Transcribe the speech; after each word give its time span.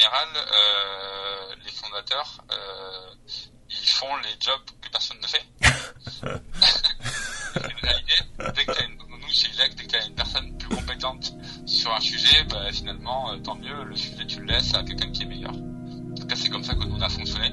général, 0.00 0.28
euh, 0.34 1.54
les 1.64 1.72
fondateurs, 1.72 2.42
euh, 2.50 3.14
ils 3.68 3.88
font 3.88 4.16
les 4.16 4.34
jobs 4.40 4.64
que 4.80 4.88
personne 4.88 5.18
ne 5.20 5.26
fait. 5.26 5.44
Dès 8.54 8.64
que 8.64 8.72
t'as 8.72 8.86
une, 8.86 8.96
nous, 8.96 9.28
chez 9.28 9.48
ILEC, 9.48 9.74
dès 9.74 9.84
que 9.84 9.90
t'as 9.90 10.06
une 10.06 10.14
personne 10.14 10.56
plus 10.56 10.74
compétente 10.74 11.34
sur 11.66 11.92
un 11.92 12.00
sujet, 12.00 12.44
bah, 12.48 12.72
finalement, 12.72 13.32
euh, 13.32 13.38
tant 13.38 13.56
mieux, 13.56 13.84
le 13.84 13.96
sujet, 13.96 14.24
tu 14.26 14.40
le 14.40 14.46
laisses 14.46 14.72
à 14.74 14.82
quelqu'un 14.82 15.10
qui 15.10 15.24
est 15.24 15.26
meilleur. 15.26 15.52
En 15.52 16.14
tout 16.14 16.26
cas, 16.26 16.36
c'est 16.36 16.48
comme 16.48 16.64
ça 16.64 16.74
que 16.74 16.84
nous, 16.84 16.96
on 16.96 17.00
a 17.00 17.08
fonctionné. 17.08 17.50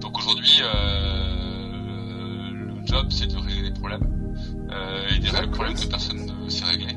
Donc 0.00 0.16
aujourd'hui, 0.18 0.60
euh, 0.62 2.50
le 2.52 2.86
job, 2.86 3.08
c'est 3.10 3.26
de 3.26 3.36
régler 3.36 3.62
les 3.62 3.72
problèmes. 3.72 4.08
Euh, 4.70 5.08
et 5.08 5.18
des 5.18 5.30
problèmes 5.48 5.74
que 5.78 5.86
personne 5.86 6.24
ne 6.24 6.48
sait 6.48 6.64
régler. 6.64 6.96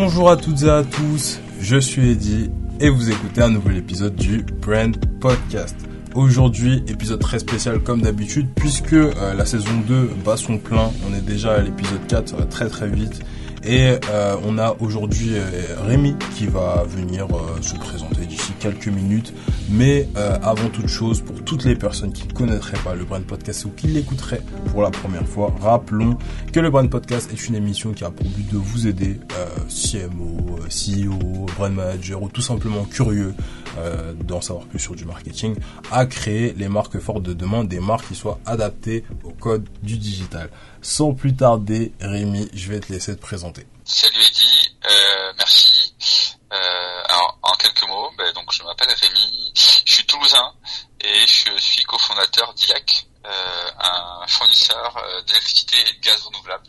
Bonjour 0.00 0.30
à 0.30 0.36
toutes 0.36 0.62
et 0.62 0.70
à 0.70 0.84
tous, 0.84 1.40
je 1.60 1.76
suis 1.76 2.12
Eddy 2.12 2.52
et 2.78 2.88
vous 2.88 3.10
écoutez 3.10 3.42
un 3.42 3.48
nouvel 3.48 3.78
épisode 3.78 4.14
du 4.14 4.44
Brand 4.62 4.96
Podcast. 5.18 5.74
Aujourd'hui, 6.14 6.84
épisode 6.86 7.18
très 7.18 7.40
spécial 7.40 7.80
comme 7.80 8.02
d'habitude 8.02 8.46
puisque 8.54 8.92
euh, 8.92 9.34
la 9.34 9.44
saison 9.44 9.72
2 9.88 10.10
bat 10.24 10.36
son 10.36 10.58
plein, 10.58 10.92
on 11.04 11.14
est 11.16 11.20
déjà 11.20 11.54
à 11.54 11.62
l'épisode 11.62 12.06
4, 12.06 12.28
ça 12.28 12.36
va 12.36 12.44
très 12.44 12.68
très 12.68 12.86
vite. 12.86 13.24
Et 13.64 13.98
euh, 14.10 14.36
on 14.44 14.58
a 14.58 14.76
aujourd'hui 14.80 15.30
euh, 15.32 15.76
Rémi 15.84 16.14
qui 16.36 16.46
va 16.46 16.84
venir 16.86 17.26
euh, 17.26 17.60
se 17.60 17.74
présenter 17.76 18.24
d'ici 18.24 18.52
quelques 18.60 18.88
minutes. 18.88 19.32
Mais 19.70 20.08
avant 20.42 20.70
toute 20.70 20.86
chose, 20.86 21.20
pour 21.20 21.44
toutes 21.44 21.64
les 21.64 21.76
personnes 21.76 22.12
qui 22.12 22.26
ne 22.26 22.32
connaîtraient 22.32 22.78
pas 22.82 22.94
le 22.94 23.04
Brand 23.04 23.22
Podcast 23.22 23.66
ou 23.66 23.70
qui 23.70 23.86
l'écouteraient 23.88 24.40
pour 24.70 24.80
la 24.80 24.90
première 24.90 25.26
fois, 25.28 25.54
rappelons 25.60 26.16
que 26.52 26.60
le 26.60 26.70
Brand 26.70 26.88
Podcast 26.88 27.30
est 27.32 27.48
une 27.48 27.54
émission 27.54 27.92
qui 27.92 28.02
a 28.02 28.10
pour 28.10 28.26
but 28.26 28.50
de 28.50 28.56
vous 28.56 28.86
aider, 28.86 29.20
CMO, 29.68 30.58
CEO, 30.68 31.46
Brand 31.58 31.74
Manager 31.74 32.22
ou 32.22 32.30
tout 32.30 32.40
simplement 32.40 32.84
curieux 32.84 33.34
d'en 34.20 34.40
savoir 34.40 34.66
plus 34.66 34.78
sur 34.78 34.94
du 34.94 35.04
marketing, 35.04 35.56
à 35.90 36.06
créer 36.06 36.52
les 36.54 36.68
marques 36.68 36.98
fortes 36.98 37.22
de 37.22 37.32
demain, 37.32 37.64
des 37.64 37.80
marques 37.80 38.08
qui 38.08 38.14
soient 38.14 38.38
adaptées 38.46 39.04
au 39.24 39.30
code 39.30 39.68
du 39.82 39.98
digital. 39.98 40.50
Sans 40.82 41.12
plus 41.12 41.34
tarder, 41.34 41.92
Rémi, 42.00 42.48
je 42.54 42.70
vais 42.70 42.80
te 42.80 42.92
laisser 42.92 43.16
te 43.16 43.20
présenter. 43.20 43.66
Salut 43.84 44.20
Eddy, 44.20 44.76
euh, 44.84 45.32
merci. 45.38 45.94
Euh, 46.52 46.56
alors, 47.08 47.38
en 47.42 47.52
quelques 47.54 47.86
mots, 47.88 48.10
ben, 48.16 48.32
donc 48.34 48.52
je 48.52 48.62
m'appelle 48.62 48.88
Rémi, 48.88 49.52
je 49.54 49.92
suis 49.92 50.06
toulousain 50.06 50.52
et 51.00 51.26
je 51.26 51.58
suis 51.58 51.82
cofondateur 51.84 52.54
d'IAC, 52.54 53.06
euh, 53.26 53.70
un 53.78 54.26
fournisseur 54.26 54.96
euh, 54.96 55.22
d'électricité 55.22 55.76
et 55.80 55.92
de 55.92 56.00
gaz 56.00 56.22
renouvelable 56.22 56.66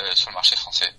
euh, 0.00 0.14
sur 0.14 0.30
le 0.30 0.34
marché 0.34 0.56
français. 0.56 0.92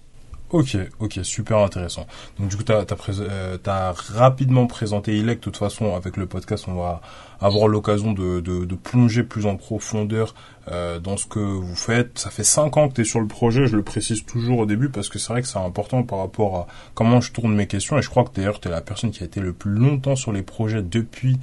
Ok, 0.52 0.76
ok, 1.00 1.20
super 1.22 1.60
intéressant. 1.60 2.08
Donc 2.40 2.50
du 2.50 2.58
coup, 2.58 2.64
tu 2.64 2.72
as, 2.72 2.84
euh, 3.20 3.94
rapidement 4.16 4.66
présenté 4.66 5.16
ILEC. 5.16 5.38
De 5.38 5.44
toute 5.44 5.58
façon, 5.58 5.96
avec 5.96 6.18
le 6.18 6.26
podcast, 6.26 6.66
on 6.68 6.74
va 6.74 7.02
avoir 7.40 7.68
l'occasion 7.68 8.14
de, 8.14 8.40
de, 8.40 8.66
de, 8.66 8.76
plonger 8.76 9.22
plus 9.22 9.46
en 9.46 9.58
profondeur 9.58 10.34
euh, 10.72 11.00
dans 11.00 11.18
ce 11.18 11.28
que 11.28 11.40
vous 11.40 11.76
faites. 11.76 12.18
Ça 12.18 12.32
fait 12.32 12.44
cinq 12.44 12.78
ans 12.78 12.90
que 12.90 12.96
tu 12.96 13.02
es 13.02 13.04
sur 13.04 13.20
le 13.20 13.28
projet, 13.28 13.68
je 13.68 13.76
le 13.76 13.84
précise 13.84 14.26
toujours 14.26 14.60
au 14.60 14.66
début 14.66 14.90
parce 14.90 15.08
que 15.08 15.20
c'est 15.20 15.32
vrai 15.32 15.44
que 15.44 15.48
c'est 15.48 15.60
important 15.60 16.02
par 16.02 16.18
rapport 16.18 16.56
à 16.58 16.68
comment 16.96 17.22
je 17.22 17.32
tourne 17.32 17.54
mes 17.54 17.68
questions. 17.68 18.00
Et 18.00 18.02
je 18.02 18.10
crois 18.10 18.24
que 18.24 18.34
d'ailleurs, 18.34 18.60
tu 18.60 18.70
es 18.70 18.72
la 18.72 18.82
personne 18.82 19.12
qui 19.12 19.22
a 19.22 19.28
été 19.28 19.42
le 19.42 19.54
plus 19.54 19.72
longtemps 19.72 20.16
sur 20.16 20.32
les 20.32 20.42
projets 20.42 20.82
depuis 20.82 21.38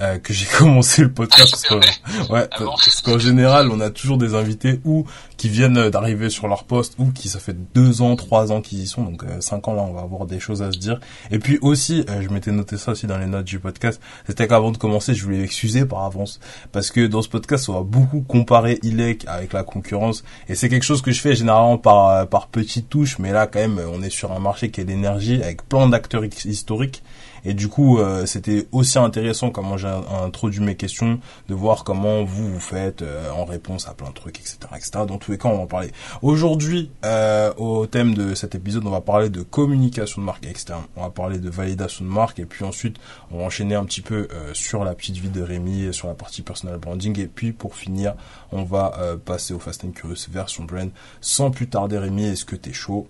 euh, 0.00 0.18
que 0.18 0.32
j'ai 0.32 0.46
commencé 0.58 1.02
le 1.02 1.12
podcast 1.12 1.50
parce 1.50 1.62
que, 1.62 2.32
ouais, 2.32 2.48
ah 2.50 2.58
parce 2.58 3.02
qu'en 3.02 3.18
général 3.18 3.70
on 3.70 3.80
a 3.80 3.90
toujours 3.90 4.16
des 4.16 4.34
invités 4.34 4.80
ou 4.84 5.04
qui 5.36 5.48
viennent 5.48 5.90
d'arriver 5.90 6.30
sur 6.30 6.48
leur 6.48 6.64
poste 6.64 6.94
ou 6.98 7.10
qui 7.12 7.28
ça 7.28 7.38
fait 7.38 7.56
deux 7.74 8.00
ans, 8.02 8.16
trois 8.16 8.50
ans 8.50 8.60
qu'ils 8.62 8.80
y 8.80 8.86
sont 8.86 9.02
donc 9.02 9.24
euh, 9.24 9.40
cinq 9.40 9.68
ans 9.68 9.74
là 9.74 9.82
on 9.82 9.92
va 9.92 10.00
avoir 10.00 10.26
des 10.26 10.40
choses 10.40 10.62
à 10.62 10.72
se 10.72 10.78
dire. 10.78 11.00
Et 11.30 11.38
puis 11.38 11.58
aussi 11.60 12.04
euh, 12.08 12.22
je 12.22 12.28
m'étais 12.30 12.50
noté 12.50 12.78
ça 12.78 12.92
aussi 12.92 13.06
dans 13.06 13.18
les 13.18 13.26
notes 13.26 13.44
du 13.44 13.58
podcast 13.58 14.00
c'était 14.26 14.48
qu'avant 14.48 14.70
de 14.70 14.78
commencer 14.78 15.14
je 15.14 15.22
voulais 15.22 15.42
excuser 15.42 15.84
par 15.84 16.04
avance. 16.04 16.40
Parce 16.72 16.90
que 16.90 17.06
dans 17.06 17.22
ce 17.22 17.28
podcast 17.28 17.68
on 17.68 17.74
va 17.74 17.82
beaucoup 17.82 18.22
comparer 18.22 18.78
ILEC 18.82 19.24
avec 19.26 19.52
la 19.52 19.64
concurrence. 19.64 20.24
Et 20.48 20.54
c'est 20.54 20.68
quelque 20.68 20.84
chose 20.84 21.02
que 21.02 21.12
je 21.12 21.20
fais 21.20 21.34
généralement 21.34 21.78
par 21.78 22.26
par 22.28 22.48
petites 22.48 22.88
touches 22.88 23.18
mais 23.18 23.32
là 23.32 23.46
quand 23.46 23.60
même 23.60 23.80
on 23.92 24.02
est 24.02 24.10
sur 24.10 24.32
un 24.32 24.38
marché 24.38 24.70
qui 24.70 24.80
est 24.80 24.84
l'énergie 24.84 25.42
avec 25.42 25.68
plein 25.68 25.88
d'acteurs 25.88 26.24
historiques 26.24 27.02
et 27.44 27.54
du 27.54 27.68
coup, 27.68 27.98
euh, 27.98 28.26
c'était 28.26 28.66
aussi 28.72 28.98
intéressant 28.98 29.50
comment 29.50 29.76
j'ai 29.76 29.88
introduit 29.88 30.60
mes 30.60 30.76
questions, 30.76 31.20
de 31.48 31.54
voir 31.54 31.84
comment 31.84 32.24
vous 32.24 32.52
vous 32.52 32.60
faites 32.60 33.02
euh, 33.02 33.30
en 33.30 33.44
réponse 33.44 33.88
à 33.88 33.94
plein 33.94 34.08
de 34.08 34.14
trucs, 34.14 34.38
etc., 34.38 34.58
etc. 34.74 34.90
Dans 35.06 35.18
tous 35.18 35.32
les 35.32 35.38
cas, 35.38 35.48
on 35.48 35.56
va 35.56 35.62
en 35.62 35.66
parler. 35.66 35.92
Aujourd'hui, 36.22 36.90
euh, 37.04 37.52
au 37.56 37.86
thème 37.86 38.14
de 38.14 38.34
cet 38.34 38.54
épisode, 38.54 38.86
on 38.86 38.90
va 38.90 39.00
parler 39.00 39.30
de 39.30 39.42
communication 39.42 40.20
de 40.20 40.26
marque 40.26 40.46
externe. 40.46 40.82
On 40.96 41.02
va 41.02 41.10
parler 41.10 41.38
de 41.38 41.50
validation 41.50 42.04
de 42.04 42.10
marque 42.10 42.38
et 42.38 42.46
puis 42.46 42.64
ensuite, 42.64 42.96
on 43.30 43.38
va 43.38 43.44
enchaîner 43.44 43.74
un 43.74 43.84
petit 43.84 44.00
peu 44.00 44.28
sur 44.52 44.84
la 44.84 44.94
petite 44.94 45.16
vie 45.16 45.28
de 45.28 45.42
Rémi, 45.42 45.92
sur 45.92 46.08
la 46.08 46.14
partie 46.14 46.42
personal 46.42 46.78
branding 46.78 47.18
et 47.20 47.26
puis 47.26 47.52
pour 47.52 47.74
finir, 47.74 48.14
on 48.52 48.64
va 48.64 49.16
passer 49.24 49.54
au 49.54 49.58
Fast 49.58 49.84
and 49.84 49.92
Curious 49.92 50.26
version 50.30 50.64
brand. 50.64 50.90
Sans 51.20 51.50
plus 51.50 51.68
tarder, 51.68 51.98
Rémi, 51.98 52.24
est-ce 52.24 52.44
que 52.44 52.56
t'es 52.56 52.72
chaud? 52.72 53.08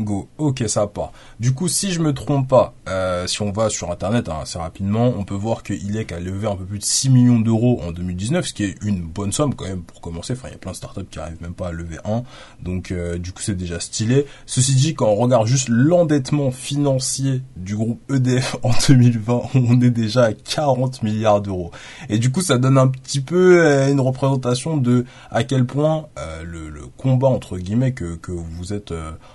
Go. 0.00 0.26
Ok, 0.38 0.64
ça 0.68 0.86
part. 0.86 1.12
Du 1.38 1.52
coup, 1.52 1.68
si 1.68 1.92
je 1.92 2.00
me 2.00 2.14
trompe 2.14 2.48
pas, 2.48 2.72
euh, 2.88 3.26
si 3.26 3.42
on 3.42 3.52
va 3.52 3.68
sur 3.68 3.90
Internet 3.90 4.30
hein, 4.30 4.38
assez 4.40 4.58
rapidement, 4.58 5.12
on 5.18 5.24
peut 5.24 5.34
voir 5.34 5.62
que 5.62 5.74
ILEC 5.74 6.12
a 6.12 6.20
levé 6.20 6.48
un 6.48 6.56
peu 6.56 6.64
plus 6.64 6.78
de 6.78 6.84
6 6.84 7.10
millions 7.10 7.38
d'euros 7.38 7.78
en 7.86 7.92
2019, 7.92 8.46
ce 8.46 8.54
qui 8.54 8.64
est 8.64 8.82
une 8.82 9.02
bonne 9.02 9.32
somme 9.32 9.54
quand 9.54 9.66
même 9.66 9.82
pour 9.82 10.00
commencer. 10.00 10.32
Enfin, 10.32 10.48
il 10.48 10.52
y 10.52 10.54
a 10.54 10.58
plein 10.58 10.70
de 10.70 10.76
startups 10.76 11.04
qui 11.10 11.18
arrivent 11.18 11.42
même 11.42 11.52
pas 11.52 11.68
à 11.68 11.72
lever 11.72 11.98
un. 12.06 12.22
Donc, 12.62 12.90
euh, 12.90 13.18
du 13.18 13.32
coup, 13.32 13.42
c'est 13.42 13.54
déjà 13.54 13.80
stylé. 13.80 14.24
Ceci 14.46 14.74
dit, 14.74 14.94
quand 14.94 15.08
on 15.08 15.16
regarde 15.16 15.46
juste 15.46 15.68
l'endettement 15.68 16.50
financier 16.50 17.42
du 17.56 17.76
groupe 17.76 18.00
EDF 18.10 18.56
en 18.62 18.70
2020, 18.88 19.42
on 19.54 19.80
est 19.82 19.90
déjà 19.90 20.24
à 20.24 20.32
40 20.32 21.02
milliards 21.02 21.42
d'euros. 21.42 21.70
Et 22.08 22.18
du 22.18 22.32
coup, 22.32 22.40
ça 22.40 22.56
donne 22.56 22.78
un 22.78 22.88
petit 22.88 23.20
peu 23.20 23.62
euh, 23.62 23.92
une 23.92 24.00
représentation 24.00 24.78
de 24.78 25.04
à 25.30 25.44
quel 25.44 25.66
point 25.66 26.06
le, 26.44 26.70
le, 26.70 26.82
combat 26.96 27.28
entre 27.28 27.58
guillemets 27.58 27.92
que, 27.92 28.16
que 28.16 28.32
vous 28.32 28.72
êtes 28.72 28.92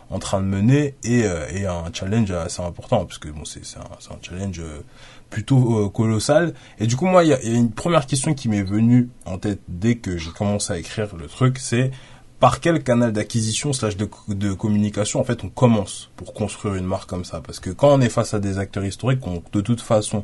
en 0.10 0.20
train 0.20 0.42
de 0.42 0.47
mener 0.48 0.96
et, 1.04 1.24
euh, 1.24 1.46
et 1.54 1.66
un 1.66 1.86
challenge 1.94 2.32
assez 2.32 2.62
important 2.62 3.06
parce 3.06 3.18
que 3.18 3.30
bon 3.30 3.46
c'est 3.46 3.62
un, 3.78 4.14
un, 4.14 4.18
challenge 4.22 4.60
euh, 4.60 4.82
plutôt 5.30 5.86
euh, 5.86 5.90
colossal. 5.90 6.54
Et 6.80 6.88
du 6.88 6.96
coup 6.96 7.06
moi 7.06 7.24
il 7.24 7.30
y 7.30 7.34
a, 7.34 7.44
y 7.44 7.54
a, 7.54 7.58
une 7.58 7.72
première 7.72 8.08
question 8.08 8.34
qui 8.34 8.50
m'est 8.50 8.64
venue 8.64 9.10
en 9.26 9.38
tête 9.38 9.60
dès 9.68 9.96
que 9.96 10.18
j'ai 10.18 10.32
commencé 10.32 10.74
à 10.74 10.78
écrire 10.78 11.16
le 11.16 11.28
truc 11.28 11.60
c'est 11.60 11.92
par 12.40 12.60
quel 12.60 12.84
canal 12.84 13.12
d'acquisition 13.12 13.74
slash 13.74 13.98
de, 13.98 14.10
de 14.30 14.54
communication 14.54 15.20
en 15.20 15.24
fait 15.24 15.44
on 15.44 15.50
commence 15.50 16.10
pour 16.16 16.34
construire 16.34 16.76
une 16.76 16.86
marque 16.86 17.10
comme 17.10 17.26
ça? 17.26 17.42
Parce 17.42 17.60
que 17.60 17.70
quand 17.70 17.94
on 17.94 18.02
est 18.02 18.10
face 18.10 18.34
à 18.34 18.40
des 18.40 18.58
acteurs 18.58 18.86
historiques 18.86 19.22
qui 19.22 19.30
ont 19.30 19.44
de 19.52 19.62
toute 19.62 19.82
façon 19.82 20.24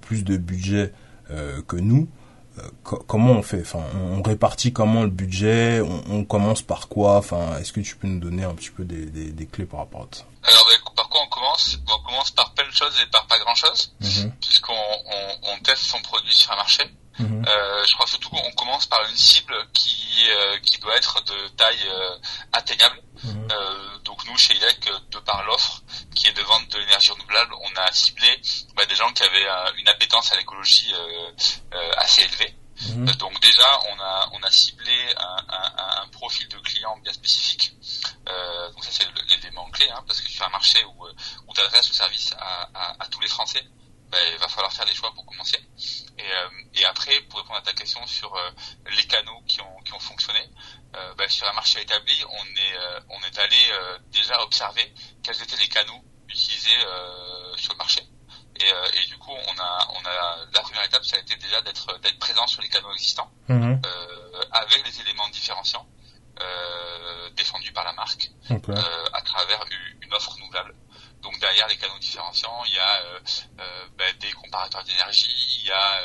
plus 0.00 0.22
de 0.24 0.36
budget 0.36 0.92
que 1.66 1.76
nous 1.76 2.08
comment 2.82 3.32
on 3.32 3.42
fait? 3.42 3.60
Enfin, 3.60 3.82
on, 3.94 4.22
répartit 4.22 4.72
comment 4.72 5.02
le 5.02 5.10
budget? 5.10 5.80
On, 5.80 6.24
commence 6.24 6.62
par 6.62 6.88
quoi? 6.88 7.16
Enfin, 7.16 7.58
est-ce 7.58 7.72
que 7.72 7.80
tu 7.80 7.96
peux 7.96 8.06
nous 8.06 8.20
donner 8.20 8.44
un 8.44 8.54
petit 8.54 8.70
peu 8.70 8.84
des, 8.84 9.06
des, 9.06 9.30
des 9.30 9.46
clés 9.46 9.66
par 9.66 9.80
rapport 9.80 10.02
à 10.02 10.16
ça? 10.16 10.24
Alors, 10.44 10.66
bah, 10.66 10.92
par 10.96 11.08
quoi 11.08 11.20
on 11.24 11.28
commence? 11.28 11.78
On 11.86 12.06
commence 12.06 12.30
par 12.30 12.52
plein 12.54 12.66
de 12.66 12.72
choses 12.72 12.94
et 13.02 13.10
par 13.10 13.26
pas 13.26 13.38
grand-chose, 13.38 13.92
mm-hmm. 14.00 14.30
puisqu'on 14.40 14.72
on, 14.72 15.52
on, 15.52 15.62
teste 15.62 15.82
son 15.82 16.00
produit 16.02 16.34
sur 16.34 16.52
un 16.52 16.56
marché. 16.56 16.84
Mm-hmm. 17.20 17.48
euh, 17.48 17.84
je 17.86 17.94
crois 17.94 18.08
surtout 18.08 18.28
qu'on 18.30 18.50
commence 18.56 18.86
par 18.86 18.98
une 19.08 19.16
cible 19.16 19.54
qui 19.72 20.04
euh, 20.30 20.58
qui 20.62 20.78
doit 20.78 20.96
être 20.96 21.22
de 21.24 21.48
taille 21.56 21.88
euh, 21.88 22.16
atteignable. 22.52 23.00
Mm-hmm. 23.24 23.52
Euh, 23.52 23.98
donc 24.04 24.26
nous, 24.26 24.36
chez 24.36 24.54
ILEC, 24.54 24.90
de 25.10 25.18
par 25.18 25.44
l'offre 25.44 25.82
qui 26.14 26.28
est 26.28 26.32
de 26.32 26.42
vente 26.42 26.68
de 26.68 26.78
l'énergie 26.78 27.10
renouvelable, 27.10 27.54
on 27.60 27.76
a 27.76 27.92
ciblé 27.92 28.40
bah, 28.74 28.84
des 28.86 28.94
gens 28.94 29.12
qui 29.12 29.22
avaient 29.22 29.46
une 29.78 29.88
appétence 29.88 30.32
à 30.32 30.36
l'écologie 30.36 30.92
assez 31.98 32.22
élevée. 32.22 32.54
Mhm. 32.80 33.08
Euh, 33.08 33.14
donc 33.14 33.38
déjà, 33.40 33.66
on 33.90 34.00
a 34.00 34.28
on 34.32 34.42
a 34.42 34.50
ciblé 34.50 35.14
un, 35.16 35.36
un, 35.48 36.02
un 36.02 36.08
profil 36.08 36.48
de 36.48 36.58
client 36.58 36.96
bien 36.98 37.12
spécifique. 37.12 37.72
Euh, 38.28 38.70
donc 38.72 38.84
ça 38.84 38.90
c'est 38.90 39.06
l'élément 39.30 39.70
clé, 39.70 39.88
hein, 39.90 40.02
parce 40.06 40.20
que 40.20 40.28
sur 40.28 40.44
un 40.46 40.50
marché 40.50 40.84
où, 40.84 41.06
euh, 41.06 41.12
où 41.46 41.54
tu 41.54 41.60
adresses 41.60 41.88
le 41.88 41.94
service 41.94 42.32
à, 42.38 42.68
à, 42.74 43.04
à, 43.04 43.06
tous 43.08 43.20
les 43.20 43.28
Français, 43.28 43.64
ben, 44.10 44.18
il 44.32 44.38
va 44.38 44.48
falloir 44.48 44.72
faire 44.72 44.86
des 44.86 44.94
choix 44.94 45.12
pour 45.14 45.24
commencer. 45.24 45.58
Et, 46.18 46.22
euh, 46.22 46.48
et 46.74 46.84
après, 46.84 47.20
pour 47.22 47.38
répondre 47.40 47.58
à 47.58 47.62
ta 47.62 47.72
question 47.72 48.04
sur 48.06 48.34
euh, 48.34 48.50
les 48.90 49.06
canaux 49.06 49.42
qui 49.46 49.60
ont 49.60 49.80
qui 49.84 49.92
ont 49.92 50.00
fonctionné, 50.00 50.44
ben, 51.16 51.28
sur 51.28 51.48
un 51.48 51.52
marché 51.54 51.80
établi, 51.80 52.16
on 52.28 52.44
est 52.44 52.76
on 53.08 53.20
est 53.22 53.38
allé 53.38 53.56
déjà 54.12 54.40
observer 54.42 54.94
quels 55.24 55.40
étaient 55.42 55.56
les 55.56 55.68
canaux 55.68 56.04
utilisés 56.28 56.78
sur 57.56 57.72
le 57.72 57.78
marché. 57.78 58.02
Et, 58.60 58.72
euh, 58.72 59.02
et, 59.02 59.06
du 59.06 59.18
coup, 59.18 59.32
on 59.32 59.58
a, 59.58 59.88
on 59.94 60.04
a 60.06 60.46
la 60.52 60.60
première 60.60 60.84
étape, 60.84 61.04
ça 61.04 61.16
a 61.16 61.18
été 61.18 61.34
déjà 61.36 61.60
d'être 61.62 61.98
d'être 62.00 62.18
présent 62.20 62.46
sur 62.46 62.62
les 62.62 62.68
canaux 62.68 62.92
existants, 62.92 63.30
mhm. 63.48 63.80
euh, 63.84 64.42
avec 64.52 64.84
des 64.84 65.00
éléments 65.00 65.28
différenciants 65.30 65.86
euh, 66.40 67.30
défendus 67.30 67.72
par 67.72 67.84
la 67.84 67.92
marque, 67.94 68.30
euh, 68.50 69.04
à 69.12 69.22
travers 69.22 69.64
une 70.02 70.14
offre 70.14 70.32
renouvelable. 70.34 70.74
Donc 71.22 71.38
derrière 71.40 71.66
les 71.66 71.76
canaux 71.78 71.98
différenciants, 71.98 72.62
il 72.66 72.74
y 72.74 72.78
a 72.78 73.00
euh, 73.02 73.20
euh, 73.58 73.88
ben, 73.96 74.16
des 74.18 74.30
comparateurs 74.32 74.84
d'énergie, 74.84 75.34
il 75.60 75.66
y 75.66 75.72
a 75.72 76.00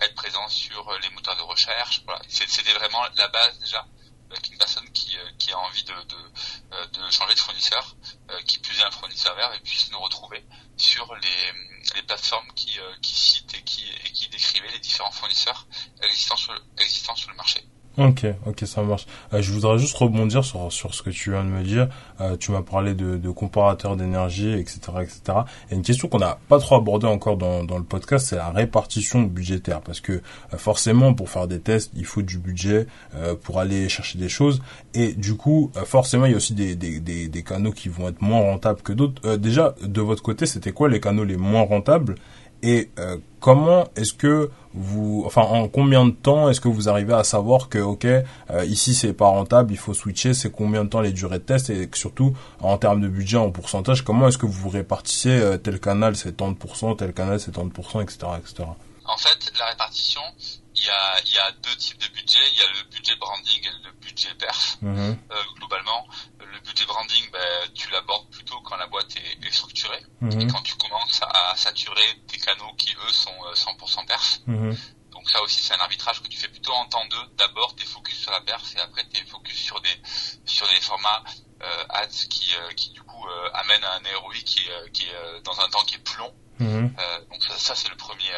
être 0.00 0.14
présent 0.14 0.46
sur 0.48 0.98
les 0.98 1.10
moteurs 1.10 1.36
de 1.36 1.42
recherche. 1.42 2.02
Voilà, 2.04 2.20
c'était 2.28 2.72
vraiment 2.72 3.02
la 3.14 3.28
base 3.28 3.58
déjà 3.60 3.86
avec 4.30 4.48
une 4.50 4.58
personne 4.58 4.90
qui, 4.92 5.16
qui 5.38 5.52
a 5.52 5.58
envie 5.58 5.84
de, 5.84 5.94
de, 5.94 6.86
de 6.98 7.10
changer 7.10 7.34
de 7.34 7.38
fournisseur, 7.38 7.94
qui 8.44 8.58
plus 8.58 8.78
est 8.78 8.82
un 8.82 8.90
fournisseur 8.90 9.34
vert 9.36 9.52
et 9.54 9.60
puisse 9.60 9.90
nous 9.92 10.00
retrouver 10.00 10.44
sur 10.76 11.14
les, 11.14 11.52
les 11.94 12.02
plateformes 12.02 12.52
qui, 12.54 12.78
qui 13.02 13.14
citent 13.14 13.54
et 13.54 13.62
qui, 13.62 13.84
et 14.04 14.12
qui 14.12 14.28
décrivaient 14.28 14.72
les 14.72 14.80
différents 14.80 15.12
fournisseurs 15.12 15.66
existants 16.02 16.36
sur, 16.36 16.54
existants 16.78 17.16
sur 17.16 17.30
le 17.30 17.36
marché. 17.36 17.64
Ok, 17.98 18.26
ok, 18.46 18.60
ça 18.66 18.82
marche. 18.82 19.06
Euh, 19.32 19.40
je 19.40 19.50
voudrais 19.52 19.78
juste 19.78 19.96
rebondir 19.96 20.44
sur 20.44 20.70
sur 20.70 20.94
ce 20.94 21.02
que 21.02 21.08
tu 21.08 21.30
viens 21.30 21.42
de 21.42 21.48
me 21.48 21.62
dire. 21.62 21.88
Euh, 22.20 22.36
tu 22.36 22.52
m'as 22.52 22.60
parlé 22.60 22.92
de, 22.92 23.16
de 23.16 23.30
comparateurs 23.30 23.96
d'énergie, 23.96 24.52
etc., 24.52 24.80
etc. 25.00 25.38
Et 25.70 25.76
une 25.76 25.82
question 25.82 26.06
qu'on 26.08 26.18
n'a 26.18 26.38
pas 26.48 26.58
trop 26.58 26.76
abordée 26.76 27.06
encore 27.06 27.38
dans 27.38 27.64
dans 27.64 27.78
le 27.78 27.84
podcast, 27.84 28.26
c'est 28.26 28.36
la 28.36 28.50
répartition 28.50 29.22
budgétaire, 29.22 29.80
parce 29.80 30.00
que 30.00 30.12
euh, 30.12 30.58
forcément, 30.58 31.14
pour 31.14 31.30
faire 31.30 31.48
des 31.48 31.58
tests, 31.58 31.90
il 31.96 32.04
faut 32.04 32.20
du 32.20 32.36
budget 32.36 32.86
euh, 33.14 33.34
pour 33.34 33.60
aller 33.60 33.88
chercher 33.88 34.18
des 34.18 34.28
choses. 34.28 34.60
Et 34.92 35.14
du 35.14 35.34
coup, 35.34 35.70
forcément, 35.86 36.26
il 36.26 36.32
y 36.32 36.34
a 36.34 36.36
aussi 36.36 36.52
des 36.52 36.76
des 36.76 37.00
des, 37.00 37.28
des 37.28 37.42
canaux 37.42 37.72
qui 37.72 37.88
vont 37.88 38.08
être 38.08 38.20
moins 38.20 38.40
rentables 38.40 38.82
que 38.82 38.92
d'autres. 38.92 39.36
déjà, 39.36 39.74
de 39.82 40.02
votre 40.02 40.22
côté, 40.22 40.44
c'était 40.44 40.72
quoi 40.72 40.90
les 40.90 41.00
canaux 41.00 41.24
les 41.24 41.38
moins 41.38 41.62
rentables? 41.62 42.16
Et 42.62 42.90
euh, 42.98 43.18
comment 43.40 43.88
est-ce 43.96 44.12
que 44.12 44.50
vous, 44.74 45.22
enfin, 45.26 45.42
en 45.42 45.68
combien 45.68 46.04
de 46.04 46.10
temps 46.10 46.50
est-ce 46.50 46.60
que 46.60 46.68
vous 46.68 46.88
arrivez 46.88 47.14
à 47.14 47.24
savoir 47.24 47.68
que, 47.68 47.78
ok, 47.78 48.04
euh, 48.04 48.24
ici 48.66 48.94
c'est 48.94 49.12
pas 49.12 49.26
rentable, 49.26 49.72
il 49.72 49.78
faut 49.78 49.94
switcher, 49.94 50.34
c'est 50.34 50.50
combien 50.50 50.84
de 50.84 50.90
temps 50.90 51.00
les 51.00 51.12
durées 51.12 51.38
de 51.38 51.44
test 51.44 51.70
et 51.70 51.88
surtout 51.94 52.36
en 52.60 52.76
termes 52.76 53.00
de 53.00 53.08
budget, 53.08 53.38
en 53.38 53.50
pourcentage, 53.50 54.02
comment 54.02 54.28
est-ce 54.28 54.38
que 54.38 54.46
vous 54.46 54.68
répartissez 54.68 55.30
euh, 55.30 55.56
tel 55.56 55.80
canal 55.80 56.16
c'est 56.16 56.32
tant 56.32 56.50
de 56.50 56.56
pourcents, 56.56 56.94
tel 56.94 57.12
canal 57.12 57.40
c'est 57.40 57.52
tant 57.52 57.64
de 57.64 57.70
pourcents, 57.70 58.00
etc., 58.00 58.18
etc. 58.38 58.64
En 59.04 59.16
fait, 59.16 59.52
la 59.58 59.66
répartition, 59.66 60.20
il 60.76 60.84
y 60.84 60.90
a, 60.90 61.20
y 61.24 61.38
a 61.38 61.52
deux 61.52 61.76
types 61.76 61.98
de 62.00 62.08
budget. 62.08 62.38
Il 62.52 62.58
y 62.58 62.62
a 62.62 62.68
le 62.68 62.90
budget 62.90 63.16
branding 63.16 63.60
et 63.64 63.86
le 63.86 63.92
budget 63.92 64.34
perf. 64.34 64.78
Mm-hmm. 64.82 65.16
Euh, 65.30 65.42
globalement, 65.56 66.06
le 66.40 66.60
budget 66.60 66.84
branding, 66.86 67.30
ben, 67.32 67.70
tu 67.74 67.90
l'abordes 67.90 68.30
plutôt 68.30 68.60
quand 68.60 68.76
la 68.76 68.86
boîte 68.86 69.14
est, 69.16 69.46
est 69.46 69.52
structurée 69.52 70.02
mm-hmm. 70.22 70.40
et 70.40 70.46
quand 70.46 70.62
tu 70.62 70.74
commences 70.76 71.20
à 71.22 71.54
saturer 71.56 72.22
tes 72.26 72.38
canaux 72.38 72.72
qui 72.76 72.94
eux 72.94 73.12
sont 73.12 73.36
100% 73.54 74.02
euh, 74.02 74.06
perf. 74.06 74.40
Mm-hmm. 74.48 74.76
Donc 75.12 75.30
ça 75.30 75.42
aussi, 75.42 75.60
c'est 75.60 75.72
un 75.72 75.78
arbitrage 75.78 76.22
que 76.22 76.28
tu 76.28 76.36
fais 76.36 76.48
plutôt 76.48 76.72
en 76.72 76.86
temps 76.88 77.04
deux. 77.06 77.26
D'abord, 77.38 77.74
tu 77.74 77.84
es 77.84 77.86
focus 77.86 78.18
sur 78.18 78.30
la 78.32 78.42
perf 78.42 78.76
et 78.76 78.80
après, 78.80 79.02
tu 79.08 79.20
es 79.20 79.24
focus 79.24 79.58
sur 79.58 79.80
des 79.80 80.02
sur 80.44 80.68
des 80.68 80.80
formats 80.82 81.24
euh, 81.62 81.84
ads 81.88 82.28
qui 82.28 82.54
euh, 82.54 82.72
qui 82.74 82.90
du 82.90 83.00
coup 83.00 83.26
euh, 83.26 83.48
amènent 83.54 83.84
à 83.84 83.94
un 83.94 84.18
ROI 84.18 84.34
qui 84.44 84.60
est 84.60 84.90
qui 84.92 85.04
est 85.04 85.42
dans 85.42 85.58
un 85.58 85.68
temps 85.68 85.82
qui 85.84 85.94
est 85.94 86.04
plus 86.04 86.18
long. 86.18 86.32
donc 86.60 87.42
ça, 87.42 87.56
ça 87.56 87.74
c'est 87.74 87.88
le 87.88 87.96
premier 87.96 88.30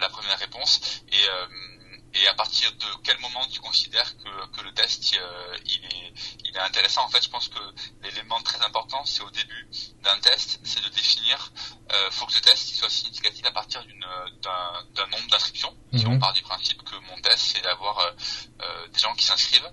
la 0.00 0.08
première 0.08 0.38
réponse. 0.38 0.80
Et, 1.12 1.28
euh, 1.28 1.46
et 2.12 2.26
à 2.26 2.34
partir 2.34 2.72
de 2.72 2.86
quel 3.04 3.18
moment 3.20 3.46
tu 3.46 3.60
considères 3.60 4.16
que, 4.16 4.56
que 4.56 4.62
le 4.62 4.72
test 4.74 5.14
euh, 5.14 5.56
il, 5.64 5.84
est, 5.84 6.12
il 6.44 6.56
est 6.56 6.60
intéressant? 6.60 7.04
En 7.04 7.08
fait, 7.08 7.22
je 7.22 7.30
pense 7.30 7.48
que 7.48 7.60
l'élément 8.02 8.40
très 8.42 8.60
important, 8.62 9.04
c'est 9.04 9.22
au 9.22 9.30
début 9.30 9.68
d'un 10.02 10.18
test, 10.18 10.58
c'est 10.64 10.82
de 10.82 10.88
définir, 10.88 11.52
euh, 11.92 12.10
faut 12.10 12.26
que 12.26 12.34
le 12.34 12.40
test 12.40 12.72
il 12.72 12.74
soit 12.74 12.90
significatif 12.90 13.44
à 13.46 13.52
partir 13.52 13.84
d'un 14.42 15.06
nombre 15.06 15.28
d'inscriptions. 15.30 15.76
Si 15.94 16.04
on 16.06 16.12
mhm. 16.12 16.18
part 16.18 16.32
du 16.32 16.42
principe 16.42 16.82
que 16.82 16.96
mon 16.96 17.20
test 17.20 17.38
c'est 17.38 17.62
d'avoir 17.62 17.98
euh 17.98 18.86
des 18.92 18.98
gens 18.98 19.14
qui 19.14 19.24
s'inscrivent, 19.24 19.70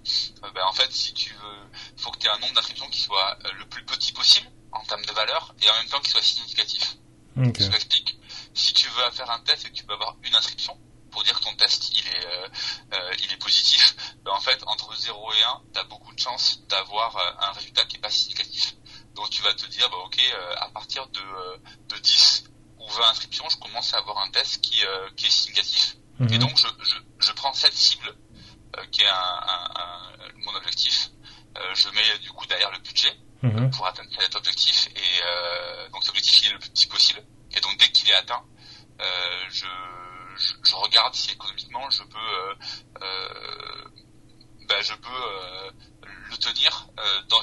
ben 0.53 0.63
en 0.65 0.73
fait, 0.73 0.91
si 0.91 1.11
tu 1.13 1.33
veux, 1.33 1.69
faut 1.97 2.11
que 2.11 2.19
tu 2.19 2.27
aies 2.27 2.29
un 2.29 2.37
nombre 2.37 2.53
d'inscriptions 2.53 2.87
qui 2.89 3.01
soit 3.01 3.37
le 3.57 3.65
plus 3.65 3.83
petit 3.83 4.13
possible 4.13 4.47
en 4.71 4.83
termes 4.85 5.05
de 5.05 5.11
valeur 5.11 5.55
et 5.61 5.69
en 5.69 5.73
même 5.73 5.87
temps 5.87 5.99
qui 5.99 6.11
soit 6.11 6.21
significatif. 6.21 6.97
Okay. 7.35 7.65
Je 7.65 7.69
m'explique 7.69 8.17
si 8.57 8.73
tu 8.73 8.87
veux 8.89 9.11
faire 9.11 9.29
un 9.29 9.39
test 9.41 9.65
et 9.65 9.69
que 9.69 9.75
tu 9.75 9.83
peux 9.85 9.93
avoir 9.93 10.15
une 10.23 10.35
inscription 10.35 10.77
pour 11.11 11.23
dire 11.23 11.39
que 11.39 11.45
ton 11.45 11.55
test 11.55 11.91
il 11.97 12.07
est 12.07 12.25
euh, 12.25 12.47
euh, 12.93 13.13
il 13.23 13.31
est 13.31 13.37
positif, 13.37 13.95
ben 14.23 14.31
en 14.31 14.39
fait 14.39 14.61
entre 14.67 14.95
0 14.95 15.33
et 15.33 15.43
1, 15.43 15.61
tu 15.73 15.79
as 15.79 15.83
beaucoup 15.85 16.13
de 16.13 16.19
chances 16.19 16.61
d'avoir 16.67 17.15
euh, 17.17 17.47
un 17.47 17.51
résultat 17.53 17.85
qui 17.85 17.97
est 17.97 17.99
pas 17.99 18.09
significatif. 18.09 18.75
Donc 19.15 19.29
tu 19.29 19.41
vas 19.41 19.53
te 19.53 19.65
dire 19.67 19.89
bah 19.89 19.97
OK, 20.05 20.19
à 20.57 20.69
partir 20.69 21.07
de 21.07 21.21
de 21.89 21.97
10 21.97 22.43
ou 22.79 22.87
20 22.87 23.09
inscriptions, 23.09 23.49
je 23.49 23.57
commence 23.57 23.93
à 23.93 23.97
avoir 23.97 24.17
un 24.19 24.29
test 24.31 24.61
qui 24.61 24.83
qui 25.15 25.25
est 25.27 25.29
significatif. 25.29 25.95
Mhm. 26.19 26.33
Et 26.33 26.37
donc 26.37 26.57
je, 26.57 26.67
je, 26.83 26.97
je 27.19 27.31
prends 27.33 27.53
cette 27.53 27.73
cible 27.73 28.15
qui 28.91 29.01
est 29.01 29.07
un, 29.07 29.39
un, 29.75 30.11
mon 30.45 30.53
objectif. 30.55 31.09
je 31.73 31.89
mets 31.89 32.19
du 32.19 32.29
coup 32.29 32.45
derrière 32.45 32.71
le 32.71 32.79
budget 32.79 33.13
mhm. 33.41 33.71
pour 33.71 33.87
atteindre 33.87 34.09
cet 34.19 34.35
objectif 34.35 34.87
et 34.95 35.89
donc 35.91 36.03
cet 36.03 36.09
objectif 36.11 36.41
il 36.43 36.49
est 36.49 36.53
le 36.53 36.59
plus 36.59 36.69
petit 36.69 36.87
possible 36.87 37.23
et 37.55 37.59
donc 37.61 37.77
dès 37.77 37.89
qu'il 37.91 38.09
est 38.09 38.13
atteint, 38.13 38.43
euh, 38.99 39.03
je, 39.49 39.65
je, 40.37 40.53
je, 40.63 40.75
regarde 40.75 41.13
si 41.13 41.31
économiquement 41.31 41.89
je 41.89 42.03
peux, 42.03 42.17
euh, 42.17 42.55
euh 43.01 43.83
ben, 44.67 44.81
je 44.81 44.93
peux 44.95 45.71
le 46.29 46.37
tenir 46.37 46.89
dans, 47.29 47.39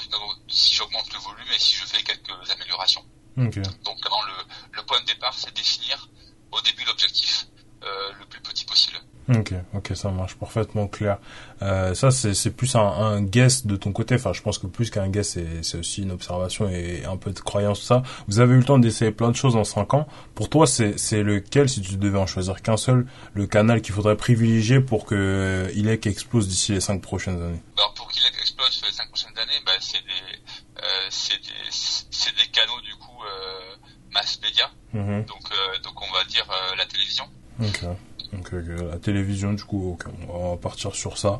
si 0.47 0.75
j'augmente 0.75 1.11
le 1.11 1.17
volume 1.17 1.47
et 1.55 1.57
si 1.57 1.75
je 1.75 1.85
fais 1.85 2.03
quelques 2.03 2.51
améliorations. 2.51 3.03
Okay. 3.35 3.63
Donc 3.83 3.97
le, 4.03 4.77
le 4.77 4.83
point 4.83 5.01
de 5.01 5.05
départ, 5.07 5.33
c'est 5.33 5.51
définir 5.55 6.07
au 6.51 6.61
début 6.61 6.85
l'objectif 6.85 7.47
le 7.81 8.25
plus 8.25 8.41
petit 8.41 8.63
possible. 8.65 8.99
Ok, 9.27 9.53
ok, 9.73 9.95
ça 9.95 10.11
marche 10.11 10.35
parfaitement 10.35 10.87
clair. 10.87 11.17
Euh, 11.61 11.93
ça, 11.93 12.11
c'est 12.11 12.51
plus 12.51 12.75
un, 12.75 12.81
un, 12.81 13.21
guess 13.21 13.65
de 13.65 13.75
ton 13.75 13.91
côté. 13.91 14.15
Enfin, 14.15 14.33
je 14.33 14.41
pense 14.41 14.57
que 14.57 14.67
plus 14.67 14.89
qu'un 14.89 15.07
guess, 15.07 15.37
c'est 15.61 15.77
aussi 15.77 16.03
une 16.03 16.11
observation 16.11 16.69
et 16.69 17.05
un 17.05 17.17
peu 17.17 17.31
de 17.31 17.39
croyance. 17.39 17.81
Ça, 17.81 18.03
vous 18.27 18.39
avez 18.39 18.55
eu 18.55 18.57
le 18.57 18.63
temps 18.63 18.79
d'essayer 18.79 19.11
plein 19.11 19.29
de 19.29 19.35
choses 19.35 19.55
en 19.55 19.63
cinq 19.63 19.93
ans. 19.93 20.07
Pour 20.33 20.49
toi, 20.49 20.67
c'est 20.67 21.23
lequel, 21.23 21.69
si 21.69 21.81
tu 21.81 21.97
devais 21.97 22.19
en 22.19 22.27
choisir 22.27 22.61
qu'un 22.61 22.77
seul, 22.77 23.05
le 23.33 23.47
canal 23.47 23.81
qu'il 23.81 23.93
faudrait 23.93 24.17
privilégier 24.17 24.79
pour 24.79 25.05
que 25.05 25.15
euh, 25.15 25.71
ILEC 25.75 26.07
explose 26.07 26.47
d'ici 26.47 26.73
les 26.73 26.81
cinq 26.81 27.01
prochaines 27.01 27.41
années? 27.41 27.61
Alors, 27.77 27.93
pour 27.93 28.09
qu'ILEC 28.11 28.33
explose 28.39 28.69
sur 28.69 28.87
les 28.87 28.93
cinq 28.93 29.07
prochaines 29.09 29.37
années, 29.37 29.61
bah, 29.65 29.71
c'est 29.79 30.03
des, 30.03 30.81
euh, 30.83 31.09
des, 31.09 32.43
des, 32.43 32.51
canaux 32.51 32.81
du 32.81 32.95
coup 32.95 33.23
euh, 33.23 33.75
mass 34.11 34.39
média. 34.41 34.69
Mm-hmm. 34.93 35.25
Donc, 35.25 35.51
euh, 35.51 35.79
donc, 35.83 36.01
on 36.01 36.11
va 36.13 36.23
dire 36.25 36.45
euh, 36.49 36.75
la 36.75 36.85
télévision. 36.85 37.25
Okay. 37.59 37.87
Donc 38.35 38.53
euh, 38.53 38.91
la 38.91 38.97
télévision, 38.97 39.53
du 39.53 39.63
coup, 39.63 39.97
on 40.29 40.51
va 40.51 40.57
partir 40.57 40.93
sur 40.93 41.17
ça. 41.17 41.39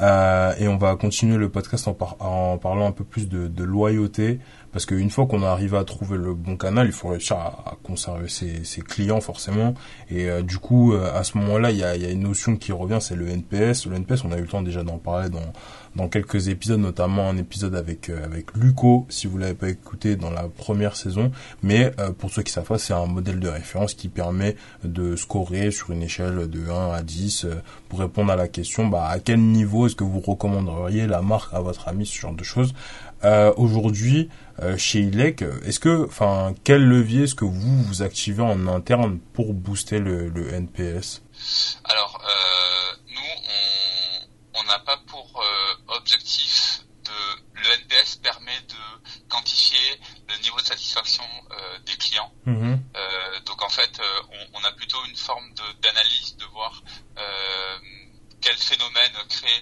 Euh, 0.00 0.54
et 0.58 0.68
on 0.68 0.76
va 0.76 0.94
continuer 0.96 1.36
le 1.36 1.48
podcast 1.48 1.88
en, 1.88 1.94
parlant 2.58 2.86
un 2.86 2.92
peu 2.92 3.04
plus 3.04 3.28
de, 3.28 3.64
loyauté, 3.64 4.40
parce 4.72 4.84
qu'une 4.84 5.10
fois 5.10 5.26
qu'on 5.26 5.42
arrive 5.42 5.74
à 5.74 5.84
trouver 5.84 6.18
le 6.18 6.34
bon 6.34 6.56
canal, 6.56 6.86
il 6.86 6.92
faut 6.92 7.08
réussir 7.08 7.36
à, 7.36 7.76
conserver 7.82 8.28
ses, 8.28 8.82
clients 8.82 9.20
forcément. 9.20 9.74
Et 10.10 10.28
euh, 10.28 10.42
du 10.42 10.58
coup, 10.58 10.92
euh, 10.92 11.10
à 11.14 11.24
ce 11.24 11.38
moment-là, 11.38 11.70
il 11.70 11.78
y 11.78 11.84
a, 11.84 11.96
y 11.96 12.04
a, 12.04 12.10
une 12.10 12.24
notion 12.24 12.56
qui 12.56 12.72
revient, 12.72 12.98
c'est 13.00 13.16
le 13.16 13.28
NPS. 13.28 13.86
Le 13.86 13.96
NPS, 13.96 14.24
on 14.24 14.32
a 14.32 14.36
eu 14.36 14.42
le 14.42 14.48
temps 14.48 14.62
déjà 14.62 14.82
d'en 14.82 14.98
parler 14.98 15.30
dans 15.30 15.52
dans 15.96 16.08
quelques 16.08 16.48
épisodes, 16.48 16.78
notamment 16.78 17.28
un 17.28 17.38
épisode 17.38 17.74
avec 17.74 18.10
euh, 18.10 18.22
avec 18.24 18.54
Luco, 18.54 19.06
si 19.08 19.26
vous 19.26 19.38
l'avez 19.38 19.54
pas 19.54 19.70
écouté 19.70 20.16
dans 20.16 20.30
la 20.30 20.44
première 20.44 20.94
saison. 20.94 21.32
Mais 21.62 21.90
euh, 21.98 22.12
pour 22.12 22.30
ceux 22.30 22.42
qui 22.42 22.52
savent 22.52 22.66
pas, 22.66 22.78
c'est 22.78 22.92
un 22.92 23.06
modèle 23.06 23.40
de 23.40 23.48
référence 23.48 23.94
qui 23.94 24.08
permet 24.08 24.56
de 24.84 25.16
scorer 25.16 25.70
sur 25.70 25.90
une 25.90 26.02
échelle 26.02 26.48
de 26.48 26.68
1 26.68 26.92
à 26.92 27.02
10 27.02 27.44
euh, 27.44 27.54
pour 27.88 28.00
répondre 28.00 28.30
à 28.30 28.36
la 28.36 28.46
question 28.46 28.86
bah, 28.86 29.08
à 29.08 29.18
quel 29.18 29.40
niveau 29.40 29.86
est-ce 29.86 29.96
que 29.96 30.04
vous 30.04 30.20
recommanderiez 30.20 31.06
la 31.06 31.22
marque 31.22 31.54
à 31.54 31.60
votre 31.60 31.88
ami, 31.88 32.06
ce 32.06 32.18
genre 32.20 32.34
de 32.34 32.44
choses. 32.44 32.74
Aujourd'hui, 33.56 34.28
chez 34.76 35.00
ILEC, 35.00 35.42
est-ce 35.64 35.80
que, 35.80 36.04
enfin, 36.04 36.54
quel 36.62 36.86
levier 36.86 37.24
est-ce 37.24 37.34
que 37.34 37.44
vous 37.44 37.82
vous 37.82 38.02
activez 38.02 38.42
en 38.42 38.68
interne 38.68 39.18
pour 39.32 39.52
booster 39.52 39.98
le, 39.98 40.30
NPS 40.52 41.22
Alors, 41.84 42.22
nous, 43.08 43.50
on 44.54 44.64
n'a 44.68 44.78
pas 44.78 44.98
objectif 46.06 46.82
de 47.04 47.60
le 47.62 47.68
NPS 47.82 48.16
permet 48.16 48.60
de 48.68 49.28
quantifier 49.28 50.00
le 50.28 50.36
niveau 50.42 50.60
de 50.60 50.66
satisfaction 50.66 51.24
euh, 51.50 51.78
des 51.80 51.96
clients. 51.96 52.32
Mhm. 52.44 52.80
Euh, 52.94 53.40
donc 53.40 53.60
en 53.62 53.68
fait, 53.68 53.98
euh, 53.98 54.22
on, 54.30 54.60
on, 54.60 54.64
a 54.64 54.72
plutôt 54.72 55.04
une 55.06 55.16
forme 55.16 55.52
d'analyse 55.82 56.36
de, 56.36 56.44
voir 56.46 56.82
quel 58.40 58.56
phénomène 58.56 59.12
crée 59.28 59.60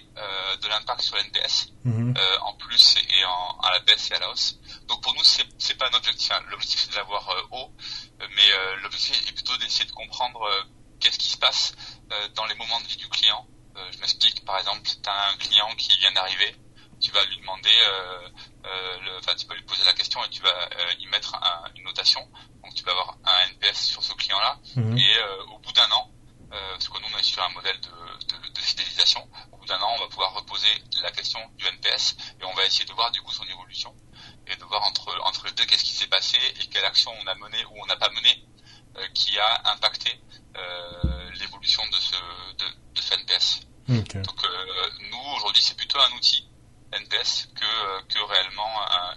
de 0.61 0.67
l'impact 0.67 1.01
sur 1.01 1.15
l'NPS 1.15 1.73
mhm. 1.83 2.13
en 2.41 2.53
plus 2.53 2.95
et 2.97 3.25
en, 3.25 3.59
à 3.61 3.71
la 3.71 3.79
baisse 3.79 4.11
et 4.11 4.13
à 4.13 4.19
la 4.19 4.29
hausse. 4.29 4.59
Donc 4.87 5.01
pour 5.01 5.15
nous, 5.15 5.23
c'est 5.23 5.77
pas 5.77 5.87
un 5.89 5.97
objectif. 5.97 6.31
Hein. 6.31 6.43
L'objectif 6.51 6.81
c'est 6.81 6.91
de 6.91 6.95
l'avoir 6.95 7.27
haut, 7.51 7.71
mais 8.19 8.49
l'objectif 8.83 9.27
est 9.27 9.33
plutôt 9.33 9.57
d'essayer 9.57 9.85
de 9.85 9.91
comprendre 9.91 10.47
qu'est-ce 10.99 11.17
qui 11.17 11.29
se 11.29 11.37
passe 11.37 11.73
dans 12.35 12.45
les 12.45 12.55
moments 12.55 12.79
de 12.81 12.87
vie 12.87 12.97
du 12.97 13.09
client 13.09 13.47
euh, 13.77 13.91
je 13.91 13.97
m'explique, 13.99 14.45
par 14.45 14.57
exemple, 14.59 14.81
tu 14.83 15.09
as 15.09 15.29
un 15.29 15.37
client 15.37 15.67
qui 15.77 15.97
vient 15.97 16.11
d'arriver, 16.13 16.55
tu 17.01 17.11
vas 17.11 17.23
lui 17.25 17.37
demander, 17.37 17.69
euh, 17.69 18.29
euh, 18.65 18.97
le, 19.01 19.35
tu 19.35 19.47
vas 19.47 19.55
lui 19.55 19.63
poser 19.63 19.83
la 19.85 19.93
question 19.93 20.23
et 20.23 20.29
tu 20.29 20.41
vas 20.41 20.69
y 20.99 21.05
mettre 21.07 21.35
une 21.75 21.83
notation. 21.83 22.21
Donc, 22.63 22.73
tu 22.73 22.83
vas 22.83 22.91
avoir 22.91 23.17
un 23.25 23.47
NPS 23.49 23.85
sur 23.87 24.03
ce 24.03 24.13
client-là. 24.13 24.59
Mhm. 24.75 24.97
Et 24.97 25.15
au 25.49 25.59
bout 25.59 25.73
d'un 25.73 25.91
an, 25.91 26.11
parce 26.49 26.87
que 26.87 26.97
nous, 26.99 27.07
on 27.13 27.17
est 27.17 27.23
sur 27.23 27.43
un 27.43 27.49
modèle 27.49 27.79
de, 27.81 27.89
de, 27.89 28.49
de 28.49 28.59
fidélisation, 28.59 29.27
au 29.51 29.57
bout 29.57 29.65
d'un 29.65 29.79
an, 29.81 29.93
on 29.97 29.99
va 29.99 30.07
pouvoir 30.07 30.33
reposer 30.33 30.69
la 31.03 31.11
question 31.11 31.39
du 31.57 31.65
NPS 31.65 32.15
et 32.39 32.45
on 32.45 32.53
va 32.53 32.63
essayer 32.65 32.85
de 32.85 32.93
voir 32.93 33.11
du 33.11 33.21
coup 33.21 33.33
son 33.33 33.43
évolution 33.43 33.93
et 34.47 34.55
de 34.55 34.63
voir 34.63 34.83
entre 34.83 35.13
entre 35.25 35.45
les 35.47 35.51
deux 35.51 35.65
qu'est-ce 35.65 35.83
qui 35.83 35.93
s'est 35.93 36.07
passé 36.07 36.37
et 36.61 36.67
quelle 36.67 36.85
action 36.85 37.11
on 37.21 37.27
a 37.27 37.35
mené 37.35 37.65
ou 37.65 37.83
on 37.83 37.85
n'a 37.87 37.97
pas 37.97 38.09
mené 38.09 38.45
qui 39.13 39.37
a 39.37 39.71
impacté 39.73 40.17
l'évolution 40.55 41.14
l'évolution 41.65 41.83
de 41.91 41.97
ce 41.97 42.15
de, 42.59 42.65
de 42.95 43.01
ce 43.01 43.13
NPS. 43.13 43.59
Donc 44.23 44.41
nous 45.11 45.35
aujourd'hui 45.37 45.61
c'est 45.61 45.77
plutôt 45.77 45.99
un 45.99 46.15
outil 46.17 46.47
NPS 46.93 47.49
que 47.55 48.03
que 48.07 48.19
réellement 48.19 48.81
un, 48.89 49.15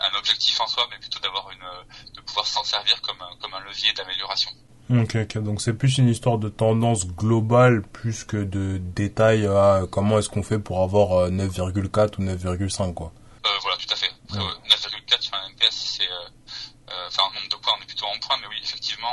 un 0.00 0.18
objectif 0.18 0.60
en 0.60 0.66
soi, 0.66 0.86
mais 0.90 0.98
plutôt 0.98 1.20
d'avoir 1.20 1.50
une 1.50 2.12
de 2.14 2.20
pouvoir 2.20 2.46
s'en 2.46 2.64
servir 2.64 3.00
comme 3.02 3.22
comme 3.40 3.54
un 3.54 3.60
levier 3.60 3.92
d'amélioration. 3.94 4.50
Ok, 4.90 5.16
ok. 5.16 5.38
Donc 5.38 5.62
c'est 5.62 5.72
plus 5.74 5.98
une 5.98 6.08
histoire 6.08 6.38
de 6.38 6.48
tendance 6.48 7.06
globale 7.06 7.82
plus 7.82 8.24
que 8.24 8.36
de 8.36 8.78
détails 8.78 9.46
à 9.46 9.82
comment 9.90 10.18
est-ce 10.18 10.28
qu'on 10.28 10.42
fait 10.42 10.58
pour 10.58 10.82
avoir 10.82 11.30
9,4 11.30 11.98
euh, 11.98 12.08
ou 12.18 12.66
9,5 12.66 12.94
quoi. 12.94 13.12
Euh, 13.46 13.48
voilà, 13.62 13.76
tout 13.76 13.92
à 13.92 13.96
fait. 13.96 14.10
9,4 14.30 15.20
sur 15.20 15.34
un 15.34 15.48
MPS, 15.50 15.70
c'est 15.70 16.02
euh, 16.10 16.28
euh, 16.90 17.06
enfin 17.08 17.22
en 17.24 17.34
nombre 17.34 17.48
de 17.48 17.56
points, 17.56 17.72
on 17.78 17.82
est 17.82 17.86
plutôt 17.86 18.06
en 18.06 18.18
points, 18.18 18.36
mais 18.40 18.46
oui, 18.48 18.56
effectivement, 18.62 19.12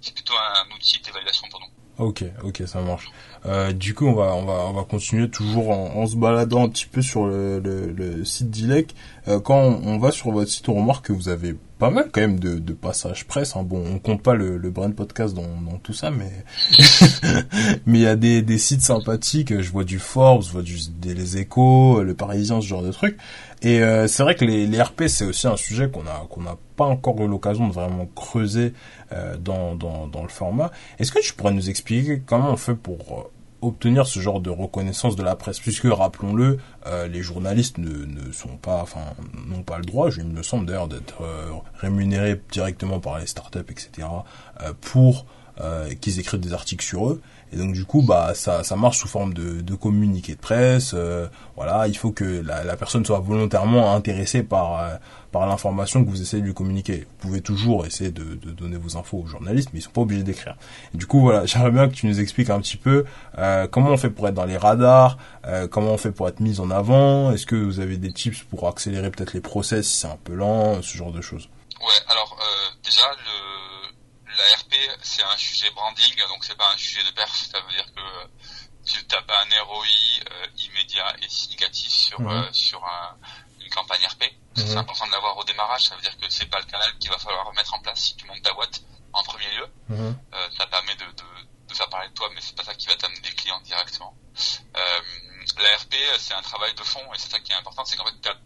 c'est 0.00 0.14
plutôt 0.14 0.34
un 0.36 0.70
outil 0.74 1.00
d'évaluation 1.00 1.48
pour 1.48 1.60
nous. 1.60 1.70
Ok, 1.98 2.24
ok, 2.44 2.62
ça 2.66 2.82
marche. 2.82 3.10
Euh, 3.46 3.72
du 3.72 3.94
coup, 3.94 4.06
on 4.06 4.12
va, 4.12 4.34
on 4.34 4.44
va, 4.44 4.66
on 4.68 4.72
va 4.74 4.84
continuer 4.84 5.30
toujours 5.30 5.70
en, 5.70 5.96
en 5.96 6.06
se 6.06 6.16
baladant 6.16 6.64
un 6.64 6.68
petit 6.68 6.84
peu 6.84 7.00
sur 7.00 7.26
le, 7.26 7.58
le, 7.58 8.22
site 8.24 8.50
d'ILEC. 8.50 8.94
Euh, 9.28 9.40
quand 9.40 9.56
on, 9.56 9.98
va 9.98 10.10
sur 10.10 10.30
votre 10.30 10.50
site, 10.50 10.68
on 10.68 10.74
remarque 10.74 11.06
que 11.06 11.14
vous 11.14 11.30
avez 11.30 11.56
pas 11.78 11.90
mal 11.90 12.08
quand 12.10 12.20
même 12.20 12.38
de, 12.40 12.58
de 12.58 12.72
passages 12.72 13.26
presse. 13.26 13.54
Hein. 13.56 13.62
Bon, 13.62 13.84
on 13.86 13.98
compte 13.98 14.22
pas 14.22 14.34
le, 14.34 14.56
le 14.56 14.70
Brand 14.70 14.94
Podcast 14.94 15.34
dans, 15.34 15.42
dans 15.42 15.78
tout 15.78 15.92
ça, 15.92 16.10
mais 16.10 16.30
mais 17.86 17.98
il 17.98 18.02
y 18.02 18.06
a 18.06 18.16
des, 18.16 18.42
des 18.42 18.58
sites 18.58 18.82
sympathiques. 18.82 19.60
Je 19.60 19.70
vois 19.70 19.84
du 19.84 19.98
Forbes, 19.98 20.42
je 20.42 20.52
vois 20.52 20.62
du, 20.62 20.76
des 20.98 21.14
Les 21.14 21.38
Échos, 21.38 22.02
le 22.02 22.14
Parisien, 22.14 22.60
ce 22.60 22.66
genre 22.66 22.82
de 22.82 22.92
trucs. 22.92 23.18
Et 23.62 23.82
euh, 23.82 24.06
c'est 24.06 24.22
vrai 24.22 24.34
que 24.34 24.44
les, 24.44 24.66
les 24.66 24.82
RP, 24.82 25.04
c'est 25.08 25.24
aussi 25.24 25.46
un 25.46 25.56
sujet 25.56 25.90
qu'on 25.90 26.06
a 26.06 26.26
qu'on 26.30 26.42
n'a 26.42 26.56
pas 26.76 26.84
encore 26.84 27.20
eu 27.22 27.28
l'occasion 27.28 27.68
de 27.68 27.72
vraiment 27.72 28.06
creuser 28.14 28.72
euh, 29.12 29.36
dans, 29.36 29.74
dans, 29.74 30.06
dans 30.06 30.22
le 30.22 30.28
format. 30.28 30.70
Est-ce 30.98 31.12
que 31.12 31.20
tu 31.20 31.32
pourrais 31.34 31.52
nous 31.52 31.70
expliquer 31.70 32.22
comment 32.24 32.50
on 32.52 32.56
fait 32.56 32.74
pour 32.74 33.00
euh, 33.00 33.30
obtenir 33.62 34.06
ce 34.06 34.20
genre 34.20 34.40
de 34.40 34.50
reconnaissance 34.50 35.16
de 35.16 35.22
la 35.22 35.36
presse 35.36 35.60
puisque 35.60 35.86
rappelons-le 35.86 36.58
euh, 36.86 37.08
les 37.08 37.22
journalistes 37.22 37.78
ne, 37.78 38.32
sont 38.32 38.56
pas 38.56 38.80
enfin 38.82 39.00
n'ont 39.46 39.62
pas 39.62 39.78
le 39.78 39.84
droit 39.84 40.10
je 40.10 40.22
me 40.22 40.42
semble 40.42 40.66
d'ailleurs 40.66 40.88
d'être 40.88 41.22
euh, 41.22 41.50
rémunérés 41.80 42.40
directement 42.50 43.00
par 43.00 43.18
les 43.18 43.26
startups 43.26 43.60
etc 43.70 44.08
euh, 44.62 44.72
pour 44.80 45.26
qu'ils 46.02 46.20
écrivent 46.20 46.40
des 46.40 46.52
articles 46.52 46.84
sur 46.84 47.08
eux 47.08 47.22
et 47.50 47.56
donc 47.56 47.72
du 47.72 47.86
coup, 47.86 48.02
bah 48.02 48.32
ça, 48.34 48.62
marche 48.76 48.98
sous 48.98 49.08
forme 49.08 49.32
de, 49.32 49.62
de 49.62 49.74
communiqué 49.74 50.34
de 50.34 50.40
presse. 50.40 50.94
Voilà, 51.54 51.88
il 51.88 51.96
faut 51.96 52.10
que 52.10 52.42
la, 52.44 52.76
personne 52.76 53.06
soit 53.06 53.20
volontairement 53.20 53.94
intéressée 53.94 54.42
par 54.42 54.98
par 55.36 55.46
l'information 55.46 56.02
que 56.02 56.08
vous 56.08 56.22
essayez 56.22 56.40
de 56.40 56.46
lui 56.46 56.54
communiquer. 56.54 57.00
Vous 57.00 57.28
pouvez 57.28 57.42
toujours 57.42 57.84
essayer 57.84 58.10
de, 58.10 58.36
de 58.36 58.52
donner 58.52 58.78
vos 58.78 58.96
infos 58.96 59.18
aux 59.18 59.26
journalistes, 59.26 59.68
mais 59.74 59.80
ils 59.80 59.82
sont 59.82 59.90
pas 59.90 60.00
obligés 60.00 60.22
d'écrire. 60.22 60.56
Du 60.94 61.06
coup, 61.06 61.20
voilà, 61.20 61.44
j'aimerais 61.46 61.72
bien 61.72 61.88
que 61.90 61.94
tu 61.94 62.06
nous 62.06 62.20
expliques 62.20 62.48
un 62.48 62.58
petit 62.58 62.78
peu 62.78 63.04
euh, 63.36 63.66
comment 63.66 63.90
on 63.90 63.98
fait 63.98 64.08
pour 64.08 64.26
être 64.28 64.34
dans 64.34 64.46
les 64.46 64.56
radars, 64.56 65.18
euh, 65.44 65.68
comment 65.68 65.92
on 65.92 65.98
fait 65.98 66.10
pour 66.10 66.26
être 66.26 66.40
mis 66.40 66.58
en 66.58 66.70
avant. 66.70 67.32
Est-ce 67.32 67.44
que 67.44 67.54
vous 67.54 67.80
avez 67.80 67.98
des 67.98 68.12
tips 68.12 68.44
pour 68.44 68.66
accélérer 68.66 69.10
peut-être 69.10 69.34
les 69.34 69.42
process 69.42 69.86
si 69.86 69.98
c'est 69.98 70.08
un 70.08 70.16
peu 70.16 70.32
lent, 70.32 70.80
ce 70.80 70.96
genre 70.96 71.12
de 71.12 71.20
choses? 71.20 71.50
Ouais, 71.82 72.00
alors 72.08 72.38
déjà 72.82 73.04
le 73.10 73.56
la 74.38 74.56
RP, 74.56 74.74
c'est 75.02 75.22
un 75.22 75.36
sujet 75.36 75.70
branding, 75.74 76.16
donc 76.28 76.44
c'est 76.44 76.56
pas 76.56 76.70
un 76.72 76.76
sujet 76.78 77.02
de 77.04 77.14
perf. 77.14 77.34
Ça 77.34 77.58
veut 77.60 77.72
dire 77.74 77.86
que 77.94 78.28
tu 78.86 79.04
n'as 79.10 79.22
pas 79.22 79.34
un 79.42 79.64
ROI 79.64 79.84
euh, 80.30 80.46
immédiat 80.58 81.14
et 81.22 81.28
significatif 81.28 81.90
sur 81.90 82.20
euh, 82.20 82.42
sur 82.52 82.82
une 83.66 83.72
campagne 83.72 84.04
RP. 84.06 84.24
C'est 84.54 84.70
mhm. 84.70 84.78
important 84.78 85.06
de 85.06 85.12
l'avoir 85.12 85.36
au 85.36 85.44
démarrage. 85.44 85.88
Ça 85.88 85.96
veut 85.96 86.02
dire 86.02 86.16
que 86.16 86.28
c'est 86.30 86.46
pas 86.46 86.58
le 86.58 86.64
canal 86.66 86.96
qu'il 86.98 87.10
va 87.10 87.18
falloir 87.18 87.52
mettre 87.52 87.74
en 87.74 87.80
place 87.80 88.00
si 88.00 88.16
tu 88.16 88.26
montes 88.26 88.42
ta 88.42 88.54
boîte 88.54 88.80
en 89.12 89.22
premier 89.22 89.50
lieu. 89.56 89.66
Mhm. 89.88 90.18
Euh, 90.34 90.48
ça 90.56 90.66
permet 90.66 90.94
de, 90.94 91.04
de, 91.04 91.24
de, 91.68 91.74
faire 91.74 91.88
parler 91.88 92.08
de 92.08 92.14
toi, 92.14 92.30
mais 92.34 92.40
c'est 92.40 92.56
pas 92.56 92.64
ça 92.64 92.74
qui 92.74 92.86
va 92.86 92.96
t'amener 92.96 93.20
des 93.20 93.32
clients 93.32 93.60
directement. 93.62 94.14
la 94.74 95.76
RP, 95.76 95.94
c'est 96.18 96.34
un 96.34 96.42
travail 96.42 96.74
de 96.74 96.82
fond 96.82 97.02
et 97.14 97.18
c'est 97.18 97.30
ça 97.30 97.40
qui 97.40 97.52
est 97.52 97.54
important. 97.54 97.84
C'est 97.84 97.96
qu'en 97.96 98.06
fait, 98.06 98.36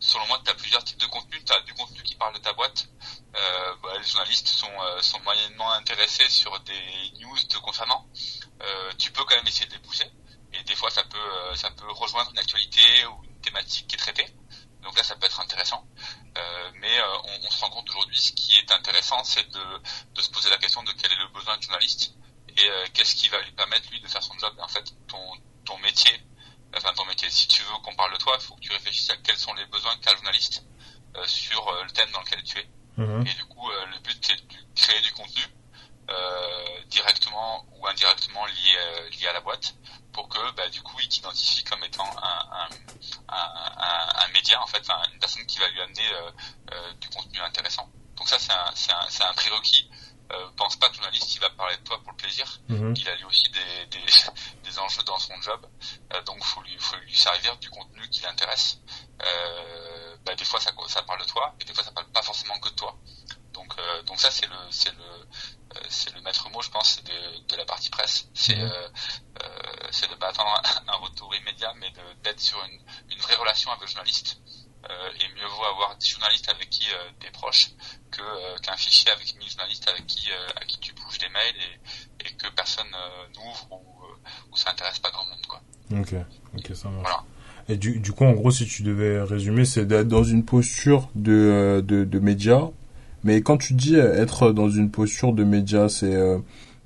selon 0.00 0.26
moi, 0.26 0.40
tu 0.44 0.50
as 0.50 0.54
plusieurs 0.54 0.84
types 0.84 1.00
de 1.00 1.06
contenu. 1.06 1.42
Tu 1.44 1.52
as 1.52 1.60
du 1.62 1.74
contenu 1.74 2.02
qui 2.02 2.14
parle 2.14 2.34
de 2.34 2.40
ta 2.40 2.52
boîte. 2.52 2.88
Euh, 3.36 3.74
bah, 3.82 3.90
les 3.98 4.04
journalistes 4.06 4.48
sont, 4.48 4.70
euh, 4.80 5.00
sont 5.02 5.20
moyennement 5.20 5.70
intéressés 5.72 6.28
sur 6.28 6.58
des 6.60 7.12
news 7.20 7.38
te 7.48 7.58
concernant. 7.58 8.06
Euh, 8.62 8.92
tu 8.98 9.10
peux 9.12 9.24
quand 9.24 9.36
même 9.36 9.46
essayer 9.46 9.66
de 9.66 9.72
les 9.72 9.80
pousser. 9.80 10.10
Et 10.52 10.62
des 10.64 10.74
fois, 10.74 10.90
ça 10.90 11.04
peut, 11.04 11.18
euh, 11.18 11.54
ça 11.54 11.70
peut 11.70 11.90
rejoindre 11.92 12.30
une 12.30 12.38
actualité 12.38 13.06
ou 13.06 13.24
une 13.24 13.40
thématique 13.40 13.86
qui 13.86 13.94
est 13.96 13.98
traitée. 13.98 14.26
Donc 14.82 14.96
là, 14.96 15.02
ça 15.02 15.16
peut 15.16 15.26
être 15.26 15.40
intéressant. 15.40 15.86
Euh, 16.36 16.70
mais 16.80 17.00
on, 17.24 17.46
on, 17.46 17.50
se 17.50 17.60
rend 17.60 17.70
compte 17.70 17.90
aujourd'hui, 17.90 18.18
ce 18.18 18.32
qui 18.32 18.56
est 18.58 18.70
intéressant, 18.70 19.22
c'est 19.24 19.48
de, 19.48 19.82
de 20.14 20.22
se 20.22 20.30
poser 20.30 20.50
la 20.50 20.58
question 20.58 20.82
de 20.82 20.92
quel 20.92 21.10
est 21.12 21.18
le 21.18 21.28
besoin 21.28 21.56
du 21.58 21.66
journaliste 21.66 22.14
et 22.56 22.68
qu'est-ce 22.92 23.14
qui 23.14 23.28
va 23.28 23.40
lui 23.42 23.52
permettre, 23.52 23.88
lui, 23.90 24.00
de 24.00 24.08
faire 24.08 24.22
son 24.22 24.36
job. 24.38 24.52
Et 24.58 24.62
en 24.62 24.68
fait, 24.68 24.84
ton, 25.06 25.18
ton 25.64 25.78
métier, 25.78 26.10
enfin 26.76 26.92
ton 26.94 27.04
métier, 27.04 27.30
si 27.30 27.46
tu 27.46 27.62
veux 27.62 27.78
qu'on 27.82 27.94
parle 27.94 28.12
de 28.12 28.18
toi, 28.18 28.36
il 28.38 28.44
faut 28.44 28.54
que 28.54 28.60
tu 28.60 28.72
réfléchisses 28.72 29.10
à 29.10 29.16
quels 29.18 29.36
sont 29.36 29.52
les 29.54 29.66
besoins 29.66 29.96
qu'a 29.98 30.12
le 30.12 30.16
journaliste 30.16 30.64
euh, 31.16 31.26
sur 31.26 31.68
euh, 31.68 31.84
le 31.84 31.90
thème 31.90 32.10
dans 32.12 32.20
lequel 32.20 32.42
tu 32.42 32.58
es. 32.58 32.68
Mhm. 32.96 33.26
Et 33.26 33.34
du 33.34 33.44
coup, 33.44 33.70
euh, 33.70 33.86
le 33.86 33.98
but 34.00 34.18
c'est 34.24 34.36
de 34.36 34.54
créer 34.74 35.00
du 35.02 35.12
contenu 35.12 35.42
directement 36.88 37.66
ou 37.72 37.86
indirectement 37.86 38.46
lié 38.46 39.10
lié 39.10 39.26
à 39.28 39.32
la 39.34 39.40
boîte 39.40 39.74
pour 40.12 40.28
que 40.28 40.50
bah, 40.52 40.68
du 40.70 40.80
coup 40.82 40.98
il 41.00 41.08
t'identifie 41.08 41.64
comme 41.64 41.84
étant 41.84 42.08
un, 42.22 42.46
un, 42.52 42.68
un, 43.28 44.24
un, 44.24 44.28
média 44.32 44.60
en 44.62 44.66
fait, 44.66 44.82
une 45.12 45.18
personne 45.18 45.44
qui 45.46 45.58
va 45.58 45.68
lui 45.68 45.80
amener 45.80 46.10
du 47.00 47.08
contenu 47.10 47.40
intéressant. 47.40 47.88
Donc 48.16 48.28
ça 48.28 48.38
c'est 48.38 48.52
un, 48.52 48.96
un, 48.96 49.30
un 49.30 49.34
prérequis 49.34 49.88
euh, 50.30 50.50
pense 50.56 50.76
pas 50.76 50.88
que 50.88 50.96
le 50.96 51.02
journaliste 51.04 51.34
il 51.34 51.40
va 51.40 51.48
parler 51.50 51.76
de 51.76 51.82
toi 51.84 51.98
pour 52.02 52.12
le 52.12 52.16
plaisir. 52.16 52.60
Mhm. 52.68 52.94
Il 52.96 53.08
a 53.08 53.16
lui 53.16 53.24
aussi 53.24 53.50
des, 53.50 53.86
des, 53.86 54.04
des, 54.62 54.78
enjeux 54.78 55.02
dans 55.04 55.18
son 55.18 55.40
job, 55.40 55.66
euh, 56.12 56.22
donc 56.24 56.44
faut 56.44 56.60
lui 56.62 56.76
faut 56.78 56.96
lui 56.96 57.14
servir 57.14 57.56
du 57.56 57.70
contenu 57.70 58.06
qui 58.10 58.22
l'intéresse. 58.22 58.78
Euh, 59.22 60.16
bah, 60.26 60.34
des 60.34 60.44
fois 60.44 60.60
ça, 60.60 60.70
ça 60.86 61.02
parle 61.02 61.20
de 61.20 61.26
toi, 61.26 61.54
et 61.60 61.64
des 61.64 61.72
fois 61.72 61.82
ça 61.82 61.92
parle 61.92 62.08
pas 62.08 62.22
forcément 62.22 62.58
que 62.58 62.68
de 62.68 62.74
toi. 62.74 62.94
Donc 63.58 63.74
euh, 63.76 64.02
donc 64.04 64.20
ça 64.20 64.30
c'est 64.30 64.46
le 64.46 64.54
c'est 64.70 64.92
le 64.92 65.02
euh, 65.02 65.80
c'est 65.88 66.14
le 66.14 66.20
maître 66.22 66.48
mot 66.50 66.62
je 66.62 66.70
pense 66.70 67.02
de, 67.02 67.46
de 67.48 67.56
la 67.56 67.64
partie 67.64 67.90
presse. 67.90 68.28
C'est 68.34 68.56
mhm. 68.56 68.70
c'est 69.90 70.08
de 70.08 70.14
pas 70.14 70.28
attendre 70.28 70.62
un, 70.86 70.96
retour 71.04 71.34
immédiat, 71.34 71.72
mais 71.80 71.92
d'être 72.22 72.40
sur 72.40 72.62
une, 72.64 72.80
une 73.10 73.18
vraie 73.18 73.34
relation 73.34 73.70
avec 73.72 73.82
le 73.82 73.88
journaliste. 73.88 74.40
Euh, 74.88 75.10
et 75.20 75.34
mieux 75.34 75.46
vaut 75.56 75.64
avoir 75.64 75.98
des 75.98 76.06
journalistes 76.06 76.48
avec 76.48 76.70
qui 76.70 76.86
euh, 76.88 77.10
tu 77.18 77.26
es 77.26 77.30
proche 77.32 77.70
que 78.12 78.22
euh, 78.22 78.56
qu'un 78.62 78.76
fichier 78.76 79.10
avec 79.10 79.36
mille 79.36 79.50
journalistes 79.50 79.88
avec 79.88 80.06
qui 80.06 80.28
à 80.54 80.64
qui 80.66 80.78
tu 80.78 80.92
bouges 80.94 81.18
des 81.18 81.28
mails 81.30 81.56
et, 81.56 82.28
et 82.28 82.32
que 82.36 82.46
personne 82.54 82.86
n'ouvre 83.34 83.72
ou, 83.72 84.52
ou 84.52 84.56
ça 84.56 84.70
intéresse 84.70 85.00
pas 85.00 85.10
grand 85.10 85.26
monde 85.26 85.46
quoi. 85.48 85.60
Ok, 85.90 86.14
ok 86.56 86.76
ça 86.76 86.88
marche. 86.90 87.02
Voilà. 87.02 87.24
Et 87.68 87.76
du, 87.76 88.00
du 88.00 88.12
coup, 88.12 88.24
en 88.24 88.32
gros, 88.32 88.50
si 88.50 88.66
tu 88.66 88.82
devais 88.82 89.20
résumer, 89.22 89.66
c'est 89.66 89.84
d'être 89.84 90.08
dans 90.08 90.24
une 90.24 90.44
posture 90.44 91.08
de, 91.14 91.84
de, 91.86 92.04
de 92.04 92.18
média. 92.18 92.70
Mais 93.24 93.42
quand 93.42 93.58
tu 93.58 93.74
dis 93.74 93.96
être 93.96 94.52
dans 94.52 94.70
une 94.70 94.90
posture 94.90 95.32
de 95.32 95.44
média, 95.44 95.88
c'est 95.88 96.16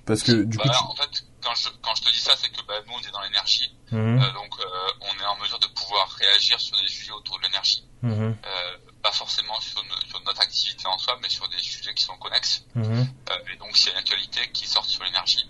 parce 0.06 0.22
que 0.22 0.32
du 0.32 0.56
bah, 0.56 0.64
coup. 0.64 0.90
En 0.90 0.94
fait, 0.94 1.24
quand 1.42 1.54
je, 1.54 1.68
quand 1.82 1.94
je 1.94 2.02
te 2.02 2.10
dis 2.10 2.20
ça, 2.20 2.32
c'est 2.36 2.48
que 2.48 2.62
bah, 2.66 2.74
nous, 2.86 2.94
on 2.94 3.00
est 3.00 3.12
dans 3.12 3.20
l'énergie. 3.20 3.74
Mhm. 3.90 4.22
Euh, 4.22 4.32
donc, 4.32 4.54
on 5.00 5.22
est 5.22 5.26
en 5.26 5.36
mesure 5.42 5.58
de 5.58 5.66
pouvoir 5.68 6.08
réagir 6.10 6.60
sur 6.60 6.76
des 6.80 6.88
sujets 6.88 7.12
autour 7.12 7.38
de 7.38 7.44
l'énergie. 7.44 7.84
Mhm. 8.02 8.36
Euh, 8.44 8.76
pas 9.02 9.12
forcément 9.12 9.58
sur, 9.60 9.82
sur, 10.08 10.20
notre 10.24 10.40
activité 10.40 10.86
en 10.86 10.98
soi, 10.98 11.18
mais 11.22 11.28
sur 11.28 11.48
des 11.48 11.58
sujets 11.58 11.94
qui 11.94 12.04
sont 12.04 12.16
connexes. 12.16 12.64
Mhm. 12.74 13.06
Euh, 13.30 13.52
et 13.52 13.56
donc, 13.58 13.76
s'il 13.76 13.88
y 13.88 13.90
a 13.90 13.92
une 13.92 13.98
actualité 13.98 14.40
qui 14.52 14.66
sort 14.66 14.84
sur 14.84 15.02
l'énergie, 15.04 15.44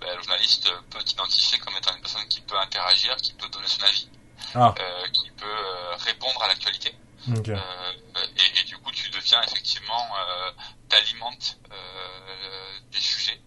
ben, 0.00 0.08
le 0.16 0.22
journaliste 0.22 0.70
peut 0.90 1.02
t'identifier 1.02 1.58
comme 1.58 1.74
étant 1.76 1.94
une 1.94 2.02
personne 2.02 2.26
qui 2.28 2.40
peut 2.40 2.58
interagir, 2.58 3.16
qui 3.16 3.32
peut 3.34 3.48
donner 3.48 3.68
son 3.68 3.82
avis, 3.82 4.08
ah. 4.54 4.74
euh, 4.78 5.08
qui 5.12 5.30
peut 5.36 5.46
euh, 5.46 5.96
répondre 5.96 6.42
à 6.42 6.48
l'actualité. 6.48 6.94
Okay. 7.38 7.52
Euh, 7.52 7.92
et, 8.36 8.60
et, 8.60 8.64
du 8.64 8.76
coup, 8.78 8.90
tu 8.92 9.08
deviens 9.10 9.40
effectivement, 9.42 10.06
euh, 10.16 10.52
t'alimentes 10.88 11.58
des 12.92 13.00
sujets 13.00 13.40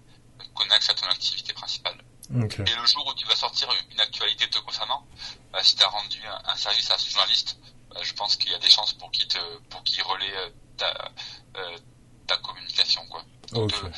connexes 0.53 0.89
à 0.89 0.93
ton 0.93 1.05
activité 1.07 1.53
principale. 1.53 1.97
Okay. 2.35 2.63
Et 2.63 2.75
le 2.75 2.85
jour 2.85 3.07
où 3.07 3.13
tu 3.13 3.25
vas 3.25 3.35
sortir 3.35 3.69
une 3.89 3.99
actualité 3.99 4.49
te 4.49 4.59
concernant, 4.59 5.07
bah, 5.51 5.63
si 5.63 5.75
tu 5.75 5.83
as 5.83 5.87
rendu 5.87 6.19
un, 6.25 6.51
un, 6.51 6.55
service 6.55 6.91
à 6.91 6.97
ce 6.97 7.09
journaliste, 7.09 7.57
bah, 7.89 8.01
je 8.03 8.13
pense 8.13 8.35
qu'il 8.35 8.51
y 8.51 8.53
a 8.55 8.59
des 8.59 8.69
chances 8.69 8.93
pour 8.93 9.09
qu'il 9.11 9.27
te 9.27 9.39
pour 9.69 9.81
qu'il 9.83 10.03
relaie 10.03 10.35
euh, 10.35 10.49
ta 10.75 11.11
euh, 11.55 11.77
ta 12.27 12.37
communication 12.37 13.05
quoi. 13.07 13.23
Donc, 13.53 13.71
de, 13.71 13.89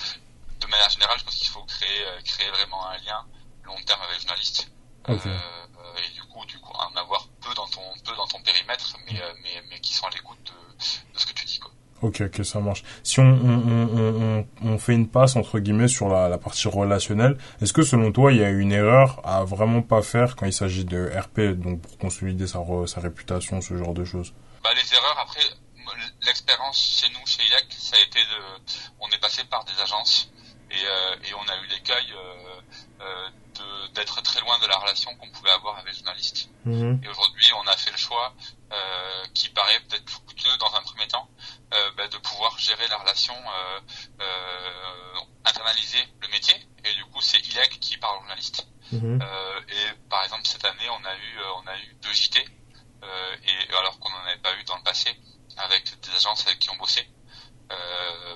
de, 0.59 0.67
manière 0.67 0.89
générale, 0.91 1.17
je 1.17 1.23
pense 1.23 1.35
qu'il 1.35 1.47
faut 1.47 1.63
créer 1.63 2.05
euh, 2.05 2.21
créer 2.21 2.49
vraiment 2.51 2.87
un 2.87 2.97
lien 2.97 3.25
long 3.63 3.81
terme 3.85 4.01
avec 4.01 4.17
le 4.17 4.21
journaliste. 4.21 4.71
Okay. 5.09 5.29
Euh, 5.29 5.97
et 5.97 6.13
du 6.13 6.21
coup, 6.23 6.45
du 6.45 6.57
coup, 6.59 6.71
en 6.73 6.95
avoir 6.95 7.27
peu 7.41 7.53
dans 7.55 7.67
ton 7.67 7.81
peu 8.05 8.15
dans 8.15 8.27
ton 8.27 8.41
périmètre, 8.41 8.95
mais 9.07 9.19
mais 9.43 9.63
mais 9.69 9.79
qui 9.79 9.93
sont 9.93 10.05
à 10.05 10.09
l'écoute 10.11 10.37
de, 10.45 11.13
de 11.13 11.19
ce 11.19 11.25
que 11.25 11.33
tu 11.33 11.45
dis 11.45 11.59
quoi. 11.59 11.71
Ok, 12.01 12.21
ok, 12.21 12.45
ça 12.45 12.59
marche. 12.61 12.83
Si 13.03 13.19
on, 13.19 13.25
on, 13.25 13.97
on, 13.97 14.47
on, 14.63 14.77
fait 14.77 14.93
une 14.93 15.09
passe 15.09 15.35
entre 15.35 15.59
guillemets 15.59 15.89
sur 15.89 16.07
la, 16.07 16.29
la 16.29 16.37
partie 16.37 16.69
relationnelle, 16.69 17.37
est-ce 17.61 17.73
que 17.73 17.81
selon 17.81 18.13
toi 18.13 18.31
il 18.31 18.37
y 18.37 18.43
a 18.43 18.49
une 18.49 18.71
erreur 18.71 19.19
à 19.25 19.43
vraiment 19.43 19.81
pas 19.81 20.01
faire 20.01 20.37
quand 20.37 20.45
il 20.45 20.53
s'agit 20.53 20.85
de 20.85 21.11
RP, 21.13 21.59
donc 21.59 21.81
pour 21.81 21.97
consolider 21.97 22.47
sa, 22.47 22.59
sa 22.87 23.01
réputation, 23.01 23.59
ce 23.59 23.75
genre 23.75 23.93
de 23.93 24.05
choses? 24.05 24.33
Bah 24.63 24.69
les 24.73 24.93
erreurs 24.93 25.19
après, 25.19 25.41
l'expérience 26.21 27.01
chez 27.01 27.11
nous, 27.11 27.25
chez 27.25 27.43
ILEC, 27.43 27.65
ça 27.77 27.97
a 27.97 27.99
été 27.99 28.19
de, 28.19 28.73
on 29.01 29.09
est 29.09 29.19
passé 29.19 29.43
par 29.49 29.65
des 29.65 29.81
agences 29.81 30.31
et, 30.71 30.75
euh, 30.75 31.15
et 31.27 31.33
on 31.33 31.49
a 31.49 31.55
eu 31.57 31.67
l'écueil 31.67 32.13
euh, 32.13 33.27
d'être 33.93 34.21
très 34.21 34.39
loin 34.41 34.57
de 34.59 34.67
la 34.67 34.77
relation 34.77 35.15
qu'on 35.15 35.29
pouvait 35.31 35.51
avoir 35.51 35.77
avec 35.77 35.93
les 35.93 35.97
journalistes. 35.97 36.49
Mhm. 36.65 37.01
Et 37.03 37.07
aujourd'hui, 37.07 37.51
on 37.53 37.67
a 37.67 37.75
fait 37.77 37.91
le 37.91 37.97
choix, 37.97 38.33
euh, 38.71 39.25
qui 39.33 39.49
paraît 39.49 39.79
peut-être 39.81 40.05
plus 40.05 40.19
coûteux 40.19 40.57
dans 40.57 40.73
un 40.75 40.81
premier 40.81 41.07
temps, 41.07 41.27
euh, 41.73 41.91
bah, 41.97 42.07
de 42.07 42.17
pouvoir 42.17 42.57
gérer 42.59 42.87
la 42.87 42.97
relation, 42.97 43.33
euh, 43.33 45.19
internaliser 45.45 46.05
le 46.21 46.27
métier. 46.27 46.55
Et 46.85 46.93
du 46.93 47.05
coup, 47.05 47.21
c'est 47.21 47.39
ILEG 47.39 47.79
qui 47.79 47.97
parle 47.97 48.17
aux 48.17 48.19
journalistes. 48.21 48.67
Mhm. 48.91 49.19
Et 49.69 50.09
par 50.09 50.23
exemple, 50.23 50.45
cette 50.45 50.65
année, 50.65 50.89
on 50.89 51.05
a 51.05 51.15
eu, 51.15 51.39
on 51.63 51.67
a 51.67 51.77
eu 51.77 51.93
deux 52.01 52.13
JT, 52.13 52.39
et 52.39 53.73
alors 53.73 53.99
qu'on 53.99 54.09
n'en 54.09 54.25
avait 54.25 54.37
pas 54.37 54.55
eu 54.55 54.63
dans 54.63 54.77
le 54.77 54.83
passé, 54.83 55.15
avec 55.57 55.99
des 56.01 56.11
agences 56.15 56.45
avec 56.47 56.59
qui 56.59 56.69
on 56.69 56.77
bossait. 56.77 57.07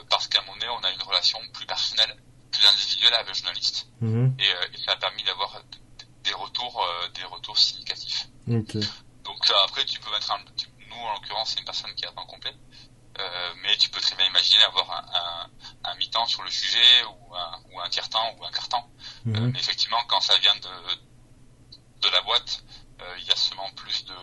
parce 0.09 0.27
qu'à 0.27 0.41
un 0.41 0.45
moment 0.45 0.57
donné, 0.57 0.69
on 0.69 0.83
a 0.83 0.91
une 0.91 1.01
relation 1.01 1.39
plus 1.53 1.65
personnelle 1.65 2.15
plus 2.53 2.65
individuel 2.67 3.13
avec 3.13 3.27
le 3.27 3.33
journaliste. 3.33 3.87
Mhm. 4.01 4.35
Et, 4.39 4.49
euh, 4.49 4.67
et, 4.73 4.77
ça 4.77 4.93
a 4.93 4.95
permis 4.95 5.23
d'avoir 5.23 5.61
des 6.23 6.33
retours, 6.33 6.81
euh, 6.81 7.09
des 7.09 7.23
retours 7.25 7.57
significatifs. 7.57 8.27
Donc 8.47 9.51
après, 9.65 9.85
tu 9.85 9.99
peux 9.99 10.11
mettre 10.11 10.31
un, 10.31 10.39
nous 10.89 10.95
en 10.95 11.13
l'occurrence, 11.13 11.51
c'est 11.51 11.59
une 11.59 11.65
personne 11.65 11.93
qui 11.95 12.05
est 12.05 12.07
à 12.07 12.11
temps 12.11 12.25
complet. 12.25 12.53
Euh, 13.19 13.53
mais 13.61 13.77
tu 13.77 13.89
peux 13.89 14.01
très 14.01 14.15
bien 14.15 14.25
imaginer 14.25 14.63
avoir 14.63 14.89
un, 14.91 15.05
un, 15.85 15.91
un 15.91 15.95
mi-temps 15.97 16.25
sur 16.25 16.41
le 16.41 16.49
sujet 16.49 17.03
ou 17.05 17.35
un, 17.35 17.61
ou 17.71 17.79
un 17.79 17.89
tiers-temps 17.89 18.35
ou 18.39 18.45
un 18.45 18.51
quart-temps. 18.51 18.89
Mhm. 19.25 19.35
Euh, 19.35 19.49
mais 19.53 19.59
effectivement, 19.59 20.01
quand 20.07 20.19
ça 20.19 20.37
vient 20.39 20.55
de, 20.55 22.01
de 22.01 22.09
la 22.09 22.21
boîte, 22.21 22.63
euh, 23.01 23.15
il 23.19 23.25
y 23.25 23.31
a 23.31 23.35
seulement 23.35 23.69
plus 23.75 24.05
de, 24.05 24.15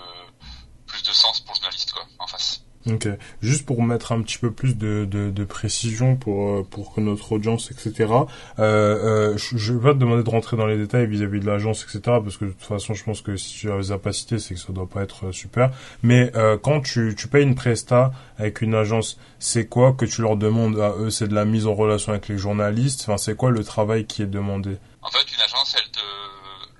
plus 0.87 1.03
de 1.03 1.13
sens 1.13 1.41
pour 1.41 1.55
le 1.55 1.61
journaliste 1.61 1.93
quoi, 1.93 2.07
en 2.19 2.27
face. 2.27 2.65
Ok. 2.87 3.09
Juste 3.43 3.67
pour 3.67 3.83
mettre 3.83 4.13
un 4.13 4.23
petit 4.23 4.39
peu 4.39 4.51
plus 4.51 4.75
de, 4.75 5.05
de, 5.05 5.31
de 5.31 5.45
précision 5.45 6.17
pour 6.17 6.51
euh, 6.51 6.63
pour 6.63 6.95
que 6.95 7.03
notre 7.03 7.33
audience, 7.33 7.71
etc. 7.71 8.11
Euh, 8.59 9.35
euh, 9.35 9.37
je 9.37 9.75
vais 9.75 9.81
pas 9.81 9.93
te 9.93 9.99
demander 9.99 10.23
de 10.23 10.31
rentrer 10.31 10.57
dans 10.57 10.67
les 10.67 10.79
détails 10.79 11.07
vis-à-vis 11.07 11.41
de 11.41 11.47
l'agence, 11.47 11.83
etc. 11.83 12.01
Parce 12.05 12.39
que 12.39 12.47
de 12.47 12.51
toute 12.53 12.63
façon, 12.63 12.95
je 12.95 13.05
pense 13.05 13.21
que 13.21 13.37
si 13.37 13.59
tu 13.59 13.71
as 13.71 13.99
pas 13.99 14.15
cités, 14.15 14.39
c'est 14.39 14.55
que 14.55 14.61
ça 14.61 14.73
doit 14.73 14.89
pas 14.89 15.03
être 15.03 15.31
super. 15.31 15.71
Mais 16.03 16.35
euh, 16.37 16.57
quand 16.57 16.81
tu, 16.81 17.15
tu 17.15 17.29
payes 17.29 17.43
une 17.43 17.55
presta 17.55 18.13
avec 18.39 18.63
une 18.63 18.75
agence, 18.75 19.19
c'est 19.39 19.67
quoi 19.67 19.93
que 19.93 20.07
tu 20.07 20.23
leur 20.23 20.37
demandes 20.37 20.81
à 20.81 20.95
eux? 20.99 21.11
C'est 21.11 21.29
de 21.29 21.35
la 21.35 21.45
mise 21.45 21.67
en 21.67 21.75
relation 21.75 22.13
avec 22.13 22.29
les 22.29 22.39
journalistes? 22.39 23.03
Enfin, 23.03 23.19
c'est 23.19 23.37
quoi 23.37 23.51
le 23.51 23.63
travail 23.63 24.07
qui 24.07 24.23
est 24.23 24.27
demandé? 24.27 24.79
En 25.03 25.11
fait, 25.11 25.31
une 25.31 25.41
agence, 25.43 25.77
elle 25.79 25.91
te 25.91 26.01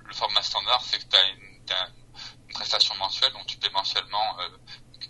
le 0.07 0.13
format 0.15 0.41
standard, 0.41 0.81
c'est 0.83 0.97
que 0.97 1.09
tu 1.11 1.15
as 1.15 1.29
une, 1.29 2.53
prestation 2.53 2.93
mensuelle, 2.99 3.31
donc 3.33 3.45
tu 3.45 3.57
paies 3.57 3.71
mensuellement. 3.73 4.39
Euh, 4.39 4.57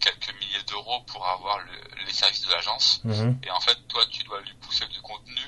quelques 0.01 0.33
milliers 0.41 0.50
d'euros 0.71 1.01
pour 1.07 1.25
avoir 1.27 1.59
le, 1.59 2.05
les 2.05 2.13
services 2.13 2.45
de 2.45 2.51
l'agence. 2.51 3.01
Mhm. 3.03 3.39
Et 3.43 3.51
en 3.51 3.59
fait, 3.59 3.77
toi, 3.87 4.01
tu 4.09 4.23
dois 4.23 4.39
lui 4.41 4.53
pousser 4.61 4.85
du 4.87 5.01
contenu, 5.01 5.41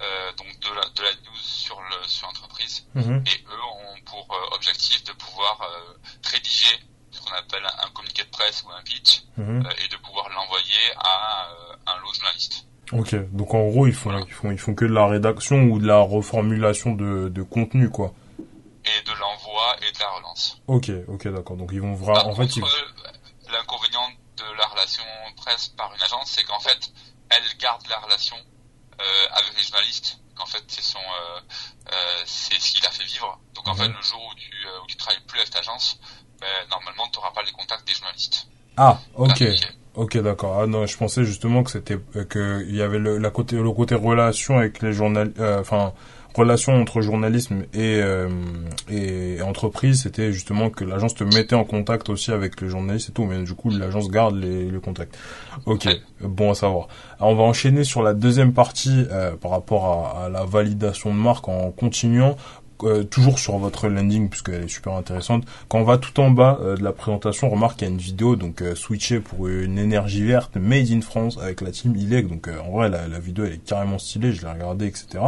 euh, 0.00 0.32
donc 0.36 0.48
de 0.60 0.74
la, 0.74 0.82
de 0.82 1.02
la 1.02 1.12
news 1.24 1.42
sur 1.42 1.80
le 1.80 2.08
sur 2.08 2.26
l'entreprise. 2.28 2.86
Mhm. 2.94 3.24
Et 3.26 3.44
eux 3.48 3.64
ont 3.64 4.00
pour 4.04 4.26
euh, 4.30 4.54
objectif 4.54 5.02
de 5.04 5.12
pouvoir 5.12 5.60
euh, 5.62 5.94
rédiger 6.30 6.76
ce 7.10 7.20
qu'on 7.20 7.32
appelle 7.32 7.64
un, 7.64 7.90
communiqué 7.90 8.22
de 8.22 8.30
presse 8.30 8.62
ou 8.64 8.70
un 8.70 8.82
pitch 8.82 9.22
mhm. 9.36 9.66
et 9.84 9.88
de 9.88 9.96
pouvoir 9.96 10.28
l'envoyer 10.28 10.94
à 10.96 11.48
un 11.86 12.00
lot 12.00 12.12
journaliste. 12.14 12.66
Ok, 12.92 13.14
donc 13.32 13.54
en 13.54 13.68
gros 13.68 13.86
ils 13.86 13.94
font 13.94 14.18
ils 14.26 14.32
font 14.32 14.50
ils 14.50 14.58
font 14.58 14.74
que 14.74 14.84
de 14.84 14.92
la 14.92 15.06
rédaction 15.06 15.62
ou 15.64 15.78
de 15.78 15.86
la 15.86 16.00
reformulation 16.00 16.92
de, 16.92 17.28
de 17.28 17.42
contenu 17.42 17.88
quoi. 17.88 18.12
Et 18.84 19.04
de 19.04 19.12
l'envoi 19.12 19.76
et 19.86 19.92
de 19.92 19.98
la 20.00 20.10
relance. 20.10 20.60
Ok, 20.66 20.90
ok 21.06 21.28
d'accord. 21.28 21.56
Donc 21.56 21.70
ils 21.72 21.80
vont 21.80 21.94
vraiment 21.94 22.30
en 22.30 22.34
fait 22.34 22.56
ils 22.56 22.62
presse 25.36 25.68
par 25.68 25.92
une 25.94 26.02
agence, 26.02 26.32
c'est 26.36 26.44
qu'en 26.44 26.60
fait, 26.60 26.90
elle 27.30 27.58
garde 27.58 27.86
la 27.88 27.98
relation 27.98 28.36
euh, 28.36 29.02
avec 29.32 29.56
les 29.56 29.62
journalistes. 29.62 30.18
Qu'en 30.34 30.46
fait, 30.46 30.62
c'est 30.68 30.82
son, 30.82 30.98
euh, 30.98 31.40
euh, 31.92 32.22
c'est 32.24 32.58
ce 32.58 32.72
qui 32.72 32.82
l'a 32.82 32.90
fait 32.90 33.04
vivre. 33.04 33.38
Donc 33.54 33.68
en 33.68 33.74
fait, 33.74 33.88
mhm. 33.88 33.94
le 33.96 34.02
jour 34.02 34.20
où 34.30 34.34
tu, 34.34 34.50
où 34.82 34.86
tu 34.86 34.96
travailles 34.96 35.22
plus 35.26 35.38
avec 35.40 35.54
l'agence, 35.54 35.98
ben, 36.40 36.48
normalement, 36.70 37.08
tu 37.12 37.18
n'auras 37.18 37.32
pas 37.32 37.42
les 37.42 37.52
contacts 37.52 37.86
des 37.86 37.94
journalistes. 37.94 38.46
Ah, 38.76 38.98
ok. 39.14 39.44
Ok, 39.96 40.18
d'accord. 40.18 40.60
Ah 40.60 40.66
non, 40.66 40.86
je 40.86 40.96
pensais 40.96 41.24
justement 41.24 41.64
que 41.64 41.70
c'était 41.70 41.98
que 42.28 42.64
il 42.68 42.76
y 42.76 42.80
avait 42.80 43.00
le, 43.00 43.18
la 43.18 43.30
côté 43.30 43.56
le 43.56 43.72
côté 43.72 43.96
relation 43.96 44.56
avec 44.56 44.82
les 44.82 44.92
journalistes, 44.92 45.40
enfin 45.40 45.92
relation 46.34 46.80
entre 46.80 47.00
journalisme 47.00 47.64
et, 47.74 48.00
euh, 48.02 48.28
et 48.90 49.42
entreprise, 49.42 50.02
c'était 50.02 50.32
justement 50.32 50.70
que 50.70 50.84
l'agence 50.84 51.14
te 51.14 51.24
mettait 51.24 51.56
en 51.56 51.64
contact 51.64 52.08
aussi 52.08 52.32
avec 52.32 52.60
les 52.60 52.68
journalistes 52.68 53.10
et 53.10 53.12
tout, 53.12 53.24
mais 53.24 53.42
du 53.42 53.54
coup 53.54 53.70
l'agence 53.70 54.10
garde 54.10 54.36
les, 54.36 54.66
le 54.66 54.80
contact. 54.80 55.16
Ok, 55.66 55.88
bon 56.20 56.50
à 56.50 56.54
savoir. 56.54 56.88
Alors, 57.18 57.32
on 57.32 57.36
va 57.36 57.42
enchaîner 57.42 57.84
sur 57.84 58.02
la 58.02 58.14
deuxième 58.14 58.52
partie 58.52 59.06
euh, 59.10 59.36
par 59.36 59.50
rapport 59.50 60.14
à, 60.16 60.24
à, 60.24 60.28
la 60.28 60.44
validation 60.44 61.12
de 61.12 61.18
marque 61.18 61.48
en 61.48 61.70
continuant 61.70 62.36
euh, 62.84 63.04
toujours 63.04 63.38
sur 63.38 63.58
votre 63.58 63.88
landing 63.88 64.28
puisqu'elle 64.28 64.64
est 64.64 64.68
super 64.68 64.94
intéressante. 64.94 65.44
Quand 65.68 65.78
on 65.78 65.84
va 65.84 65.98
tout 65.98 66.18
en 66.20 66.30
bas 66.30 66.58
euh, 66.62 66.76
de 66.76 66.82
la 66.82 66.92
présentation, 66.92 67.48
on 67.48 67.50
remarque 67.50 67.78
qu'il 67.78 67.88
y 67.88 67.90
a 67.90 67.92
une 67.92 68.00
vidéo 68.00 68.36
donc 68.36 68.62
euh, 68.62 68.74
switchée 68.74 69.20
pour 69.20 69.48
une 69.48 69.78
énergie 69.78 70.24
verte 70.24 70.56
made 70.56 70.90
in 70.90 71.00
France 71.00 71.38
avec 71.40 71.60
la 71.60 71.70
team 71.70 71.94
ILEC. 71.96 72.28
Donc 72.28 72.48
en 72.48 72.70
vrai 72.70 72.88
la, 72.88 73.08
la, 73.08 73.18
vidéo 73.18 73.44
elle 73.44 73.54
est 73.54 73.64
carrément 73.64 73.98
stylée, 73.98 74.32
je 74.32 74.42
l'ai 74.42 74.52
regardée 74.52 74.86
etc. 74.86 75.24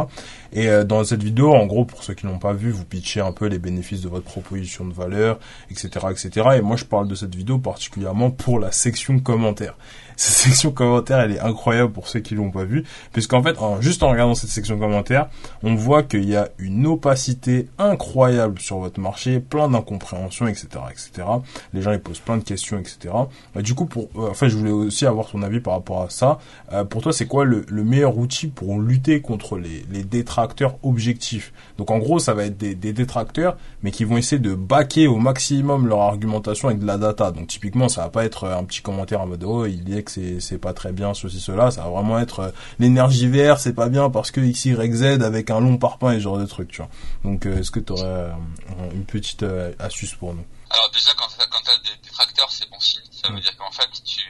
Et 0.51 0.67
dans 0.85 1.03
cette 1.03 1.23
vidéo, 1.23 1.53
en 1.53 1.65
gros 1.65 1.85
pour 1.85 2.03
ceux 2.03 2.13
qui 2.13 2.25
l'ont 2.25 2.39
pas 2.39 2.53
vu, 2.53 2.71
vous 2.71 2.85
pitchez 2.85 3.21
un 3.21 3.31
peu 3.31 3.47
les 3.47 3.59
bénéfices 3.59 4.01
de 4.01 4.09
votre 4.09 4.25
proposition 4.25 4.85
de 4.85 4.93
valeur, 4.93 5.39
etc. 5.71 5.89
etc. 6.11 6.49
Et 6.57 6.61
moi 6.61 6.75
je 6.75 6.85
parle 6.85 7.07
de 7.07 7.15
cette 7.15 7.35
vidéo 7.35 7.57
particulièrement 7.57 8.31
pour 8.31 8.59
la 8.59 8.71
section 8.71 9.19
commentaires 9.19 9.75
cette 10.15 10.35
section 10.35 10.71
commentaire, 10.71 11.19
elle 11.19 11.33
est 11.33 11.39
incroyable 11.39 11.91
pour 11.91 12.07
ceux 12.07 12.19
qui 12.19 12.35
l'ont 12.35 12.51
pas 12.51 12.63
vu, 12.63 12.83
puisqu'en 13.11 13.41
fait, 13.43 13.57
en, 13.59 13.81
juste 13.81 14.03
en 14.03 14.09
regardant 14.09 14.35
cette 14.35 14.49
section 14.49 14.77
commentaire, 14.77 15.29
on 15.63 15.75
voit 15.75 16.03
qu'il 16.03 16.27
y 16.27 16.35
a 16.35 16.49
une 16.59 16.85
opacité 16.85 17.67
incroyable 17.77 18.59
sur 18.59 18.77
votre 18.79 18.99
marché, 18.99 19.39
plein 19.39 19.69
d'incompréhensions, 19.69 20.47
etc., 20.47 20.67
etc. 20.91 21.27
Les 21.73 21.81
gens 21.81 21.91
ils 21.91 21.99
posent 21.99 22.19
plein 22.19 22.37
de 22.37 22.43
questions, 22.43 22.79
etc. 22.79 23.13
du 23.55 23.73
coup, 23.73 23.85
pour, 23.85 24.09
euh, 24.15 24.29
enfin, 24.29 24.47
je 24.47 24.57
voulais 24.57 24.71
aussi 24.71 25.05
avoir 25.05 25.27
ton 25.27 25.41
avis 25.41 25.59
par 25.59 25.73
rapport 25.73 26.01
à 26.01 26.09
ça. 26.09 26.39
Euh, 26.71 26.83
pour 26.83 27.01
toi, 27.01 27.13
c'est 27.13 27.25
quoi 27.25 27.45
le, 27.45 27.65
le, 27.67 27.83
meilleur 27.83 28.17
outil 28.17 28.47
pour 28.47 28.79
lutter 28.79 29.21
contre 29.21 29.57
les, 29.57 29.83
détracteurs 30.03 30.77
objectifs? 30.83 31.53
Donc, 31.77 31.91
en 31.91 31.99
gros, 31.99 32.19
ça 32.19 32.33
va 32.33 32.45
être 32.45 32.57
des, 32.57 32.75
des 32.75 32.93
détracteurs, 32.93 33.57
mais 33.81 33.91
qui 33.91 34.03
vont 34.03 34.17
essayer 34.17 34.39
de 34.39 34.53
baquer 34.55 35.07
au 35.07 35.17
maximum 35.17 35.87
leur 35.87 36.01
argumentation 36.01 36.67
avec 36.67 36.79
de 36.79 36.85
la 36.85 36.97
data. 36.97 37.31
Donc, 37.31 37.47
typiquement, 37.47 37.89
ça 37.89 38.01
va 38.01 38.09
pas 38.09 38.25
être 38.25 38.47
un 38.47 38.63
petit 38.63 38.81
commentaire 38.81 39.21
en 39.21 39.27
mode 39.27 39.43
oh, 39.43 39.65
il 39.65 39.95
est 39.95 40.03
que 40.03 40.11
c'est 40.11 40.39
c'est 40.39 40.57
pas 40.57 40.73
très 40.73 40.91
bien 40.91 41.13
ceci 41.13 41.39
cela. 41.39 41.71
Ça 41.71 41.83
va 41.83 41.89
vraiment 41.89 42.19
être 42.19 42.39
euh, 42.39 42.51
l'énergie 42.79 43.27
verte 43.27 43.59
c'est 43.59 43.73
pas 43.73 43.89
bien 43.89 44.09
parce 44.09 44.31
que 44.31 44.41
x 44.41 44.65
y 44.65 44.93
z 44.93 45.23
avec 45.23 45.49
un 45.49 45.59
long 45.59 45.77
parpaing 45.77 46.13
et 46.13 46.17
ce 46.17 46.23
genre 46.23 46.37
de 46.37 46.45
trucs 46.45 46.69
tu 46.69 46.77
vois. 46.77 46.89
Donc 47.23 47.45
euh, 47.45 47.59
est-ce 47.59 47.71
que 47.71 47.79
tu 47.79 47.93
aurais 47.93 48.03
euh, 48.03 48.33
une 48.93 49.05
petite 49.05 49.45
astuce 49.79 50.15
pour 50.15 50.33
nous? 50.33 50.45
Alors 50.69 50.89
déjà 50.91 51.11
quand 51.17 51.27
quand 51.49 51.61
t'as 51.63 51.77
des 51.77 51.97
détracteurs 52.03 52.51
c'est 52.51 52.69
bon 52.69 52.79
signe. 52.79 53.01
Ça 53.11 53.29
veut 53.29 53.39
dire 53.39 53.55
qu'en 53.57 53.71
fait 53.71 53.89
tu 54.03 54.21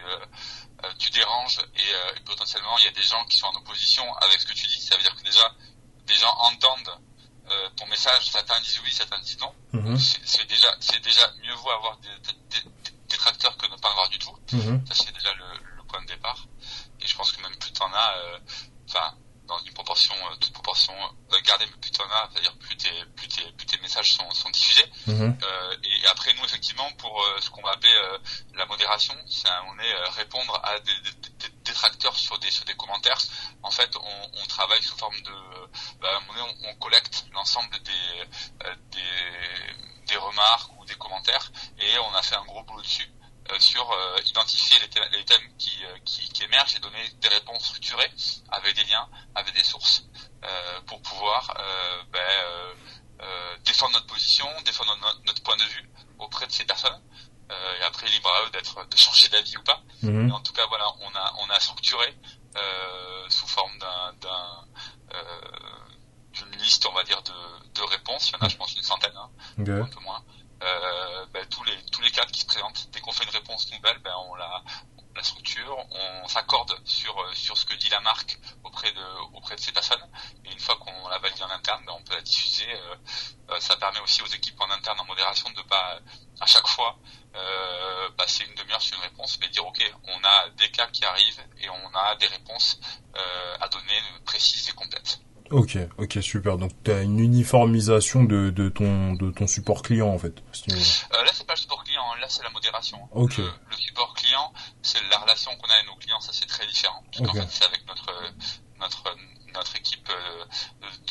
tu 0.99 1.09
déranges 1.11 1.59
et, 1.75 2.19
potentiellement 2.25 2.77
il 2.79 2.85
y 2.85 2.87
a 2.87 2.91
des 2.91 3.07
gens 3.07 3.23
qui 3.29 3.37
sont 3.37 3.47
en 3.47 3.57
opposition 3.57 4.03
avec 4.21 4.39
ce 4.39 4.45
que 4.45 4.53
tu 4.53 4.67
dis. 4.67 4.81
Ça 4.81 4.95
veut 4.95 5.03
dire 5.03 5.15
que 5.15 5.23
déjà 5.23 5.49
des 6.07 6.15
gens 6.15 6.33
entendent 6.39 6.99
ton 7.75 7.85
message, 7.87 8.29
certains 8.29 8.59
disent 8.61 8.79
oui, 8.83 8.91
certains 8.91 9.19
disent 9.19 9.39
non. 9.39 9.53
Mhm. 9.73 9.97
C'est 9.97 10.45
déjà, 10.47 10.75
c'est 10.79 10.99
déjà 11.01 11.31
mieux 11.43 11.53
vaut 11.55 11.71
avoir 11.71 11.97
des, 11.97 12.09
des, 12.49 12.69
détracteurs 13.09 13.55
que 13.57 13.67
ne 13.67 13.75
pas 13.77 13.89
avoir 13.89 14.09
du 14.09 14.17
tout. 14.17 14.35
Mhm. 14.53 14.85
Ça 14.87 14.93
c'est 14.95 15.13
déjà 15.13 15.33
le, 15.33 15.73
de 16.01 16.07
départ. 16.07 16.45
Et 17.01 17.07
je 17.07 17.15
pense 17.15 17.31
que 17.31 17.41
même 17.41 17.55
plus 17.57 17.71
t'en 17.71 17.91
as, 17.93 18.17
euh, 18.17 18.39
enfin, 18.89 19.15
dans 19.47 19.57
une 19.59 19.73
proportion, 19.73 20.15
euh, 20.15 20.35
toute 20.39 20.53
proportion 20.53 20.93
euh, 21.31 21.37
mais 21.59 21.67
plus 21.81 21.91
t'en 21.91 22.05
as, 22.05 22.29
c'est-à-dire 22.31 22.55
plus 22.57 22.77
tes, 22.77 23.05
plus 23.15 23.27
tes, 23.27 23.51
plus 23.51 23.65
tes 23.65 23.77
messages 23.79 24.13
sont, 24.13 24.29
sont 24.31 24.49
diffusés. 24.49 24.85
Euh, 25.07 25.77
et 25.83 26.07
après, 26.07 26.33
nous, 26.35 26.45
effectivement, 26.45 26.89
pour 26.93 27.21
euh, 27.21 27.41
ce 27.41 27.49
qu'on 27.49 27.61
va 27.61 27.71
appeler 27.71 27.93
la 28.55 28.65
modération, 28.65 29.15
c'est 29.27 29.49
on 29.67 29.79
est 29.79 30.09
répondre 30.11 30.59
à 30.63 30.79
des, 30.79 30.95
des, 31.01 31.29
des, 31.39 31.52
détracteurs 31.63 32.17
sur 32.17 32.37
des, 32.39 32.51
sur 32.51 32.65
des 32.65 32.75
commentaires. 32.75 33.21
En 33.63 33.71
fait, 33.71 33.95
on, 33.95 34.31
on 34.41 34.45
travaille 34.47 34.83
sous 34.83 34.97
forme 34.97 35.19
de, 35.21 35.33
bah, 36.01 36.19
on, 36.29 36.69
on 36.69 36.75
collecte 36.75 37.25
l'ensemble 37.33 37.77
des, 37.83 38.25
des, 38.91 40.05
des 40.07 40.17
remarques 40.17 40.71
ou 40.79 40.85
des 40.85 40.95
commentaires 40.95 41.51
et 41.79 41.97
on 41.99 42.13
a 42.15 42.21
fait 42.21 42.35
un 42.35 42.45
gros 42.45 42.63
boulot 42.63 42.81
dessus. 42.81 43.09
Euh, 43.51 43.59
sur 43.59 43.91
euh, 43.91 44.21
identifier 44.25 44.77
les, 44.79 45.17
les 45.17 45.25
thèmes 45.25 45.57
qui, 45.57 45.83
euh, 45.83 45.97
qui, 46.05 46.29
qui, 46.29 46.43
émergent 46.43 46.75
et 46.77 46.79
donner 46.79 47.09
des 47.19 47.27
réponses 47.27 47.65
structurées 47.65 48.09
avec 48.49 48.73
des 48.73 48.85
liens, 48.85 49.09
avec 49.35 49.53
des 49.53 49.63
sources, 49.63 50.05
pour 50.87 51.01
pouvoir 51.01 51.55
ben, 52.11 52.75
défendre 53.63 53.93
notre 53.93 54.07
position, 54.07 54.45
défendre 54.65 54.97
notre, 55.25 55.41
point 55.43 55.55
de 55.55 55.63
vue 55.63 55.89
auprès 56.19 56.47
de 56.47 56.51
ces 56.51 56.65
personnes. 56.65 57.01
Et 57.49 57.83
après, 57.83 58.07
libre 58.07 58.29
à 58.29 58.47
eux 58.47 58.49
d'être 58.51 58.87
de 58.87 58.97
changer 58.97 59.29
d'avis 59.29 59.57
ou 59.57 59.63
pas. 59.63 59.81
Mhm. 60.01 60.27
Mais 60.27 60.31
en 60.31 60.39
tout 60.41 60.53
cas, 60.53 60.65
voilà, 60.67 60.85
on 61.01 61.15
a 61.15 61.33
on 61.39 61.49
a 61.49 61.59
structuré 61.59 62.17
sous 63.29 63.47
forme 63.47 63.77
d'un 63.79 64.13
d'une 66.33 66.59
liste, 66.59 66.87
on 66.87 66.93
va 66.93 67.03
dire, 67.03 67.21
de, 67.21 67.31
de 67.75 67.81
réponses. 67.83 68.29
Il 68.29 68.33
y 68.33 68.35
en 68.37 68.45
a, 68.45 68.49
je 68.49 68.57
pense, 68.57 68.75
une 68.75 68.81
centaine, 68.81 69.15
hein, 69.15 69.29
un 69.59 69.85
peu 69.85 69.99
moins 69.99 70.23
euh, 70.63 71.25
ben, 71.33 71.45
tous 71.49 71.63
les 71.63 71.77
tous 71.91 72.01
les 72.01 72.11
cadres 72.11 72.31
qui 72.31 72.41
se 72.41 72.45
présentent. 72.45 72.89
Dès 72.91 73.01
qu'on 73.01 73.11
fait 73.11 73.23
une 73.25 73.31
réponse 73.31 73.71
nouvelle, 73.71 73.97
ben, 73.99 74.13
on 74.29 74.35
la 74.35 74.63
la 75.15 75.23
structure, 75.23 75.77
on 76.23 76.27
s'accorde 76.27 76.73
sur 76.85 77.15
sur 77.33 77.57
ce 77.57 77.65
que 77.65 77.75
dit 77.75 77.89
la 77.89 77.99
marque 77.99 78.39
auprès 78.63 78.91
de 78.91 79.35
auprès 79.35 79.55
de 79.55 79.59
ces 79.59 79.71
personnes 79.71 80.03
et 80.45 80.51
une 80.51 80.59
fois 80.59 80.75
qu'on 80.77 81.07
l'a 81.09 81.19
validé 81.19 81.43
en 81.43 81.51
interne, 81.51 81.83
ben, 81.85 81.93
on 81.97 82.03
peut 82.03 82.15
la 82.15 82.21
diffuser. 82.21 82.67
Ça 83.59 83.75
permet 83.77 83.99
aussi 83.99 84.21
aux 84.21 84.27
équipes 84.27 84.59
en 84.59 84.69
interne 84.71 84.99
en 84.99 85.05
modération 85.05 85.49
de 85.51 85.61
pas 85.63 85.99
à 86.41 86.45
chaque 86.45 86.67
fois 86.67 86.97
passer 88.17 88.45
une 88.45 88.55
demi-heure 88.55 88.81
sur 88.81 88.95
une 88.97 89.03
réponse, 89.03 89.39
mais 89.41 89.49
dire 89.49 89.65
ok, 89.65 89.79
on 90.07 90.23
a 90.23 90.49
des 90.57 90.69
cas 90.69 90.87
qui 90.87 91.03
arrivent 91.03 91.43
et 91.59 91.69
on 91.69 91.95
a 91.95 92.15
des 92.15 92.27
réponses 92.27 92.79
à 93.59 93.67
donner 93.69 93.99
précises 94.25 94.69
et 94.69 94.73
complètes. 94.73 95.19
Ok, 95.53 95.77
ok, 95.99 96.17
super. 96.21 96.57
Donc 96.57 96.71
tu 96.83 96.91
as 96.91 97.01
une 97.01 97.19
uniformisation 97.19 98.23
de, 98.23 98.49
de, 98.49 98.69
ton, 98.69 99.13
de 99.13 99.29
ton 99.31 99.45
support 99.45 99.83
client 99.83 100.07
en 100.07 100.17
fait. 100.17 100.41
Euh, 100.69 101.23
là 101.23 101.31
c'est 101.31 101.45
pas 101.45 101.53
le 101.53 101.59
support 101.59 101.83
client, 101.83 102.01
hein. 102.01 102.19
là 102.19 102.27
c'est 102.27 102.43
la 102.43 102.49
modération. 102.49 102.97
Ok. 103.11 103.37
Le, 103.37 103.77
support 103.77 104.13
client, 104.15 104.51
c'est 104.81 104.97
la 105.11 105.17
relation 105.19 105.51
qu'on 105.57 105.67
a 105.69 105.73
avec 105.73 105.87
nos 105.87 105.95
clients, 105.97 106.19
ça 106.21 106.31
c'est 106.33 106.47
très 106.47 106.65
différent. 106.65 107.03
Parce 107.11 107.31
fait 107.31 107.47
c'est 107.49 107.65
avec 107.65 107.85
notre 107.87 108.11
notre 108.79 109.03
notre 109.53 109.75
équipe 109.75 110.09
euh, 110.09 110.45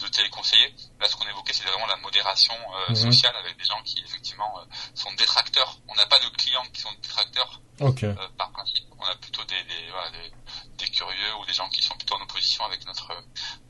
de 0.02 0.08
téléconseillers. 0.08 0.74
Là 1.00 1.08
ce 1.08 1.16
qu'on 1.16 1.28
évoquait 1.28 1.52
c'est 1.52 1.64
vraiment 1.64 1.86
la 1.86 1.96
modération 1.96 2.54
euh, 2.54 2.90
mhm. 2.90 2.96
sociale 2.96 3.34
avec 3.36 3.56
des 3.58 3.64
gens 3.64 3.80
qui 3.84 4.02
effectivement 4.04 4.58
euh, 4.58 4.64
sont 4.94 5.12
détracteurs. 5.14 5.78
On 5.88 5.94
n'a 5.94 6.06
pas 6.06 6.18
de 6.18 6.28
clients 6.36 6.66
qui 6.72 6.80
sont 6.80 6.92
détracteurs. 7.02 7.60
Ok. 7.80 8.04
par 8.36 8.52
principe, 8.52 8.84
on 9.00 9.04
a 9.04 9.14
plutôt 9.16 9.42
des, 9.44 9.64
des, 9.64 9.90
voilà, 9.90 10.10
des 10.10 10.30
des 10.78 10.88
curieux 10.90 11.32
ou 11.40 11.46
des 11.46 11.52
gens 11.52 11.68
qui 11.70 11.82
sont 11.82 11.94
plutôt 11.96 12.14
en 12.14 12.22
opposition 12.22 12.64
avec 12.64 12.86
notre 12.86 13.10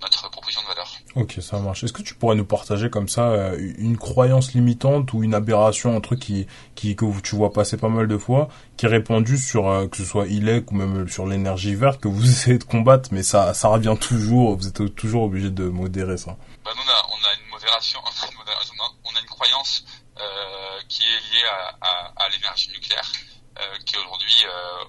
notre 0.01 0.31
proposition 0.31 0.63
de 0.63 0.67
valeur. 0.67 0.91
Ok, 1.15 1.39
ça 1.41 1.59
marche. 1.59 1.85
Est-ce 1.85 1.93
que 1.93 2.03
tu 2.03 2.15
pourrais 2.15 2.35
nous 2.35 2.45
partager 2.45 2.91
comme 2.91 3.09
ça 3.09 3.55
une 3.57 3.97
croyance 3.97 4.55
limitante 4.55 5.13
ou 5.13 5.23
une 5.23 5.35
aberration, 5.35 5.97
un 5.97 6.01
truc 6.01 6.21
qui 6.21 6.47
qui 6.75 6.97
que 6.97 7.21
tu 7.21 7.37
vois 7.37 7.53
passer 7.53 7.77
pas 7.77 7.89
mal 7.89 8.07
de 8.09 8.19
fois, 8.19 8.49
qui 8.77 8.87
est 8.87 8.89
répandu 8.89 9.39
sur 9.39 9.89
que 9.91 9.97
ce 9.97 10.05
soit 10.05 10.27
ILEC 10.27 10.71
ou 10.73 10.75
même 10.75 11.09
sur 11.09 11.27
l'énergie 11.27 11.75
verte 11.75 12.01
que 12.01 12.09
vous 12.09 12.25
essayez 12.29 12.59
de 12.59 12.65
combattre, 12.65 13.11
mais 13.13 13.23
ça 13.23 13.55
ça 13.55 13.69
revient 13.69 13.97
toujours. 13.99 14.59
Vous 14.63 14.69
êtes 14.69 14.95
toujours 14.95 15.25
obligé 15.25 15.51
de 15.51 15.65
modérer 15.65 16.17
ça. 16.17 16.37
Bah, 16.65 16.71
on 16.77 16.89
a, 16.89 17.07
on 17.11 17.25
a 17.27 17.35
une 17.35 17.49
modération, 17.51 17.99
on 19.05 19.17
a 19.17 19.21
une 19.21 19.27
croyance 19.27 19.85
euh, 20.21 20.81
qui 20.89 21.03
est 21.03 21.21
liée 21.33 21.45
à, 21.47 21.77
à, 21.81 22.13
à 22.25 22.29
l'énergie 22.29 22.71
nucléaire. 22.71 23.11
Euh, 23.59 23.79
qui 23.85 23.97
aujourd'hui, 23.97 24.45
euh, 24.47 24.85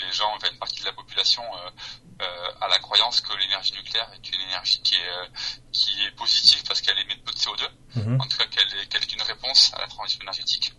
les 0.00 0.10
gens, 0.10 0.32
enfin 0.34 0.48
une 0.50 0.58
partie 0.58 0.80
de 0.80 0.86
la 0.86 0.92
population, 0.94 1.42
a 2.60 2.68
la 2.68 2.78
croyance 2.78 3.20
que 3.20 3.36
l'énergie 3.36 3.74
nucléaire 3.74 4.10
est 4.14 4.34
une 4.34 4.40
énergie 4.40 4.80
qui 4.82 4.94
est 4.94 5.70
qui 5.72 6.02
est 6.02 6.10
positive 6.12 6.62
parce 6.66 6.80
qu'elle 6.80 6.98
émet 6.98 7.16
peu 7.16 7.32
de 7.32 7.38
CO2. 7.38 7.68
Mhm. 7.96 8.20
En 8.20 8.26
tout 8.26 8.38
cas, 8.38 8.46
qu'elle 8.46 9.02
est, 9.02 9.12
une 9.12 9.22
réponse 9.22 9.72
à 9.74 9.80
la 9.80 9.86
transition 9.86 10.20
énergétique. 10.22 10.72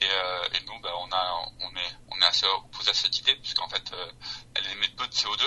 Et, 0.00 0.04
et 0.04 0.60
nous, 0.66 0.80
bah, 0.80 0.92
on 1.00 1.10
a, 1.12 1.50
on 1.60 1.76
est, 1.76 2.07
on 2.18 2.22
est 2.22 2.26
assez 2.26 2.46
opposé 2.46 2.90
à 2.90 2.94
cette 2.94 3.18
idée 3.18 3.34
puisqu'en 3.36 3.68
fait, 3.68 3.92
elle 4.54 4.66
émet 4.72 4.88
peu 4.96 5.06
de 5.06 5.12
CO2, 5.12 5.42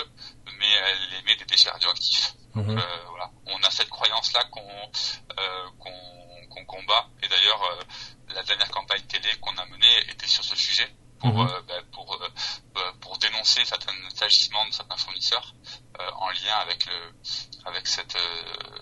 mais 0.57 0.69
elle 0.69 1.19
émet 1.19 1.35
des 1.35 1.45
déchets 1.45 1.69
radioactifs. 1.69 2.33
Donc 2.55 2.67
mhm. 2.67 2.81
voilà, 3.09 3.31
on 3.45 3.61
a 3.63 3.69
cette 3.69 3.89
croyance-là 3.89 4.43
qu'on 4.45 4.91
qu'on 5.79 6.47
qu'on 6.49 6.65
combat. 6.65 7.09
Et 7.23 7.27
d'ailleurs, 7.27 7.85
la 8.29 8.43
dernière 8.43 8.69
campagne 8.69 9.01
télé 9.03 9.29
qu'on 9.41 9.55
a 9.57 9.65
menée 9.65 10.09
était 10.09 10.27
sur 10.27 10.43
ce 10.43 10.55
sujet 10.55 10.89
pour, 11.21 11.33
mhm. 11.33 11.47
euh, 11.47 11.61
bah, 11.67 11.81
pour, 11.91 12.13
euh, 12.13 12.27
euh, 12.77 12.91
pour 12.99 13.17
dénoncer 13.19 13.63
certains 13.65 13.93
agissements 14.21 14.65
de 14.67 14.73
certains 14.73 14.97
fournisseurs 14.97 15.53
en 16.17 16.29
lien 16.29 16.55
avec 16.65 16.85
le, 16.85 17.69
avec 17.69 17.87
cette, 17.87 18.17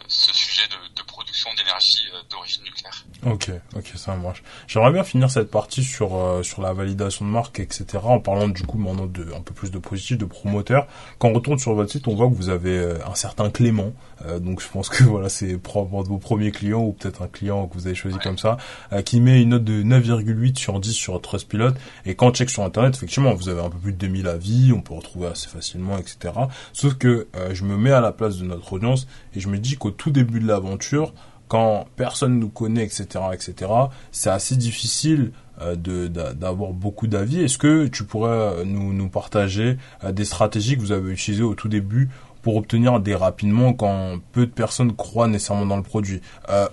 ce 0.07 0.33
sujet 0.33 0.67
de, 0.67 0.95
de 0.95 1.03
production 1.05 1.49
d'énergie 1.57 2.07
d'origine 2.29 2.63
nucléaire. 2.63 3.05
Ok, 3.25 3.51
ok, 3.75 3.91
ça 3.95 4.15
marche. 4.15 4.43
J'aimerais 4.67 4.91
bien 4.91 5.03
finir 5.03 5.29
cette 5.29 5.51
partie 5.51 5.83
sur 5.83 6.39
sur 6.43 6.61
la 6.61 6.73
validation 6.73 7.25
de 7.25 7.31
marque, 7.31 7.59
etc. 7.59 7.85
En 8.03 8.19
parlant 8.19 8.47
du 8.47 8.63
coup 8.63 8.77
maintenant 8.77 9.05
de 9.05 9.33
un 9.33 9.41
peu 9.41 9.53
plus 9.53 9.71
de 9.71 9.79
positif, 9.79 10.17
de 10.17 10.25
promoteur. 10.25 10.87
Quand 11.17 11.29
on 11.29 11.33
retourne 11.33 11.59
sur 11.59 11.73
votre 11.73 11.91
site, 11.91 12.07
on 12.07 12.15
voit 12.15 12.29
que 12.29 12.35
vous 12.35 12.49
avez 12.49 12.79
un 13.05 13.15
certain 13.15 13.49
Clément. 13.49 13.93
donc 14.39 14.61
je 14.61 14.67
pense 14.67 14.89
que 14.89 15.03
voilà, 15.05 15.29
c'est 15.29 15.57
probablement 15.57 16.03
de 16.03 16.07
vos 16.07 16.17
premiers 16.17 16.51
clients 16.51 16.81
ou 16.81 16.93
peut-être 16.93 17.21
un 17.21 17.27
client 17.27 17.67
que 17.67 17.73
vous 17.73 17.87
avez 17.87 17.95
choisi 17.95 18.17
comme 18.19 18.37
ça, 18.37 18.57
qui 19.05 19.19
met 19.19 19.41
une 19.41 19.49
note 19.49 19.63
de 19.63 19.83
9,8 19.83 20.57
sur 20.57 20.79
10 20.79 20.93
sur 20.93 21.21
Trustpilot. 21.21 21.73
Et 22.05 22.15
quand 22.15 22.27
on 22.27 22.33
check 22.33 22.49
sur 22.49 22.63
internet, 22.63 22.95
effectivement, 22.95 23.33
vous 23.33 23.49
avez 23.49 23.61
un 23.61 23.69
peu 23.69 23.77
plus 23.77 23.93
de 23.93 23.97
2000 23.97 24.27
avis, 24.27 24.73
on 24.73 24.81
peut 24.81 24.93
retrouver 24.93 25.27
assez 25.27 25.47
facilement, 25.47 25.97
etc. 25.97 26.33
Sauf 26.73 26.95
que 26.95 27.07
euh, 27.09 27.53
je 27.53 27.63
me 27.63 27.77
mets 27.77 27.91
à 27.91 28.01
la 28.01 28.11
place 28.11 28.37
de 28.37 28.45
notre 28.45 28.73
audience 28.73 29.07
et 29.35 29.39
je 29.39 29.47
me 29.47 29.57
dis 29.57 29.77
qu'au 29.77 29.91
tout 29.91 30.11
début 30.11 30.39
de 30.39 30.47
l'aventure, 30.47 31.13
quand 31.49 31.87
personne 31.95 32.39
nous 32.39 32.49
connaît, 32.49 32.83
etc., 32.83 33.07
etc., 33.33 33.71
c'est 34.11 34.29
assez 34.29 34.55
difficile 34.55 35.31
euh, 35.61 35.75
d'avoir 35.75 36.71
beaucoup 36.71 37.07
d'avis. 37.07 37.41
Est-ce 37.41 37.57
que 37.57 37.87
tu 37.87 38.05
pourrais 38.05 38.29
euh, 38.31 38.63
nous, 38.63 39.09
partager 39.09 39.77
des 40.09 40.23
stratégies 40.23 40.77
que 40.77 40.81
vous 40.81 40.93
avez 40.93 41.11
utilisées 41.11 41.43
au 41.43 41.55
tout 41.55 41.67
début 41.67 42.09
pour 42.43 42.55
obtenir 42.55 43.01
des 43.01 43.15
rapidement 43.15 43.73
quand 43.73 44.19
peu 44.31 44.45
de 44.45 44.51
personnes 44.51 44.95
croient 44.95 45.27
nécessairement 45.27 45.65
dans 45.65 45.75
le 45.75 45.83
produit? 45.83 46.21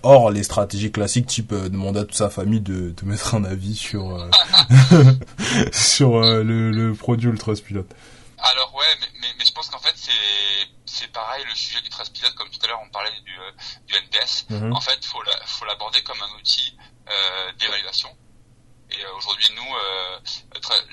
Or, 0.02 0.30
les 0.30 0.42
stratégies 0.42 0.92
classiques, 0.92 1.26
type 1.26 1.52
euh, 1.52 1.70
demander 1.70 2.00
à 2.00 2.04
toute 2.04 2.14
sa 2.14 2.28
famille 2.28 2.60
de, 2.60 2.90
de 2.90 3.06
mettre 3.06 3.34
un 3.34 3.44
avis 3.44 3.74
sur 3.74 4.28
sur 5.72 6.20
le, 6.20 6.92
produit 6.92 7.30
Ultraspilote. 7.30 7.92
Alors 8.38 8.74
ouais, 8.76 8.84
mais, 9.00 9.06
mais, 9.22 9.26
mais 9.38 9.44
je 9.46 9.52
pense 9.52 9.68
qu'en 9.70 9.78
fait 9.78 9.95
c'est 10.06 10.68
c'est 10.86 11.08
pareil 11.12 11.44
le 11.44 11.54
sujet 11.54 11.80
du 11.82 11.88
Traspilote, 11.88 12.34
comme 12.34 12.50
tout 12.50 12.58
à 12.64 12.68
l'heure 12.68 12.80
on 12.82 12.90
parlait 12.90 13.20
du, 13.20 13.36
du 13.86 13.94
NPS. 13.94 14.46
Mhm. 14.50 14.72
En 14.72 14.80
fait, 14.80 15.04
faut 15.04 15.22
la, 15.22 15.36
faut 15.46 15.64
l'aborder 15.64 16.02
comme 16.02 16.20
un 16.22 16.38
outil 16.38 16.76
d'évaluation. 17.58 18.10
Et 18.90 19.04
aujourd'hui, 19.16 19.48
nous, 19.54 19.74
euh, 19.74 20.18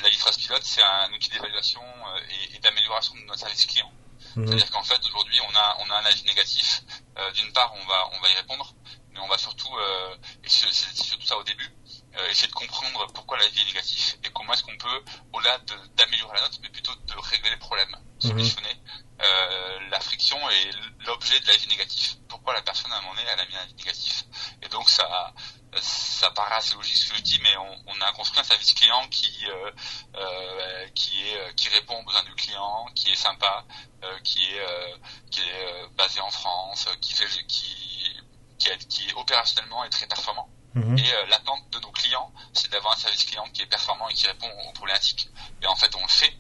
la 0.02 0.10
Traspilote, 0.19 0.63
c'est 0.63 0.82
un 0.84 1.12
outil 1.13 1.30
d'évaluation 1.30 1.82
et, 2.30 2.56
et 2.56 2.60
d'amélioration 2.60 3.15
de 3.15 3.21
notre 3.21 3.39
service 3.39 3.65
client. 3.65 3.91
Mhm. 4.36 4.47
C'est-à-dire 4.47 4.71
qu'en 4.71 4.84
fait 4.84 4.99
aujourd'hui 5.08 5.39
on 5.47 5.56
a 5.56 5.78
on 5.80 5.89
a 5.91 5.95
un 5.95 6.06
avis 6.06 6.23
négatif. 6.23 6.82
Euh, 7.17 7.32
D'une 7.32 7.52
part 7.54 7.71
on 7.76 7.86
va 7.86 8.10
on 8.13 8.19
va 8.19 8.30
y 8.30 8.36
répondre, 8.36 8.73
mais 9.12 9.19
on 9.19 9.28
va 9.28 9.38
surtout 9.38 9.76
euh, 9.78 10.15
et 10.43 10.49
c'est 10.49 10.71
surtout 10.73 11.26
ça 11.26 11.38
au 11.38 11.43
début 11.43 11.65
euh, 11.65 11.83
essayer 12.30 12.47
de 12.47 12.54
comprendre 12.54 13.06
pourquoi 13.13 13.38
l'avis 13.38 13.62
est 13.62 13.65
négatif 13.65 14.15
et 14.23 14.30
comment 14.32 14.54
est-ce 14.54 14.63
qu'on 14.63 14.78
peut 14.78 15.04
au-delà 15.34 15.58
d'améliorer 15.95 16.36
la 16.36 16.41
note, 16.41 16.60
mais 16.62 16.69
plutôt 16.69 16.93
de 16.95 17.13
régler 17.17 17.49
les 17.49 17.58
problèmes, 17.58 17.89
mhm. 17.89 18.30
solutionner 18.30 18.76
euh, 19.21 19.89
la 19.89 19.99
friction 19.99 20.38
et 20.49 20.71
l'objet 21.06 21.39
de 21.39 21.47
l'avis 21.47 21.67
négatif. 21.67 22.15
Pourquoi 22.28 22.54
la 22.54 22.62
personne 22.62 22.91
à 22.91 22.97
un 22.97 23.02
moment 23.02 23.13
donné 23.15 23.28
elle 23.32 23.39
a 23.39 23.45
mis 23.45 23.56
un 23.56 23.62
avis 23.62 23.76
négatif 23.76 24.26
Et 24.62 24.69
donc 24.69 24.89
ça 24.89 25.34
ça 25.82 26.30
paraît 26.32 26.56
assez 26.56 26.76
logique 26.76 26.95
ce 26.95 27.10
que 27.12 27.17
je 27.17 27.21
dis, 27.21 27.39
mais 27.41 27.56
on, 27.58 27.84
on 27.88 28.02
a 28.02 28.12
construit 28.13 28.39
un 28.39 28.43
service 28.43 28.73
client 28.73 29.08
qui 29.10 29.34
euh, 29.47 29.71
euh, 30.15 30.88
qui 30.93 31.21
est 31.21 31.56
qui 31.56 31.69
répond 31.69 31.99
aux 31.99 32.04
besoins 32.04 32.23
du 32.23 32.36
client, 32.36 32.86
qui 32.95 33.12
est 33.12 33.15
sympa, 33.15 33.65
euh, 34.04 34.19
qui 34.23 34.39
est 34.54 34.60
euh, 34.60 34.97
qui 35.32 35.39
est 35.41 35.65
euh, 35.65 35.88
basé 35.95 36.19
en 36.19 36.32
France, 36.32 36.88
qui 37.02 37.13
fait 37.13 37.28
qui 37.47 38.21
qui 38.60 38.67
est, 38.69 38.88
qui 38.88 39.10
est 39.10 39.13
opérationnellement 39.13 39.84
et 39.84 39.89
très 39.89 40.08
performant. 40.08 40.49
Mhm. 40.76 40.98
Et 40.98 41.28
l'attente 41.30 41.70
de 41.72 41.80
nos 41.80 41.92
clients, 41.92 42.32
c'est 42.54 42.72
d'avoir 42.72 42.94
un 42.94 42.98
service 42.98 43.26
client 43.26 43.48
qui 43.54 43.62
est 43.62 43.68
performant 43.68 44.10
et 44.10 44.14
qui 44.14 44.28
répond 44.28 44.50
aux 44.68 44.72
problématiques. 44.74 45.30
Et 45.62 45.68
en 45.68 45.76
fait, 45.76 45.96
on 45.96 46.02
le 46.02 46.08
fait. 46.08 46.34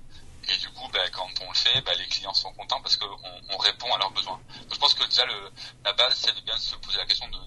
Et 0.49 0.57
du 0.57 0.69
coup, 0.71 0.87
bah, 0.91 1.09
quand 1.11 1.29
on 1.41 1.49
le 1.49 1.55
fait, 1.55 1.81
bah, 1.81 1.93
les 1.95 2.07
clients 2.07 2.33
sont 2.33 2.51
contents 2.53 2.81
parce 2.81 2.97
qu'on 2.97 3.17
on 3.49 3.57
répond 3.57 3.93
à 3.93 3.97
leurs 3.97 4.11
besoins. 4.11 4.41
Donc, 4.61 4.73
je 4.73 4.79
pense 4.79 4.93
que 4.93 5.05
déjà 5.05 5.25
le, 5.25 5.51
la 5.85 5.93
base, 5.93 6.15
c'est 6.15 6.35
de 6.35 6.41
bien 6.41 6.57
se 6.57 6.75
poser 6.75 6.97
la 6.97 7.05
question 7.05 7.27
de, 7.29 7.37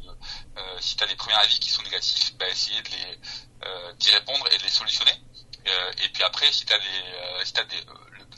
euh, 0.58 0.76
si 0.80 0.96
tu 0.96 1.04
as 1.04 1.06
des 1.06 1.16
premiers 1.16 1.34
avis 1.34 1.58
qui 1.58 1.70
sont 1.70 1.82
négatifs, 1.82 2.34
bah, 2.36 2.48
essayer 2.48 2.80
de 2.82 2.88
les 2.88 3.18
euh, 3.64 3.92
d'y 3.94 4.10
répondre 4.10 4.46
et 4.50 4.58
de 4.58 4.62
les 4.62 4.70
solutionner. 4.70 5.12
Euh, 5.66 5.92
et 6.04 6.08
puis 6.10 6.22
après, 6.22 6.50
si 6.52 6.64
tu 6.64 6.72
as 6.72 6.78
des, 6.78 7.44
si 7.44 7.58
as 7.58 7.64
des 7.64 7.84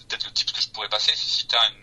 peut-être 0.08 0.24
le 0.24 0.32
type 0.32 0.52
que 0.52 0.60
je 0.60 0.68
pourrais 0.70 0.88
passer, 0.88 1.12
c'est 1.14 1.28
si 1.28 1.46
tu 1.46 1.54
as 1.54 1.68
une, 1.68 1.82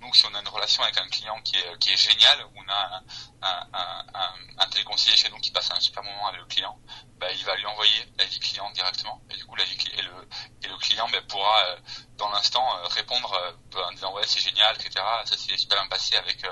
nous, 0.00 0.12
si 0.14 0.24
on 0.26 0.34
a 0.34 0.40
une 0.40 0.48
relation 0.48 0.82
avec 0.82 0.98
un 0.98 1.08
client 1.08 1.40
qui 1.42 1.56
est, 1.56 1.78
qui 1.78 1.90
est 1.90 1.96
génial, 1.96 2.44
où 2.44 2.58
on 2.58 2.68
a 2.68 3.02
un, 3.42 3.68
un, 3.72 4.06
un, 4.14 4.34
un 4.58 4.66
téléconseiller 4.68 5.16
chez 5.16 5.30
nous 5.30 5.38
qui 5.38 5.50
passe 5.50 5.70
un 5.70 5.80
super 5.80 6.02
moment 6.02 6.28
avec 6.28 6.40
le 6.40 6.46
client, 6.46 6.78
bah, 7.18 7.30
il 7.32 7.44
va 7.44 7.54
lui 7.56 7.66
envoyer 7.66 8.12
l'avis 8.18 8.38
client 8.40 8.70
directement. 8.72 9.20
Et 9.30 9.36
du 9.36 9.44
coup, 9.44 9.56
l'avis 9.56 9.76
et 9.92 10.02
le, 10.02 10.28
et 10.64 10.68
le 10.68 10.76
client 10.78 11.08
bah, 11.10 11.18
pourra, 11.28 11.64
euh, 11.66 11.76
dans 12.16 12.30
l'instant, 12.30 12.66
euh, 12.78 12.86
répondre 12.88 13.32
euh, 13.34 13.82
en 13.84 13.92
disant 13.92 14.12
ouais, 14.14 14.26
c'est 14.26 14.40
génial, 14.40 14.74
etc. 14.76 15.04
Ça 15.24 15.36
s'est 15.36 15.56
super 15.56 15.80
bien 15.80 15.88
passé 15.88 16.16
avec, 16.16 16.44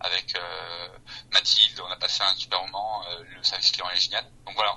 avec 0.00 0.34
Mathilde, 1.32 1.80
on 1.80 1.90
a 1.90 1.96
passé 1.96 2.22
un 2.22 2.34
super 2.36 2.60
moment, 2.62 3.04
le 3.20 3.42
service 3.42 3.70
client 3.72 3.88
est 3.90 4.00
génial. 4.00 4.24
Donc 4.44 4.54
voilà, 4.54 4.76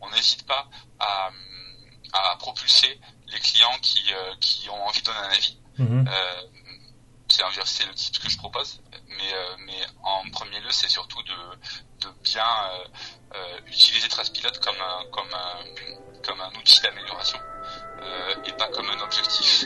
on 0.00 0.10
n'hésite 0.10 0.42
on, 0.42 0.44
on, 0.44 0.46
pas 0.46 0.68
à 0.98 1.30
à 2.12 2.36
propulser 2.36 3.00
les 3.28 3.40
clients 3.40 3.78
qui, 3.82 4.12
euh, 4.12 4.34
qui 4.40 4.68
ont 4.70 4.86
envie 4.86 5.00
de 5.00 5.06
donner 5.06 5.18
un 5.18 5.30
avis. 5.30 5.58
Mhm. 5.78 6.08
Euh, 7.26 7.62
c'est 7.64 7.86
le 7.86 7.94
type 7.94 8.22
que 8.22 8.30
je 8.30 8.38
propose, 8.38 8.80
mais, 9.08 9.34
euh, 9.34 9.56
mais 9.66 9.80
en 10.02 10.28
premier 10.30 10.60
lieu, 10.60 10.70
c'est 10.70 10.88
surtout 10.88 11.22
de, 11.22 12.06
de 12.06 12.08
bien 12.22 12.44
utiliser 13.66 14.08
Traspilote 14.08 14.58
comme 14.60 14.76
un, 14.80 15.04
comme 15.10 15.28
un, 15.34 16.22
comme 16.26 16.40
un 16.40 16.50
outil 16.58 16.80
d'amélioration 16.80 17.38
et 18.44 18.52
pas 18.52 18.68
comme 18.68 18.88
un 18.88 19.00
objectif. 19.00 19.64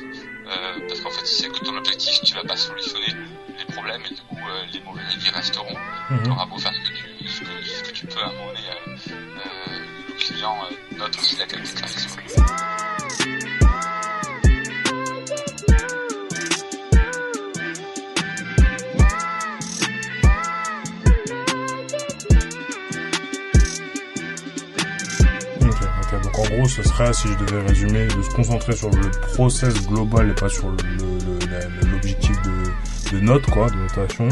parce 0.88 1.01
qu'en 1.01 1.11
fait, 1.11 1.27
si 1.27 1.42
c'est 1.42 1.49
que 1.51 1.59
ton 1.64 1.77
objectif, 1.77 2.20
tu 2.23 2.35
vas 2.35 2.44
pas 2.44 2.57
solutionner 2.57 3.14
les 3.59 3.64
problèmes 3.66 4.05
et 4.07 4.14
du 4.14 4.23
coup, 4.23 4.38
les 4.73 4.81
mauvais 4.81 5.03
avis 5.03 5.31
resteront. 5.31 5.77
Mhm. 6.11 6.23
Tu 6.25 6.31
auras 6.31 6.46
beau 6.46 6.59
faire 6.59 6.73
ce 6.73 6.90
que 6.90 6.96
tu, 6.96 7.29
ce 7.29 7.40
que, 7.40 7.62
ce 7.62 7.83
que 7.83 7.90
tu 7.92 8.07
peux 8.07 8.20
à 8.20 8.27
un 8.27 8.33
moment 8.33 8.46
donné, 8.46 8.61
le 10.09 10.14
client 10.14 10.59
note 10.92 11.16
aussi 11.18 11.37
la 11.37 11.46
qualité 11.46 11.83
de 11.83 11.87
service. 11.88 12.69
Gros, 26.50 26.68
ce 26.68 26.82
serait, 26.82 27.12
si 27.12 27.28
je 27.28 27.34
devais 27.34 27.62
résumer, 27.66 28.06
de 28.06 28.22
se 28.22 28.30
concentrer 28.30 28.76
sur 28.76 28.90
le 28.90 29.10
process 29.34 29.74
global 29.86 30.30
et 30.30 30.34
pas 30.34 30.48
sur 30.48 30.68
l'objectif 30.68 32.36
de, 32.42 33.16
de 33.16 33.20
note, 33.20 33.46
quoi, 33.46 33.70
de 33.70 33.76
notation, 33.76 34.28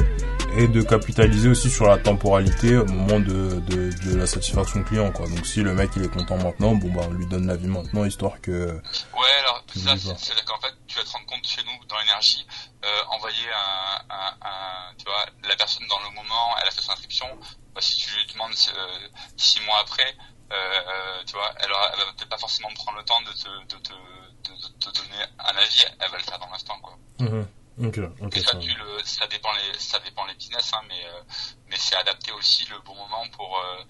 et 0.56 0.66
de 0.66 0.82
capitaliser 0.82 1.48
aussi 1.48 1.70
sur 1.70 1.86
la 1.86 1.98
temporalité 1.98 2.76
au 2.76 2.86
moment 2.86 3.20
de, 3.20 3.60
de, 3.60 3.92
de, 3.92 4.16
la 4.16 4.26
satisfaction 4.26 4.82
client, 4.82 5.12
quoi. 5.12 5.28
Donc 5.28 5.46
si 5.46 5.62
le 5.62 5.74
mec 5.74 5.90
il 5.96 6.04
est 6.04 6.08
content 6.08 6.36
maintenant, 6.36 6.74
bon 6.74 6.90
bah 6.92 7.02
on 7.08 7.12
lui 7.12 7.26
donne 7.26 7.46
la 7.46 7.56
vie 7.56 7.68
maintenant, 7.68 8.04
histoire 8.04 8.40
que... 8.40 8.50
Ouais, 8.50 9.34
alors 9.40 9.64
ça, 9.74 9.96
c'est 10.18 10.44
qu'en 10.44 10.58
fait, 10.60 10.74
tu 10.86 10.98
vas 10.98 11.04
te 11.04 11.10
rendre 11.10 11.26
compte 11.26 11.46
chez 11.46 11.62
nous, 11.64 11.86
dans 11.86 11.98
l'énergie, 11.98 12.46
euh, 12.84 12.88
envoyer 13.10 13.46
un, 13.54 14.14
un, 14.14 14.48
un, 14.48 14.94
tu 14.96 15.04
vois, 15.04 15.26
la 15.48 15.56
personne 15.56 15.86
dans 15.88 15.98
le 16.08 16.14
moment, 16.14 16.56
elle 16.60 16.68
a 16.68 16.70
fait 16.70 16.80
son 16.80 16.92
inscription, 16.92 17.26
bah, 17.74 17.80
si 17.80 17.98
tu 17.98 18.10
lui 18.16 18.32
demandes 18.32 18.50
euh, 18.50 19.08
six 19.36 19.60
mois 19.60 19.80
après, 19.82 20.16
euh, 20.52 21.22
tu 21.26 21.34
vois, 21.34 21.52
elle, 21.58 21.70
aura, 21.70 21.90
elle 21.92 21.98
va 21.98 22.12
peut-être 22.16 22.28
pas 22.28 22.38
forcément 22.38 22.70
prendre 22.74 22.98
le 22.98 23.04
temps 23.04 23.20
de 23.22 23.32
te, 23.32 23.48
de, 23.48 23.78
de, 23.78 24.68
te 24.78 24.98
donner 24.98 25.22
un 25.38 25.56
avis, 25.56 25.84
elle 26.00 26.10
va 26.10 26.16
le 26.16 26.22
faire 26.22 26.38
dans 26.38 26.50
l'instant, 26.50 26.78
quoi. 26.80 26.96
Mmh. 27.20 27.44
Okay, 27.80 28.08
okay, 28.22 28.40
ça, 28.40 28.56
tu 28.56 28.70
le, 28.70 29.04
ça 29.04 29.24
dépend 29.28 29.50
les, 29.52 29.78
ça 29.78 29.98
dépend 30.04 30.26
les 30.26 30.34
business, 30.34 30.72
hein, 30.74 30.80
mais 30.88 30.96
euh, 30.96 31.22
mais 31.70 31.76
c'est 31.78 31.94
adapté 31.94 32.32
aussi 32.32 32.66
le 32.70 32.76
bon 32.84 32.94
moment 32.94 33.24
pour 33.36 33.56
euh, 33.56 33.82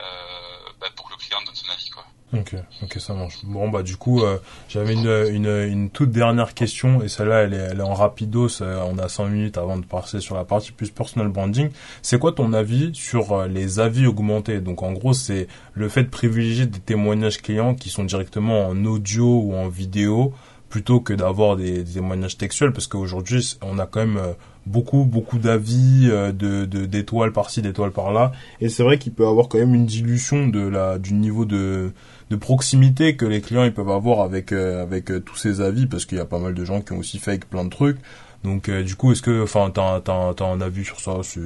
euh, 0.00 0.72
bah, 0.80 0.86
pour 0.96 1.06
que 1.08 1.12
le 1.12 1.18
client 1.18 1.38
donne 1.44 1.54
son 1.54 1.70
avis, 1.70 1.90
quoi. 1.90 2.04
Ok, 2.32 2.54
ok, 2.82 3.00
ça 3.00 3.12
marche. 3.12 3.44
Bon 3.44 3.68
bah 3.68 3.82
du 3.82 3.98
coup, 3.98 4.22
euh, 4.22 4.38
j'avais 4.68 4.94
une, 4.94 5.26
une 5.30 5.46
une 5.46 5.90
toute 5.90 6.10
dernière 6.10 6.54
question 6.54 7.02
et 7.02 7.08
celle-là, 7.08 7.42
elle 7.42 7.52
est 7.52 7.58
elle 7.72 7.80
est 7.80 7.82
en 7.82 7.92
rapidos. 7.92 8.62
on 8.62 8.98
a 8.98 9.08
100 9.10 9.26
minutes 9.26 9.58
avant 9.58 9.76
de 9.76 9.84
passer 9.84 10.20
sur 10.20 10.36
la 10.36 10.44
partie 10.44 10.72
plus 10.72 10.90
personal 10.90 11.28
branding. 11.28 11.70
C'est 12.00 12.18
quoi 12.18 12.32
ton 12.32 12.54
avis 12.54 12.94
sur 12.94 13.44
les 13.46 13.78
avis 13.78 14.06
augmentés? 14.06 14.60
Donc 14.60 14.82
en 14.82 14.92
gros, 14.92 15.12
c'est 15.12 15.48
le 15.74 15.90
fait 15.90 16.04
de 16.04 16.08
privilégier 16.10 16.64
des 16.64 16.80
témoignages 16.80 17.42
clients 17.42 17.74
qui 17.74 17.90
sont 17.90 18.04
directement 18.04 18.68
en 18.68 18.84
audio 18.86 19.26
ou 19.26 19.54
en 19.54 19.68
vidéo 19.68 20.32
plutôt 20.74 20.98
que 20.98 21.12
d'avoir 21.12 21.54
des, 21.54 21.84
témoignages 21.84 22.36
textuels 22.36 22.72
parce 22.72 22.88
qu'aujourd'hui 22.88 23.56
on 23.62 23.78
a 23.78 23.86
quand 23.86 24.00
même 24.00 24.16
euh, 24.16 24.32
beaucoup 24.66 25.04
beaucoup 25.04 25.38
d'avis 25.38 26.08
euh, 26.10 26.32
de 26.32 26.64
d'étoiles 26.64 27.30
par-ci 27.30 27.62
d'étoiles 27.62 27.92
par-là. 27.92 28.32
Et 28.60 28.68
c'est 28.68 28.82
vrai 28.82 28.98
qu'il 28.98 29.12
peut 29.12 29.24
avoir 29.24 29.46
quand 29.48 29.58
même 29.58 29.76
une 29.76 29.86
dilution 29.86 30.48
de 30.48 30.66
la 30.66 30.98
du 30.98 31.14
niveau 31.14 31.44
de 31.44 31.92
de 32.28 32.36
proximité 32.36 33.14
que 33.14 33.24
les 33.24 33.40
clients 33.40 33.62
ils 33.62 33.72
peuvent 33.72 33.88
avoir 33.88 34.22
avec 34.22 34.50
euh, 34.50 34.82
avec 34.82 35.12
tous 35.24 35.36
ces 35.36 35.60
avis 35.60 35.86
parce 35.86 36.06
qu'il 36.06 36.18
y 36.18 36.20
a 36.20 36.24
pas 36.24 36.40
mal 36.40 36.54
de 36.54 36.64
gens 36.64 36.80
qui 36.80 36.92
ont 36.92 36.98
aussi 36.98 37.20
fait 37.20 37.30
avec 37.30 37.48
plein 37.48 37.64
de 37.64 37.70
trucs. 37.70 37.98
Donc 38.42 38.68
du 38.68 38.96
coup 38.96 39.12
est-ce 39.12 39.22
que 39.22 39.44
enfin 39.44 39.70
t'as 39.72 40.00
t'as 40.00 40.44
un 40.44 40.60
avis 40.60 40.84
sur 40.84 40.98
ça? 40.98 41.20
C'est 41.22 41.40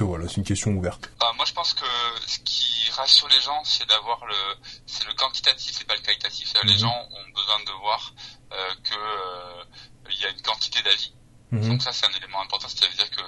voilà 0.00 0.26
c'est 0.26 0.38
une 0.38 0.44
question 0.44 0.70
ouverte. 0.70 1.10
Bah, 1.20 1.26
moi 1.36 1.44
je 1.46 1.52
pense 1.52 1.74
que 1.74 1.84
ce 2.26 2.38
qui 2.46 2.77
rassure 2.98 3.28
les 3.28 3.40
gens 3.40 3.62
c'est 3.64 3.86
d'avoir 3.86 4.24
le 4.26 4.56
c'est 4.86 5.06
le 5.06 5.14
quantitatif 5.14 5.80
et 5.80 5.84
pas 5.84 5.94
le 5.94 6.02
qualitatif 6.02 6.52
les 6.64 6.72
mhm. 6.72 6.78
gens 6.78 7.08
ont 7.10 7.28
besoin 7.34 7.60
de 7.64 7.72
voir 7.80 8.12
euh, 8.52 8.74
que 8.84 8.94
euh, 8.94 9.64
il 10.10 10.20
y 10.20 10.24
a 10.24 10.30
une 10.30 10.42
quantité 10.42 10.82
d'avis. 10.82 11.12
Mhm. 11.50 11.68
Donc 11.68 11.82
ça 11.82 11.92
c'est 11.92 12.06
un 12.06 12.16
élément 12.16 12.40
important, 12.40 12.68
c'est-à-dire 12.68 13.10
que 13.10 13.22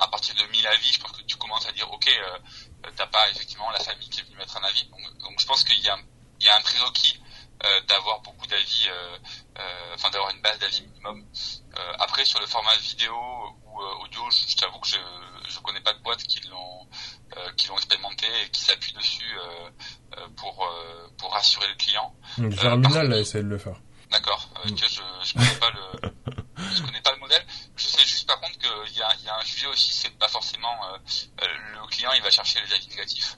à 0.00 0.08
partir 0.08 0.34
de 0.34 0.44
1000 0.44 0.66
avis, 0.66 0.92
je 0.92 1.00
pense 1.00 1.12
que 1.12 1.22
tu 1.22 1.36
commences 1.36 1.66
à 1.66 1.72
dire 1.72 1.90
ok, 1.90 2.08
euh, 2.08 2.90
t'as 2.96 3.06
pas 3.06 3.28
effectivement 3.30 3.70
la 3.70 3.80
famille 3.80 4.08
qui 4.08 4.20
est 4.20 4.24
venue 4.24 4.36
mettre 4.36 4.56
un 4.56 4.64
avis. 4.64 4.88
Donc, 5.20 5.40
je 5.40 5.46
pense 5.46 5.64
qu'il 5.64 5.82
y 5.82 5.88
a, 5.88 5.98
il 6.40 6.46
y 6.46 6.48
a 6.48 6.56
un 6.56 6.60
prérequis 6.60 7.20
euh, 7.64 7.80
d'avoir 7.82 8.20
beaucoup 8.20 8.46
d'avis, 8.46 8.86
euh, 8.88 9.18
enfin 9.94 10.10
d'avoir 10.10 10.30
une 10.30 10.40
base 10.40 10.58
d'avis 10.58 10.82
minimum. 10.82 11.26
après 11.98 12.24
sur 12.24 12.38
le 12.40 12.46
format 12.46 12.76
vidéo 12.76 13.14
ou 13.64 13.80
audio, 14.02 14.30
je, 14.30 14.56
t'avoue 14.56 14.78
que 14.80 14.88
je 14.88 14.98
je 15.48 15.58
connais 15.60 15.80
pas 15.80 15.94
de 15.94 15.98
boîte 16.00 16.22
qui 16.22 16.40
l'ont 16.48 16.88
qui 17.56 17.68
l'ont 17.68 17.76
expérimenté 17.76 18.26
et 18.44 18.50
qui 18.50 18.60
s'appuie 18.60 18.92
dessus 18.92 19.36
pour 20.36 20.68
pour 21.18 21.32
rassurer 21.32 21.68
le 21.68 21.74
client. 21.74 22.14
Germinal 22.50 23.12
a 23.12 23.18
essayé 23.18 23.44
de 23.44 23.48
le 23.48 23.58
faire. 23.58 23.76
D'accord. 24.10 24.48
Euh, 24.64 24.68
je, 24.68 24.84
je 25.24 25.32
connais 25.34 25.58
pas 25.60 25.70
le, 25.70 26.10
je 26.76 26.82
connais 26.82 27.00
pas 27.02 27.12
le 27.12 27.18
modèle. 27.18 27.44
Je 27.76 27.84
sais 27.84 28.02
juste 28.04 28.26
par 28.26 28.40
contre 28.40 28.58
qu'il 28.58 28.96
y 28.96 29.02
a, 29.02 29.14
y 29.24 29.28
a 29.28 29.36
un 29.36 29.44
sujet 29.44 29.66
aussi, 29.66 29.92
c'est 29.92 30.16
pas 30.18 30.28
forcément 30.28 30.74
euh, 30.86 30.98
euh, 31.42 31.46
le 31.74 31.86
client, 31.88 32.10
il 32.12 32.22
va 32.22 32.30
chercher 32.30 32.60
les 32.66 32.72
avis 32.74 32.88
négatifs. 32.88 33.36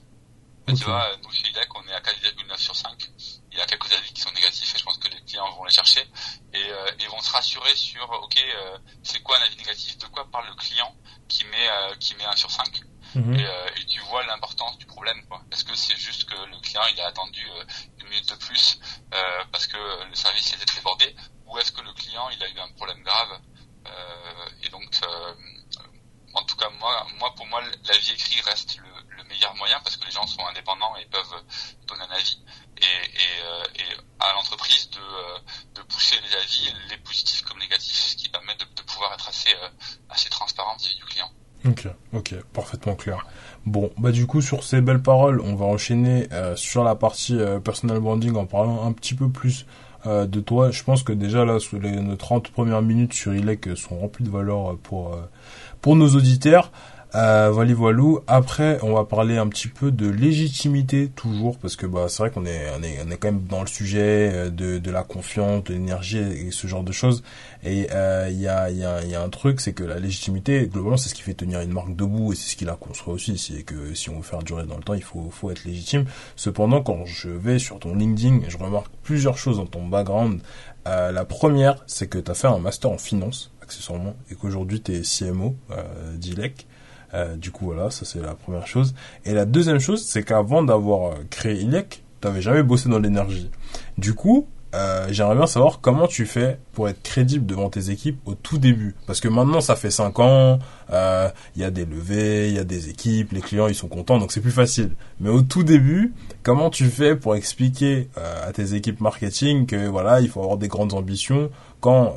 Tu 0.67 0.85
vois, 0.85 1.17
nous 1.21 1.31
chez 1.31 1.49
IDEC, 1.49 1.67
on 1.75 1.85
est 1.89 1.93
à 1.93 1.99
4,9 1.99 2.57
sur 2.57 2.75
5. 2.75 2.95
Il 3.51 3.57
y 3.57 3.61
a 3.61 3.65
quelques 3.65 3.91
avis 3.91 4.13
qui 4.13 4.21
sont 4.21 4.31
négatifs 4.31 4.73
et 4.73 4.77
je 4.77 4.83
pense 4.85 4.97
que 4.99 5.09
les 5.09 5.21
clients 5.23 5.51
vont 5.51 5.65
les 5.65 5.73
chercher 5.73 6.01
et 6.53 6.71
euh, 6.71 7.09
vont 7.09 7.19
se 7.19 7.31
rassurer 7.33 7.75
sur, 7.75 8.09
ok, 8.09 8.37
euh, 8.37 8.77
c'est 9.03 9.21
quoi 9.21 9.37
un 9.37 9.41
avis 9.41 9.57
négatif, 9.57 9.97
de 9.97 10.05
quoi 10.05 10.29
parle 10.31 10.47
le 10.47 10.55
client 10.55 10.95
qui 11.27 11.43
met 11.45 11.67
qui 11.99 12.15
met 12.15 12.23
1 12.23 12.35
sur 12.37 12.51
5 12.51 12.81
mhm. 13.15 13.35
et, 13.35 13.81
et, 13.81 13.85
tu 13.85 13.99
vois 14.01 14.23
l'importance 14.25 14.77
du 14.77 14.85
problème. 14.85 15.25
Quoi. 15.27 15.41
Est-ce 15.51 15.63
que 15.63 15.75
c'est 15.75 15.97
juste 15.97 16.25
que 16.25 16.35
le 16.35 16.59
client 16.59 16.81
il 16.93 16.99
a 17.01 17.07
attendu 17.07 17.45
une 17.99 18.07
minute 18.07 18.29
de 18.29 18.35
plus 18.35 18.79
euh, 19.13 19.43
parce 19.51 19.67
que 19.67 19.77
le 20.07 20.15
service 20.15 20.53
était 20.53 20.75
débordé, 20.75 21.15
ou 21.45 21.57
est-ce 21.57 21.71
que 21.71 21.81
le 21.81 21.93
client 21.93 22.29
il 22.29 22.43
a 22.43 22.49
eu 22.49 22.59
un 22.59 22.71
problème 22.73 23.01
grave 23.03 23.41
euh, 23.87 24.49
Et 24.63 24.69
donc, 24.69 24.89
euh, 25.03 25.33
en 26.33 26.43
tout 26.43 26.55
cas 26.55 26.69
moi, 26.79 27.07
moi 27.19 27.33
pour 27.35 27.45
moi, 27.47 27.61
l'avis 27.85 28.11
écrit 28.11 28.41
reste 28.41 28.77
le, 28.77 29.17
le, 29.17 29.23
meilleur 29.25 29.55
moyen 29.55 29.79
parce 29.81 29.97
que 29.97 30.05
les 30.05 30.11
gens 30.11 30.27
sont 30.27 30.45
indépendants 30.47 30.95
et 30.97 31.05
peuvent 31.05 31.43
donner 31.87 32.03
un 32.03 32.11
avis. 32.11 32.43
Et, 32.77 32.85
et, 32.85 33.81
et 33.81 33.97
à 34.19 34.33
l'entreprise 34.33 34.89
de, 34.89 35.75
de 35.75 35.81
pousser 35.83 36.19
les 36.21 36.35
avis, 36.35 36.73
les 36.89 36.97
positifs 36.97 37.41
comme 37.43 37.59
négatifs, 37.59 37.95
ce 37.95 38.15
qui 38.15 38.29
permet 38.29 38.55
de, 38.55 38.65
de 38.65 38.81
pouvoir 38.81 39.13
être 39.13 39.27
assez, 39.27 39.55
assez 40.09 40.29
transparent 40.29 40.75
vis-à-vis 40.77 40.97
du 40.97 41.05
client. 41.05 41.31
Ok, 42.13 42.35
parfaitement 42.53 42.95
clair. 42.95 43.25
Bon, 43.65 43.91
bah 43.97 44.11
du 44.11 44.25
coup 44.25 44.41
sur 44.41 44.63
ces 44.63 44.81
belles 44.81 45.01
paroles, 45.01 45.41
on 45.41 45.55
va 45.55 45.65
enchaîner 45.65 46.27
euh, 46.31 46.55
sur 46.55 46.83
la 46.83 46.95
partie 46.95 47.39
euh, 47.39 47.59
personal 47.59 47.99
branding 47.99 48.35
en 48.35 48.45
parlant 48.45 48.85
un 48.85 48.91
petit 48.91 49.13
peu 49.13 49.29
plus 49.29 49.65
euh, 50.05 50.25
de 50.25 50.39
toi. 50.39 50.71
Je 50.71 50.83
pense 50.83 51.03
que 51.03 51.13
déjà 51.13 51.45
là, 51.45 51.57
nos 51.73 52.15
30 52.15 52.49
premières 52.49 52.81
minutes 52.81 53.13
sur 53.13 53.33
ILEC 53.33 53.77
sont 53.77 53.99
remplies 53.99 54.25
de 54.25 54.31
valeur 54.31 54.77
pour 54.83 55.17
pour 55.81 55.95
nos 55.95 56.09
auditeurs. 56.09 56.71
Euh, 57.13 57.49
voilà, 57.51 57.73
voilou. 57.73 58.19
Après, 58.27 58.79
on 58.83 58.93
va 58.93 59.03
parler 59.03 59.37
un 59.37 59.47
petit 59.47 59.67
peu 59.67 59.91
de 59.91 60.07
légitimité 60.07 61.09
toujours 61.09 61.57
parce 61.57 61.75
que 61.75 61.85
bah 61.85 62.05
c'est 62.07 62.23
vrai 62.23 62.31
qu'on 62.31 62.45
est 62.45 62.71
on 62.77 62.81
est 62.83 62.99
on 63.05 63.11
est 63.11 63.17
quand 63.17 63.27
même 63.27 63.43
dans 63.43 63.59
le 63.59 63.67
sujet 63.67 64.29
euh, 64.31 64.49
de 64.49 64.77
de 64.79 64.91
la 64.91 65.03
confiance, 65.03 65.65
de 65.65 65.73
l'énergie 65.73 66.19
et 66.19 66.51
ce 66.51 66.67
genre 66.67 66.83
de 66.83 66.93
choses. 66.93 67.21
Et 67.63 67.87
euh, 67.91 68.29
il 68.31 68.39
y 68.39 68.47
a 68.47 68.69
y 68.69 68.85
a 68.85 69.03
y 69.03 69.13
a 69.13 69.21
un 69.21 69.29
truc, 69.29 69.59
c'est 69.59 69.73
que 69.73 69.83
la 69.83 69.99
légitimité 69.99 70.67
globalement 70.67 70.95
c'est 70.95 71.09
ce 71.09 71.15
qui 71.15 71.21
fait 71.21 71.33
tenir 71.33 71.59
une 71.59 71.73
marque 71.73 71.95
debout 71.97 72.31
et 72.31 72.35
c'est 72.37 72.51
ce 72.51 72.55
qui 72.55 72.63
la 72.63 72.75
construit 72.75 73.13
aussi. 73.13 73.37
C'est 73.37 73.63
que 73.63 73.93
si 73.93 74.09
on 74.09 74.15
veut 74.17 74.23
faire 74.23 74.43
durer 74.43 74.65
dans 74.65 74.77
le 74.77 74.83
temps, 74.83 74.93
il 74.93 75.03
faut 75.03 75.29
faut 75.31 75.51
être 75.51 75.65
légitime. 75.65 76.05
Cependant, 76.37 76.81
quand 76.81 77.05
je 77.05 77.29
vais 77.29 77.59
sur 77.59 77.79
ton 77.79 77.93
LinkedIn, 77.93 78.47
je 78.47 78.57
remarque 78.57 78.91
plusieurs 79.03 79.37
choses 79.37 79.57
dans 79.57 79.65
ton 79.65 79.85
background. 79.85 80.41
Euh, 80.87 81.11
la 81.11 81.25
première, 81.25 81.83
c'est 81.87 82.07
que 82.07 82.17
tu 82.17 82.31
as 82.31 82.35
fait 82.35 82.47
un 82.47 82.57
master 82.57 82.89
en 82.89 82.97
finance 82.97 83.51
accessoirement 83.61 84.15
et 84.29 84.35
qu'aujourd'hui 84.35 84.81
tu 84.81 84.93
es 84.93 85.01
CMO 85.01 85.55
euh, 85.71 86.15
d'ILEC. 86.15 86.67
Euh, 87.13 87.35
du 87.35 87.51
coup, 87.51 87.65
voilà, 87.65 87.89
ça 87.91 88.05
c'est 88.05 88.21
la 88.21 88.35
première 88.35 88.67
chose. 88.67 88.93
Et 89.25 89.33
la 89.33 89.45
deuxième 89.45 89.79
chose, 89.79 90.03
c'est 90.05 90.23
qu'avant 90.23 90.63
d'avoir 90.63 91.11
euh, 91.11 91.15
créé 91.29 91.61
ILEC, 91.61 92.03
t'avais 92.19 92.41
jamais 92.41 92.63
bossé 92.63 92.89
dans 92.89 92.99
l'énergie. 92.99 93.49
Du 93.97 94.13
coup, 94.13 94.47
euh, 94.73 95.07
j'aimerais 95.09 95.35
bien 95.35 95.47
savoir 95.47 95.81
comment 95.81 96.07
tu 96.07 96.25
fais 96.25 96.57
pour 96.71 96.87
être 96.87 97.01
crédible 97.01 97.45
devant 97.45 97.69
tes 97.69 97.89
équipes 97.89 98.19
au 98.25 98.35
tout 98.35 98.57
début. 98.57 98.95
Parce 99.05 99.19
que 99.19 99.27
maintenant, 99.27 99.59
ça 99.59 99.75
fait 99.75 99.91
cinq 99.91 100.19
ans, 100.19 100.59
il 100.87 100.93
euh, 100.93 101.29
y 101.57 101.63
a 101.63 101.71
des 101.71 101.85
levées, 101.85 102.47
il 102.49 102.55
y 102.55 102.59
a 102.59 102.63
des 102.63 102.89
équipes, 102.89 103.33
les 103.33 103.41
clients, 103.41 103.67
ils 103.67 103.75
sont 103.75 103.89
contents, 103.89 104.17
donc 104.17 104.31
c'est 104.31 104.39
plus 104.41 104.51
facile. 104.51 104.91
Mais 105.19 105.29
au 105.29 105.41
tout 105.41 105.63
début, 105.63 106.13
comment 106.43 106.69
tu 106.69 106.85
fais 106.85 107.15
pour 107.15 107.35
expliquer 107.35 108.09
euh, 108.17 108.47
à 108.47 108.53
tes 108.53 108.73
équipes 108.73 109.01
marketing 109.01 109.65
que 109.65 109.87
voilà, 109.87 110.21
il 110.21 110.29
faut 110.29 110.41
avoir 110.41 110.57
des 110.57 110.69
grandes 110.69 110.93
ambitions 110.93 111.49
quand 111.81 112.13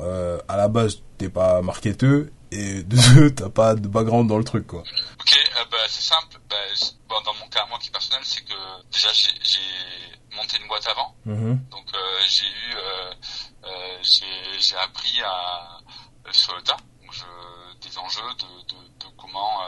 à 0.47 0.57
la 0.57 0.67
base, 0.67 1.01
t'es 1.17 1.27
pas 1.27 1.63
marketeur 1.63 2.25
et 2.51 2.83
de 2.83 2.95
deux, 3.13 3.33
t'as 3.33 3.49
pas 3.49 3.75
de 3.75 3.87
background 3.87 4.29
dans 4.29 4.37
le 4.37 4.43
truc, 4.43 4.67
quoi. 4.67 4.81
Ok, 5.19 5.33
euh, 5.33 5.65
bah, 5.71 5.77
c'est 5.87 6.01
simple. 6.01 6.37
Bah, 6.49 6.55
bon, 7.09 7.21
dans 7.25 7.33
mon 7.35 7.47
cas, 7.49 7.65
moi 7.67 7.79
qui 7.79 7.89
personnel, 7.89 8.21
c'est 8.23 8.43
que 8.43 8.53
déjà 8.91 9.09
j'ai 9.13 10.35
monté 10.35 10.57
une 10.61 10.67
boîte 10.67 10.87
avant, 10.87 11.15
mm-hmm. 11.25 11.69
donc 11.69 11.85
euh, 11.93 12.19
j'ai 12.27 12.45
eu, 12.45 12.75
euh, 12.75 13.13
euh 13.63 13.97
j'ai 14.03 14.75
appris 14.77 15.21
à 15.21 15.79
sur 16.31 16.55
le 16.55 16.61
tas, 16.61 16.77
donc 17.01 17.13
je, 17.13 17.87
des 17.87 17.97
enjeux 17.97 18.33
de, 18.39 18.73
de, 18.73 18.81
de 18.99 19.15
comment 19.17 19.61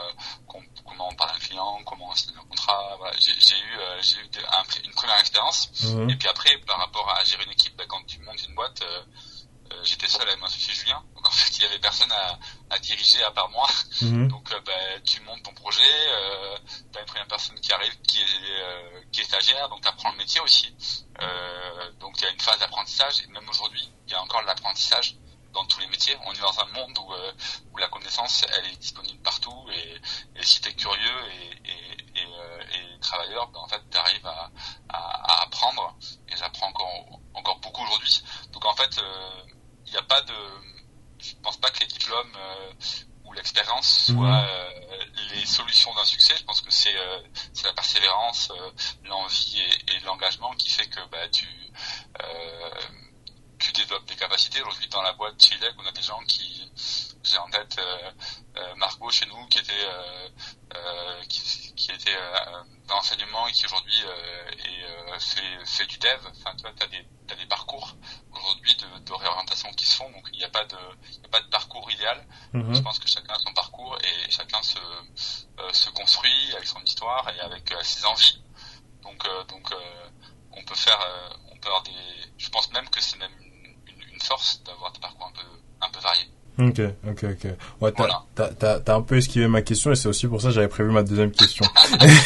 comment 0.84 1.08
on 1.10 1.14
parle 1.14 1.30
à 1.30 1.34
un 1.34 1.38
client, 1.38 1.78
comment 1.86 2.10
on 2.10 2.14
signe 2.14 2.34
un 2.36 2.48
contrat. 2.48 2.96
Voilà. 2.98 3.16
J'ai 3.18 3.32
eu 3.32 3.78
j'ai 4.02 4.18
eu 4.18 4.84
une 4.84 4.92
première 4.92 5.18
expérience, 5.20 5.70
mm-hmm. 5.82 6.12
et 6.12 6.16
puis 6.16 6.28
après 6.28 6.58
par 6.66 6.78
rapport 6.78 7.10
à 7.18 7.24
gérer 7.24 7.44
une 7.44 7.52
équipe, 7.52 7.76
bah, 7.76 7.84
quand 7.88 8.04
tu 8.06 8.18
montes 8.20 8.44
une 8.46 8.54
boîte 8.54 8.82
euh, 9.72 9.84
j'étais 9.84 10.08
seul 10.08 10.28
à 10.28 10.36
m'institut 10.36 10.74
Julien. 10.74 11.02
Donc 11.14 11.26
en 11.26 11.30
fait, 11.30 11.56
il 11.58 11.62
y 11.62 11.66
avait 11.66 11.78
personne 11.78 12.10
à, 12.12 12.38
à 12.70 12.78
diriger 12.78 13.22
à 13.24 13.30
part 13.30 13.48
moi. 13.50 13.66
Mhm. 14.02 14.28
Donc 14.32 14.50
euh, 14.52 14.60
bah, 14.64 15.00
tu 15.04 15.20
montes 15.22 15.42
ton 15.42 15.52
projet, 15.54 15.82
euh, 16.08 16.56
t'as 16.92 17.00
une 17.00 17.06
première 17.06 17.28
personne 17.28 17.58
qui 17.60 17.72
arrive 17.72 18.00
qui 18.02 18.20
est, 18.20 18.60
euh, 18.60 19.00
qui 19.12 19.20
est 19.20 19.24
stagiaire, 19.24 19.68
donc 19.68 19.80
t'apprends 19.82 20.10
le 20.12 20.16
métier 20.18 20.40
aussi. 20.40 20.74
Euh, 21.20 21.92
donc 22.00 22.18
il 22.18 22.24
y 22.24 22.26
a 22.26 22.30
une 22.30 22.40
phase 22.40 22.58
d'apprentissage, 22.58 23.20
et 23.22 23.26
même 23.28 23.48
aujourd'hui, 23.48 23.90
il 24.06 24.12
y 24.12 24.14
a 24.14 24.22
encore 24.22 24.40
de 24.42 24.46
l'apprentissage 24.46 25.16
dans 25.52 25.64
tous 25.66 25.80
les 25.80 25.86
métiers. 25.88 26.16
On 26.26 26.32
est 26.32 26.40
dans 26.40 26.60
un 26.60 26.66
monde 26.66 26.96
où, 26.98 27.12
euh, 27.12 27.32
où 27.72 27.76
la 27.78 27.88
connaissance, 27.88 28.44
elle 28.56 28.66
est 28.66 28.76
disponible 28.76 29.20
partout, 29.22 29.66
et, 29.72 30.00
et 30.36 30.42
si 30.42 30.60
t'es 30.60 30.74
curieux 30.74 31.18
et, 31.32 31.70
et, 31.70 32.20
et, 32.20 32.26
euh, 32.26 32.62
et 32.74 33.00
travailleur, 33.00 33.48
bah, 33.48 33.60
en 33.60 33.68
fait, 33.68 33.82
t'arrives 33.90 34.26
à, 34.26 34.50
à, 34.88 34.98
à 34.98 35.42
apprendre, 35.44 35.96
et 36.28 36.36
j'apprends 36.36 36.68
encore, 36.68 37.20
encore 37.34 37.58
beaucoup 37.60 37.82
aujourd'hui. 37.82 38.22
Donc 38.52 38.64
en 38.64 38.74
fait... 38.74 38.98
Euh, 38.98 39.42
il 39.88 39.92
n'y 39.92 39.98
a 39.98 40.02
pas 40.02 40.20
de. 40.22 40.34
Je 41.20 41.34
pense 41.42 41.56
pas 41.56 41.70
que 41.70 41.80
les 41.80 41.86
diplômes 41.86 42.36
euh, 42.36 42.72
ou 43.24 43.32
l'expérience 43.32 44.08
mhm. 44.08 44.16
soient 44.16 44.44
euh, 44.44 45.04
les 45.34 45.46
solutions 45.46 45.92
d'un 45.94 46.04
succès. 46.04 46.34
Je 46.36 46.44
pense 46.44 46.60
que 46.60 46.70
c'est 46.70 46.96
euh, 46.96 47.20
la 47.64 47.72
persévérance, 47.72 48.52
l'envie 49.04 49.60
et, 49.88 50.00
l'engagement 50.04 50.52
qui 50.54 50.70
fait 50.70 50.88
que 50.88 51.00
bah, 51.10 51.28
tu 51.30 51.46
tu 53.58 53.72
développes 53.72 54.06
des 54.06 54.14
capacités. 54.14 54.62
Aujourd'hui, 54.62 54.88
dans 54.88 55.02
la 55.02 55.12
boîte 55.14 55.42
Chilec, 55.42 55.74
on 55.78 55.84
a 55.84 55.90
des 55.90 56.02
gens 56.02 56.20
qui, 56.26 56.70
j'ai 57.24 57.38
en 57.38 57.50
tête 57.50 57.80
Margot 58.76 59.10
chez 59.10 59.26
nous, 59.26 59.46
qui 59.48 59.58
était, 59.58 59.88
qui, 61.28 61.90
était 61.90 62.16
dans 62.86 62.94
l'enseignement 62.94 63.48
et 63.48 63.52
qui 63.52 63.66
aujourd'hui 63.66 64.00
fait, 65.18 65.66
fait, 65.66 65.86
du 65.86 65.98
dev. 65.98 66.20
Enfin, 66.36 66.54
tu 66.56 66.62
vois, 66.62 66.72
des, 66.86 67.04
as 67.30 67.34
des 67.34 67.46
parcours 67.46 67.96
aujourd'hui 68.48 68.76
de, 68.76 69.04
de, 69.04 69.12
réorientation 69.12 69.70
qui 69.72 69.86
se 69.86 69.96
font, 69.96 70.10
donc 70.10 70.28
il 70.32 70.38
n'y 70.38 70.44
a 70.44 70.48
pas 70.48 70.64
de, 70.64 70.76
il 71.10 71.22
y 71.22 71.26
a 71.26 71.28
pas 71.28 71.40
de 71.40 71.48
parcours 71.48 71.90
idéal. 71.90 72.26
Mhm. 72.52 72.74
Je 72.74 72.80
pense 72.80 72.98
que 72.98 73.08
chacun 73.08 73.34
a 73.34 73.38
son 73.38 73.52
parcours 73.52 73.98
et 74.00 74.30
chacun 74.30 74.62
se, 74.62 74.78
euh, 74.78 75.72
se 75.72 75.90
construit 75.90 76.54
avec 76.54 76.66
son 76.66 76.80
histoire 76.82 77.28
et 77.30 77.40
avec 77.40 77.70
euh, 77.72 77.82
ses 77.82 78.04
envies. 78.04 78.42
Donc, 79.02 79.24
euh, 79.26 79.44
donc 79.44 79.70
on 80.52 80.64
peut 80.64 80.74
faire, 80.74 80.98
on 81.52 81.56
peut 81.58 81.68
avoir 81.68 81.82
des, 81.82 81.92
je 82.36 82.48
pense 82.50 82.70
même 82.72 82.88
que 82.90 83.00
c'est 83.00 83.16
même 83.18 83.32
une, 83.40 83.76
une, 83.86 84.02
une 84.14 84.20
force 84.20 84.62
d'avoir 84.64 84.92
des 84.92 84.98
parcours 84.98 85.26
un 85.26 85.32
peu, 85.32 85.62
un 85.80 85.90
peu 85.90 86.00
variés. 86.00 86.28
Ok, 86.58 86.80
ok, 87.08 87.24
ok. 87.24 87.50
Ouais, 87.80 87.92
t'as, 88.34 88.48
t'as, 88.48 88.80
t'as, 88.80 88.96
un 88.96 89.02
peu 89.02 89.16
esquivé 89.16 89.46
ma 89.46 89.62
question 89.62 89.92
et 89.92 89.94
c'est 89.94 90.08
aussi 90.08 90.26
pour 90.26 90.42
ça 90.42 90.48
que 90.48 90.54
j'avais 90.54 90.66
prévu 90.66 90.90
ma 90.90 91.04
deuxième 91.04 91.30
question. 91.30 91.64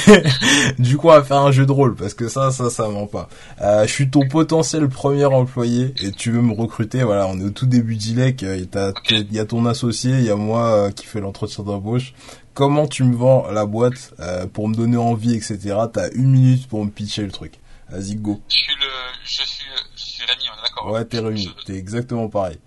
du 0.78 0.96
coup, 0.96 1.08
on 1.08 1.12
va 1.12 1.22
faire 1.22 1.36
un 1.36 1.52
jeu 1.52 1.66
de 1.66 1.72
rôle 1.72 1.94
parce 1.94 2.14
que 2.14 2.28
ça, 2.28 2.50
ça, 2.50 2.70
ça 2.70 2.88
ment 2.88 3.06
pas. 3.06 3.28
Euh, 3.60 3.86
je 3.86 3.92
suis 3.92 4.08
ton 4.08 4.26
potentiel 4.26 4.88
premier 4.88 5.26
employé 5.26 5.92
et 6.00 6.12
tu 6.12 6.30
veux 6.30 6.40
me 6.40 6.54
recruter. 6.54 7.02
Voilà, 7.02 7.26
on 7.26 7.38
est 7.40 7.44
au 7.44 7.50
tout 7.50 7.66
début 7.66 7.96
d'ILEC. 7.96 8.40
Il 8.40 9.32
y 9.32 9.38
a 9.38 9.44
ton 9.44 9.66
associé, 9.66 10.12
il 10.12 10.24
y 10.24 10.30
a 10.30 10.36
moi 10.36 10.86
euh, 10.86 10.90
qui 10.90 11.04
fait 11.04 11.20
l'entretien 11.20 11.62
d'embauche. 11.64 12.14
Comment 12.54 12.86
tu 12.86 13.04
me 13.04 13.14
vends 13.14 13.50
la 13.50 13.66
boîte 13.66 14.14
euh, 14.20 14.46
pour 14.46 14.66
me 14.66 14.74
donner 14.74 14.96
envie, 14.96 15.34
etc. 15.34 15.76
T'as 15.92 16.10
une 16.14 16.30
minute 16.30 16.68
pour 16.68 16.82
me 16.82 16.90
pitcher 16.90 17.22
le 17.22 17.32
truc. 17.32 17.60
Vas-y, 17.90 18.14
go. 18.16 18.40
Je 18.48 18.56
suis 18.56 18.74
le, 18.80 18.88
je 19.24 19.42
suis, 19.42 19.66
je 19.94 20.02
suis 20.02 20.24
Rémi, 20.24 20.44
on 20.48 20.58
est 20.58 20.62
d'accord. 20.62 20.90
Ouais, 20.90 21.04
t'es 21.04 21.18
Rémi. 21.18 21.54
T'es 21.66 21.76
exactement 21.76 22.28
pareil. 22.28 22.58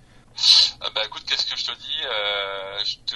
Euh, 0.83 0.89
bah 0.93 1.01
écoute, 1.05 1.23
qu'est-ce 1.25 1.45
que 1.45 1.57
je 1.57 1.65
te 1.65 1.71
dis 1.71 2.01
euh, 2.05 2.83
Je 2.83 2.97
te, 3.05 3.15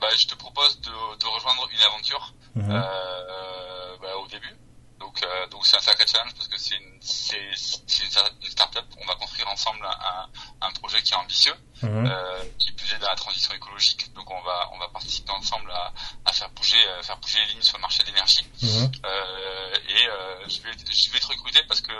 bah, 0.00 0.08
je 0.16 0.26
te 0.26 0.34
propose 0.34 0.80
de, 0.80 1.16
de 1.18 1.26
rejoindre 1.26 1.68
une 1.72 1.82
aventure 1.82 2.32
mhm. 2.54 2.70
euh, 2.70 3.96
bah, 4.00 4.16
au 4.18 4.26
début. 4.28 4.54
Donc, 4.98 5.22
euh, 5.22 5.46
donc 5.48 5.66
c'est 5.66 5.76
un 5.76 5.80
sacré 5.80 6.06
challenge 6.06 6.34
parce 6.34 6.48
que 6.48 6.58
c'est 6.58 6.76
une, 6.76 6.98
c'est, 7.00 7.36
une, 7.36 8.50
start-up. 8.50 8.84
On 9.00 9.06
va 9.06 9.14
construire 9.16 9.48
ensemble 9.48 9.84
un, 9.84 10.28
un 10.66 10.70
projet 10.72 11.02
qui 11.02 11.12
est 11.12 11.16
ambitieux, 11.16 11.54
mhm. 11.82 12.06
euh, 12.06 12.44
qui 12.58 12.72
plus 12.72 12.92
est 12.94 12.98
dans 12.98 13.08
la 13.08 13.14
transition 13.14 13.52
écologique. 13.54 14.12
Donc, 14.14 14.30
on 14.30 14.40
va, 14.42 14.70
on 14.72 14.78
va 14.78 14.88
participer 14.88 15.32
ensemble 15.32 15.70
à, 15.70 15.92
à 16.24 16.32
faire 16.32 16.48
bouger, 16.50 16.78
faire 17.02 17.18
bouger 17.18 17.38
les 17.40 17.52
lignes 17.52 17.62
sur 17.62 17.76
le 17.76 17.82
marché 17.82 18.02
de 18.04 18.08
l'énergie. 18.08 18.46
Mhm. 18.62 18.92
Euh, 19.04 19.74
et 19.88 20.08
je 20.56 20.62
vais, 20.62 20.72
je 20.72 21.12
vais 21.12 21.18
te 21.18 21.26
recruter 21.26 21.60
parce 21.68 21.80
que 21.80 21.92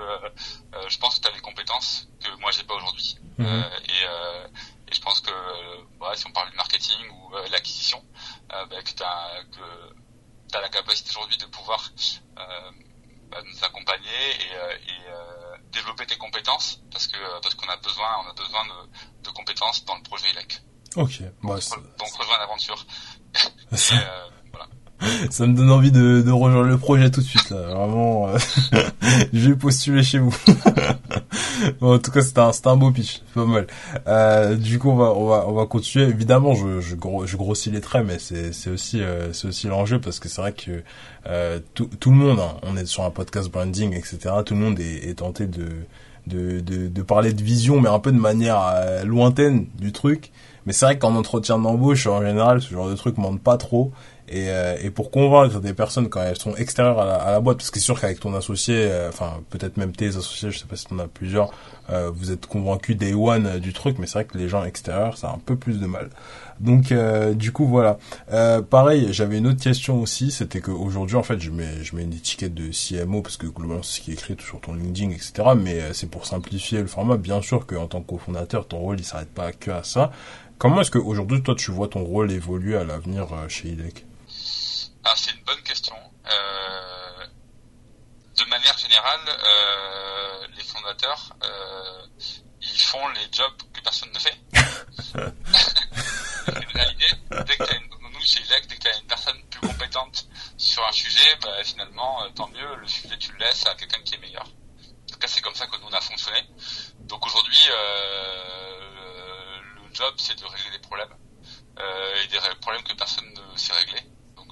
je 0.88 0.99
pense 0.99 1.16
que 1.16 1.23
tu 1.23 1.29
as 1.29 1.35
les 1.35 1.40
compétences 1.40 2.09
que 2.23 2.40
moi 2.40 2.51
j'ai 2.51 2.64
pas 2.64 2.75
aujourd'hui. 2.75 3.16
Mhm. 3.38 3.47
Euh, 3.47 3.62
et, 3.85 4.05
euh, 4.07 4.49
et, 4.88 4.95
je 4.95 5.01
pense 5.01 5.21
que 5.21 5.31
bah, 5.99 6.12
si 6.14 6.27
on 6.27 6.33
parle 6.33 6.51
du 6.51 6.57
marketing 6.57 7.09
ou 7.11 7.37
euh, 7.37 7.49
l'acquisition, 7.51 8.03
bah, 8.49 8.66
que 8.83 8.90
tu 8.92 9.03
as, 9.03 10.61
la 10.61 10.69
capacité 10.71 11.11
aujourd'hui 11.11 11.37
de 11.37 11.45
pouvoir 11.47 11.90
bah, 12.35 13.42
nous 13.45 13.64
accompagner 13.64 14.31
et, 14.31 14.90
et 14.90 15.71
développer 15.71 16.07
tes 16.07 16.16
compétences 16.16 16.81
parce 16.90 17.07
que 17.09 17.40
parce 17.42 17.55
qu'on 17.55 17.69
a 17.69 17.77
besoin 17.77 18.09
on 18.25 18.31
a 18.31 18.33
besoin 18.33 18.64
de, 18.64 19.23
de 19.25 19.31
compétences 19.31 19.85
dans 19.85 19.97
le 19.97 20.03
projet 20.03 20.31
ILEC. 20.31 20.62
Ok. 20.97 21.21
Donc, 21.42 21.99
donc 21.99 22.14
rejoins 22.14 22.38
l'aventure. 22.38 22.87
ça 25.31 25.47
me 25.47 25.55
donne 25.55 25.71
envie 25.71 25.93
de, 25.93 26.23
de 26.23 26.31
rejoindre 26.31 26.69
le 26.69 26.79
projet 26.79 27.11
tout 27.11 27.21
de 27.21 27.27
suite 27.27 27.51
là. 27.51 27.61
Vraiment, 27.75 28.29
euh, 28.29 28.39
je 29.33 29.51
vais 29.51 29.57
postuler 29.57 30.03
chez 30.03 30.19
vous. 30.19 30.35
en 31.81 31.99
tout 31.99 32.11
cas, 32.11 32.23
c'était 32.23 32.41
un, 32.41 32.51
un 32.65 32.77
beau 32.77 32.91
pitch, 32.91 33.23
pas 33.35 33.45
mal. 33.45 33.67
Euh, 34.07 34.55
du 34.55 34.79
coup, 34.79 34.91
on 34.91 34.97
va, 34.97 35.13
on 35.13 35.27
va, 35.27 35.45
on 35.49 35.53
va 35.53 35.67
continuer. 35.67 36.07
Évidemment, 36.07 36.55
je, 36.55 36.81
je, 36.81 36.97
je 37.25 37.37
grossis 37.37 37.71
les 37.71 37.81
traits, 37.81 38.07
mais 38.07 38.19
c'est, 38.19 38.71
aussi, 38.71 39.01
euh, 39.03 39.31
aussi 39.45 39.67
l'enjeu 39.67 40.01
parce 40.01 40.19
que 40.19 40.29
c'est 40.29 40.41
vrai 40.41 40.53
que 40.53 40.83
euh, 41.29 41.61
tout, 41.75 41.89
tout 42.01 42.11
le 42.11 42.17
monde, 42.17 42.41
hein, 42.41 42.57
on 42.63 42.77
est 42.77 42.87
sur 42.87 43.05
un 43.05 43.11
podcast 43.11 43.51
branding, 43.51 43.93
etc. 43.93 44.19
Tout 44.45 44.55
le 44.55 44.61
monde 44.61 44.81
est, 44.81 45.09
est 45.09 45.15
tenté 45.15 45.47
de, 45.47 45.69
de, 46.27 46.61
de, 46.61 46.89
de, 46.89 47.03
parler 47.03 47.33
de 47.33 47.43
vision, 47.43 47.81
mais 47.81 47.89
un 47.89 47.99
peu 47.99 48.13
de 48.13 48.19
manière 48.19 48.61
euh, 48.75 49.05
lointaine 49.05 49.67
du 49.79 49.93
truc. 49.93 50.33
Mais 50.67 50.73
c'est 50.73 50.85
vrai 50.85 50.99
qu'en 50.99 51.15
entretien 51.15 51.59
d'embauche, 51.59 52.07
en 52.07 52.21
général, 52.23 52.61
ce 52.61 52.71
genre 52.71 52.89
de 52.89 52.95
truc 52.95 53.19
monte 53.19 53.41
pas 53.41 53.57
trop. 53.57 53.93
Et, 54.29 54.51
euh, 54.51 54.77
et 54.83 54.91
pour 54.91 55.12
convaincre 55.12 55.61
des 55.61 55.73
personnes 55.73 56.09
quand 56.09 56.23
elles 56.23 56.39
sont 56.39 56.57
extérieures 56.57 56.99
à 56.99 57.07
la, 57.07 57.15
à 57.15 57.31
la 57.31 57.41
boîte, 57.41 57.59
parce 57.59 57.71
que 57.71 57.79
c'est 57.79 57.85
sûr 57.85 58.01
qu'avec 58.01 58.19
ton 58.19 58.35
associé, 58.35 58.75
euh, 58.77 59.09
enfin 59.09 59.41
peut-être 59.51 59.77
même 59.77 59.93
tes 59.93 60.09
associés, 60.09 60.51
je 60.51 60.59
sais 60.59 60.67
pas 60.67 60.75
si 60.75 60.87
t'en 60.87 60.99
as 60.99 61.07
plusieurs, 61.07 61.53
euh, 61.91 62.11
vous 62.12 62.33
êtes 62.33 62.47
convaincus 62.47 62.97
day 62.97 63.15
one 63.15 63.61
du 63.61 63.73
truc, 63.73 63.99
mais 64.01 64.07
c'est 64.07 64.15
vrai 64.15 64.25
que 64.25 64.37
les 64.37 64.49
gens 64.49 64.65
extérieurs, 64.65 65.17
ça 65.17 65.29
a 65.29 65.35
un 65.35 65.39
peu 65.39 65.55
plus 65.55 65.79
de 65.79 65.87
mal. 65.87 66.11
Donc 66.59 66.95
du 67.35 67.53
coup 67.53 67.67
voilà. 67.67 67.99
pareil, 68.71 69.09
j'avais 69.11 69.37
une 69.37 69.47
autre 69.47 69.62
question 69.62 70.01
aussi, 70.01 70.31
c'était 70.31 70.62
qu'aujourd'hui 70.62 71.17
en 71.17 71.23
fait 71.23 71.39
je 71.39 71.51
mets 71.51 71.85
je 71.85 71.95
mets 71.95 72.03
une 72.03 72.15
étiquette 72.15 72.55
de 72.55 72.71
CMO 72.71 73.21
parce 73.21 73.37
que 73.37 73.47
globalement 73.47 73.83
c'est 73.83 73.99
ce 73.99 74.01
qui 74.01 74.11
est 74.11 74.15
écrit 74.15 74.37
sur 74.41 74.62
ton 74.62 74.73
LinkedIn 74.73 75.11
etc. 75.11 75.51
Mais 75.55 75.93
c'est 75.93 76.09
pour 76.09 76.25
simplifier 76.25 76.81
le 76.81 76.87
format. 76.87 77.19
Bien 77.19 77.43
sûr 77.43 77.67
qu'en 77.67 77.89
tant 77.89 78.01
que 78.01 78.07
cofondateur, 78.09 78.67
ton 78.67 78.79
rôle 78.79 78.99
il 78.99 79.05
s'arrête 79.05 79.29
pas 79.29 79.53
que 79.53 79.71
à 79.71 79.83
ça. 79.83 80.11
Comment 80.57 80.81
est-ce 80.81 80.91
qu'aujourd'hui 80.91 81.43
toi 81.43 81.55
tu 81.55 81.71
vois 81.73 81.89
ton 81.89 82.03
rôle 82.03 82.33
évoluer 82.33 82.75
à 82.75 82.85
l'avenir 82.85 83.27
chez 83.49 83.69
IDEC 83.69 84.07
ah, 85.09 85.14
c'est 85.14 85.31
une 85.31 85.45
bonne 85.45 85.62
question. 85.62 85.95
Euh, 86.27 87.27
de 88.38 88.45
manière 88.47 88.77
générale, 88.77 89.21
euh, 89.29 90.47
les 90.57 90.64
fondateurs, 90.64 91.33
euh, 91.45 92.07
ils 92.61 92.81
font 92.81 93.07
les 93.11 93.29
jobs 93.31 93.57
que 93.73 93.81
personne 93.83 94.11
ne 94.12 94.19
fait. 94.19 94.37
c'est 96.45 96.61
une 96.61 96.73
réalité. 96.75 97.07
Dès 97.31 97.57
que 97.57 97.62
as 97.62 97.77
une, 97.77 97.88
nous, 98.12 98.21
chez 98.21 98.40
ILEC, 98.40 98.66
dès 98.66 98.75
que 98.75 98.83
tu 98.83 98.88
as 98.88 98.99
une 98.99 99.07
personne 99.07 99.40
plus 99.49 99.61
compétente 99.61 100.27
sur 100.57 100.85
un 100.85 100.90
sujet, 100.90 101.37
bah, 101.40 101.62
finalement, 101.62 102.29
tant 102.33 102.49
mieux, 102.49 102.75
le 102.75 102.88
sujet, 102.88 103.16
tu 103.16 103.31
le 103.31 103.38
laisses 103.38 103.64
à 103.66 103.77
quelqu'un 103.77 104.03
qui 104.03 104.16
est 104.16 104.19
meilleur. 104.19 104.42
En 104.42 105.12
tout 105.12 105.19
cas, 105.21 105.29
c'est 105.29 105.40
comme 105.40 105.55
ça 105.55 105.69
que 105.69 105.77
nous, 105.77 105.87
on 105.87 105.92
a 105.92 106.01
fonctionné. 106.01 106.42
Donc 107.03 107.25
aujourd'hui, 107.25 107.69
le 109.77 109.95
job, 109.95 110.14
c'est 110.19 110.37
de 110.37 110.45
régler 110.45 110.73
des 110.73 110.81
problèmes. 110.81 111.14
Et 111.79 112.27
des 112.27 112.38
problèmes 112.61 112.83
que 112.83 112.95
personne 112.95 113.33
ne 113.33 113.57
sait 113.57 113.73
régler. 113.73 114.03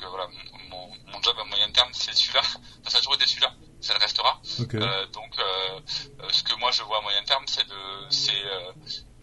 Euh, 0.05 0.09
voilà, 0.09 0.27
mon, 0.71 0.89
mon, 1.07 1.23
job 1.23 1.37
à 1.41 1.45
moyen 1.45 1.71
terme, 1.71 1.91
c'est 1.93 2.15
celui-là. 2.15 2.41
Enfin, 2.41 2.91
ça 2.91 2.99
a 2.99 3.01
toujours 3.01 3.15
été 3.15 3.27
celui-là. 3.27 3.53
Ça 3.81 3.95
le 3.95 4.01
restera. 4.01 4.41
Euh, 4.61 5.07
donc, 5.09 5.39
euh, 5.39 5.81
ce 6.31 6.43
que 6.43 6.55
moi 6.57 6.71
je 6.71 6.83
vois 6.83 6.99
à 6.99 7.01
moyen 7.03 7.23
terme, 7.25 7.45
c'est 7.47 7.67
de, 7.67 8.07
c'est, 8.11 8.43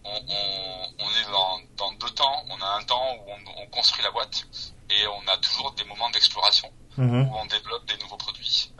on, 0.04 0.10
on, 0.10 0.94
on, 0.98 1.10
est 1.10 1.30
dans, 1.30 1.60
dans, 1.76 1.92
deux 1.92 2.10
temps. 2.10 2.44
On 2.48 2.60
a 2.60 2.76
un 2.76 2.82
temps 2.82 3.14
où 3.16 3.30
on, 3.30 3.62
on, 3.62 3.66
construit 3.68 4.02
la 4.02 4.10
boîte 4.10 4.46
et 4.90 5.06
on 5.06 5.26
a 5.28 5.36
toujours 5.38 5.72
des 5.72 5.84
moments 5.84 6.10
d'exploration 6.10 6.72
mhm. 6.96 7.28
où 7.28 7.36
on 7.36 7.46
développe 7.46 7.86
des 7.86 7.96
nouveaux 7.98 8.16
produits. 8.16 8.72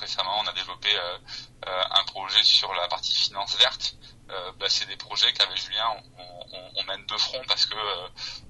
récemment, 0.00 0.40
on 0.40 0.46
a 0.46 0.52
développé 0.52 0.90
un 1.66 2.04
projet 2.04 2.42
sur 2.42 2.72
la 2.74 2.88
partie 2.88 3.14
finance 3.14 3.56
verte. 3.56 3.96
Bah, 4.58 4.66
c'est 4.68 4.86
des 4.86 4.96
projets 4.96 5.30
qu'avec 5.34 5.56
Julien 5.58 5.84
on, 6.18 6.56
on, 6.56 6.70
on, 6.76 6.84
mène 6.84 7.04
de 7.04 7.16
front 7.18 7.42
parce 7.46 7.66
que 7.66 7.76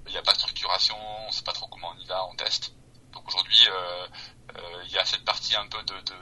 il 0.06 0.12
n'y 0.12 0.18
a 0.18 0.22
pas 0.22 0.32
de 0.32 0.38
structuration, 0.38 0.96
on 1.27 1.31
sait 1.33 1.42
pas 1.42 1.52
trop 1.52 1.66
comment 1.66 1.92
on 1.96 2.00
y 2.00 2.06
va, 2.06 2.24
on 2.27 2.37
teste. 2.37 2.72
Donc 3.13 3.29
aujourd'hui, 3.29 3.67
euh, 3.69 4.06
euh, 4.56 4.83
il 4.87 4.92
y 4.92 4.98
a 4.98 5.04
cette 5.04 5.25
partie 5.25 5.54
un 5.56 5.67
peu 5.69 5.83
de, 5.83 5.94
de, 5.94 6.15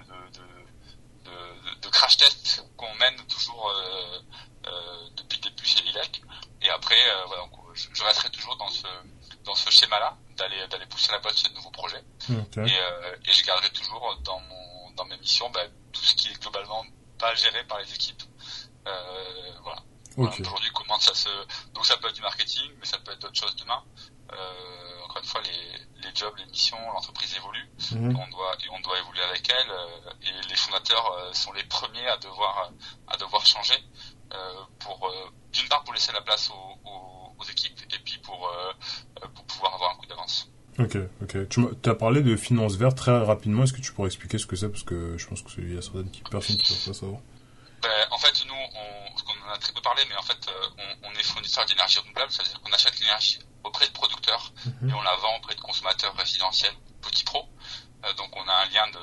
de, 1.24 1.80
de 1.80 1.88
crash 1.88 2.16
test 2.16 2.64
qu'on 2.76 2.92
mène 2.96 3.16
toujours 3.26 3.70
euh, 3.70 5.10
depuis 5.16 5.40
le 5.42 5.50
début 5.50 5.64
chez 5.64 5.82
Lilec. 5.82 6.22
Et 6.62 6.70
après, 6.70 7.00
voilà, 7.26 7.44
je, 7.74 8.04
resterai 8.04 8.30
toujours 8.30 8.56
dans 8.56 8.68
ce 8.68 8.86
dans 9.44 9.54
ce 9.54 9.70
schéma-là, 9.70 10.18
d'aller 10.36 10.66
d'aller 10.68 10.86
pousser 10.86 11.10
la 11.12 11.18
boîte 11.20 11.34
sur 11.34 11.48
de 11.48 11.54
nouveaux 11.54 11.70
projets. 11.70 12.04
Et, 12.28 13.28
et 13.28 13.32
je 13.32 13.44
garderai 13.44 13.70
toujours 13.70 14.18
dans 14.22 14.40
mon 14.40 14.90
dans 14.90 15.04
mes 15.06 15.16
missions 15.18 15.48
bah, 15.50 15.62
tout 15.92 16.04
ce 16.04 16.14
qui 16.14 16.28
est 16.28 16.40
globalement 16.40 16.84
pas 17.18 17.34
géré 17.34 17.64
par 17.64 17.78
les 17.78 17.94
équipes. 17.94 18.22
voilà. 19.62 19.82
Aujourd'hui, 20.16 20.70
comment 20.74 20.98
ça 20.98 21.14
se 21.14 21.30
donc 21.72 21.86
ça 21.86 21.96
peut 21.96 22.08
être 22.08 22.14
du 22.14 22.20
marketing, 22.20 22.70
mais 22.78 22.84
ça 22.84 22.98
peut 22.98 23.12
être 23.12 23.20
d'autres 23.20 23.40
choses 23.40 23.56
demain. 23.56 23.82
Euh, 24.32 24.89
encore 25.10 25.22
une 25.22 25.28
fois, 25.28 25.40
les, 25.42 26.06
les 26.08 26.14
jobs, 26.14 26.34
les 26.38 26.46
missions, 26.46 26.78
l'entreprise 26.92 27.34
évolue. 27.34 27.68
Mhm. 27.92 28.16
On 28.16 28.30
doit 28.30 28.54
et 28.64 28.70
on 28.70 28.80
doit 28.80 28.98
évoluer 28.98 29.22
avec 29.22 29.48
elle. 29.50 29.70
Euh, 29.70 30.12
et 30.22 30.48
les 30.48 30.56
fondateurs 30.56 31.12
euh, 31.12 31.32
sont 31.32 31.52
les 31.52 31.64
premiers 31.64 32.06
à 32.06 32.16
devoir 32.18 32.70
à 33.08 33.16
devoir 33.16 33.44
changer 33.44 33.74
pour 34.78 35.12
d'une 35.52 35.68
part 35.68 35.82
pour 35.82 35.92
laisser 35.92 36.12
la 36.12 36.20
place 36.20 36.50
aux, 36.50 36.88
aux, 36.88 37.34
aux 37.36 37.44
équipes 37.44 37.80
et 37.92 37.98
puis 37.98 38.18
pour 38.18 38.48
pour 39.34 39.44
pouvoir 39.46 39.74
avoir 39.74 39.90
un 39.90 39.96
coup 39.96 40.06
d'avance. 40.06 40.48
Ok, 40.78 40.96
ok. 41.20 41.48
Tu 41.48 41.90
as 41.90 41.94
parlé 41.96 42.22
de 42.22 42.36
finance 42.36 42.76
verte 42.76 42.96
très 42.96 43.18
rapidement. 43.18 43.64
Est-ce 43.64 43.72
que 43.72 43.80
tu 43.80 43.92
pourrais 43.92 44.06
expliquer 44.06 44.38
ce 44.38 44.46
que 44.46 44.54
c'est? 44.54 44.68
Parce 44.68 44.84
que 44.84 45.18
je 45.18 45.26
pense 45.26 45.42
qu'il 45.42 45.74
y 45.74 45.76
a 45.76 45.82
certaines 45.82 46.10
personnes 46.30 46.56
qui 46.56 46.72
ne 46.72 46.78
peuvent 46.78 46.86
pas 46.86 46.94
savoir. 46.94 47.20
Ben, 47.82 48.06
en 48.12 48.18
fait, 48.18 48.44
nous, 48.46 48.54
on, 48.54 49.06
on 49.26 49.50
en 49.50 49.52
a 49.52 49.58
très 49.58 49.72
peu 49.72 49.80
parlé, 49.80 50.02
mais 50.08 50.14
en 50.14 50.22
fait, 50.22 50.38
on, 50.78 51.08
on 51.08 51.12
est 51.12 51.22
fournisseur 51.24 51.66
d'énergie 51.66 51.98
renouvelable, 51.98 52.30
c'est-à-dire 52.30 52.60
qu'on 52.60 52.72
achète 52.72 53.00
l'énergie 53.00 53.40
auprès 53.64 53.86
de 53.86 53.92
producteurs 53.92 54.52
mhm. 54.64 54.90
et 54.90 54.94
on 54.94 55.02
la 55.02 55.16
vend 55.16 55.36
auprès 55.36 55.54
de 55.54 55.60
consommateurs 55.60 56.14
résidentiels 56.16 56.74
petits 57.02 57.24
pros. 57.24 57.48
Euh, 58.04 58.12
donc 58.14 58.34
on 58.36 58.48
a 58.48 58.54
un 58.54 58.66
lien 58.66 58.88
de, 58.90 59.00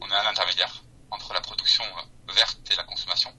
on 0.00 0.10
est 0.10 0.14
un 0.14 0.26
intermédiaire 0.26 0.82
entre 1.10 1.32
la 1.32 1.40
production 1.40 1.84
euh, 1.84 2.32
verte 2.32 2.58
et 2.70 2.76
la 2.76 2.84
consommation. 2.84 3.32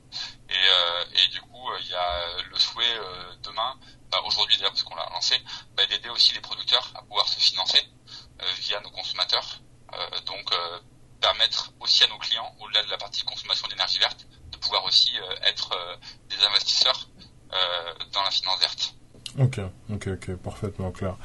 Et, 0.49 0.53
euh, 0.53 1.05
et 1.13 1.27
du 1.29 1.41
coup, 1.41 1.69
euh, 1.69 1.79
il 1.81 1.87
y 1.87 1.95
a 1.95 2.41
le 2.49 2.57
souhait 2.57 2.97
euh, 2.97 3.35
demain, 3.43 3.77
bah, 4.09 4.21
aujourd'hui 4.25 4.57
déjà 4.57 4.69
parce 4.69 4.83
qu'on 4.83 4.95
l'a 4.95 5.09
lancé, 5.11 5.39
bah, 5.75 5.85
d'aider 5.87 6.09
aussi 6.09 6.33
les 6.33 6.41
producteurs 6.41 6.91
à 6.95 7.01
pouvoir 7.01 7.27
se 7.27 7.39
financer 7.39 7.81
euh, 8.41 8.45
via 8.59 8.79
nos 8.81 8.91
consommateurs. 8.91 9.59
donc 10.25 10.51
permettre 11.21 11.71
aussi 11.79 12.03
à 12.03 12.07
nos 12.07 12.17
clients, 12.17 12.53
au-delà 12.59 12.83
de 12.83 12.89
la 12.89 12.97
partie 12.97 13.23
consommation 13.23 13.67
d'énergie 13.67 13.99
verte, 13.99 14.27
de 14.51 14.57
pouvoir 14.57 14.83
aussi 14.83 15.11
être 15.43 15.69
des 16.27 16.39
investisseurs 16.43 17.07
dans 18.11 18.23
la 18.23 18.31
finance 18.31 18.59
verte. 18.59 18.93
Ok, 19.39 19.59
ok, 19.91 20.09
ok, 20.13 20.35
parfaitement 20.37 20.91
clair. 20.91 21.17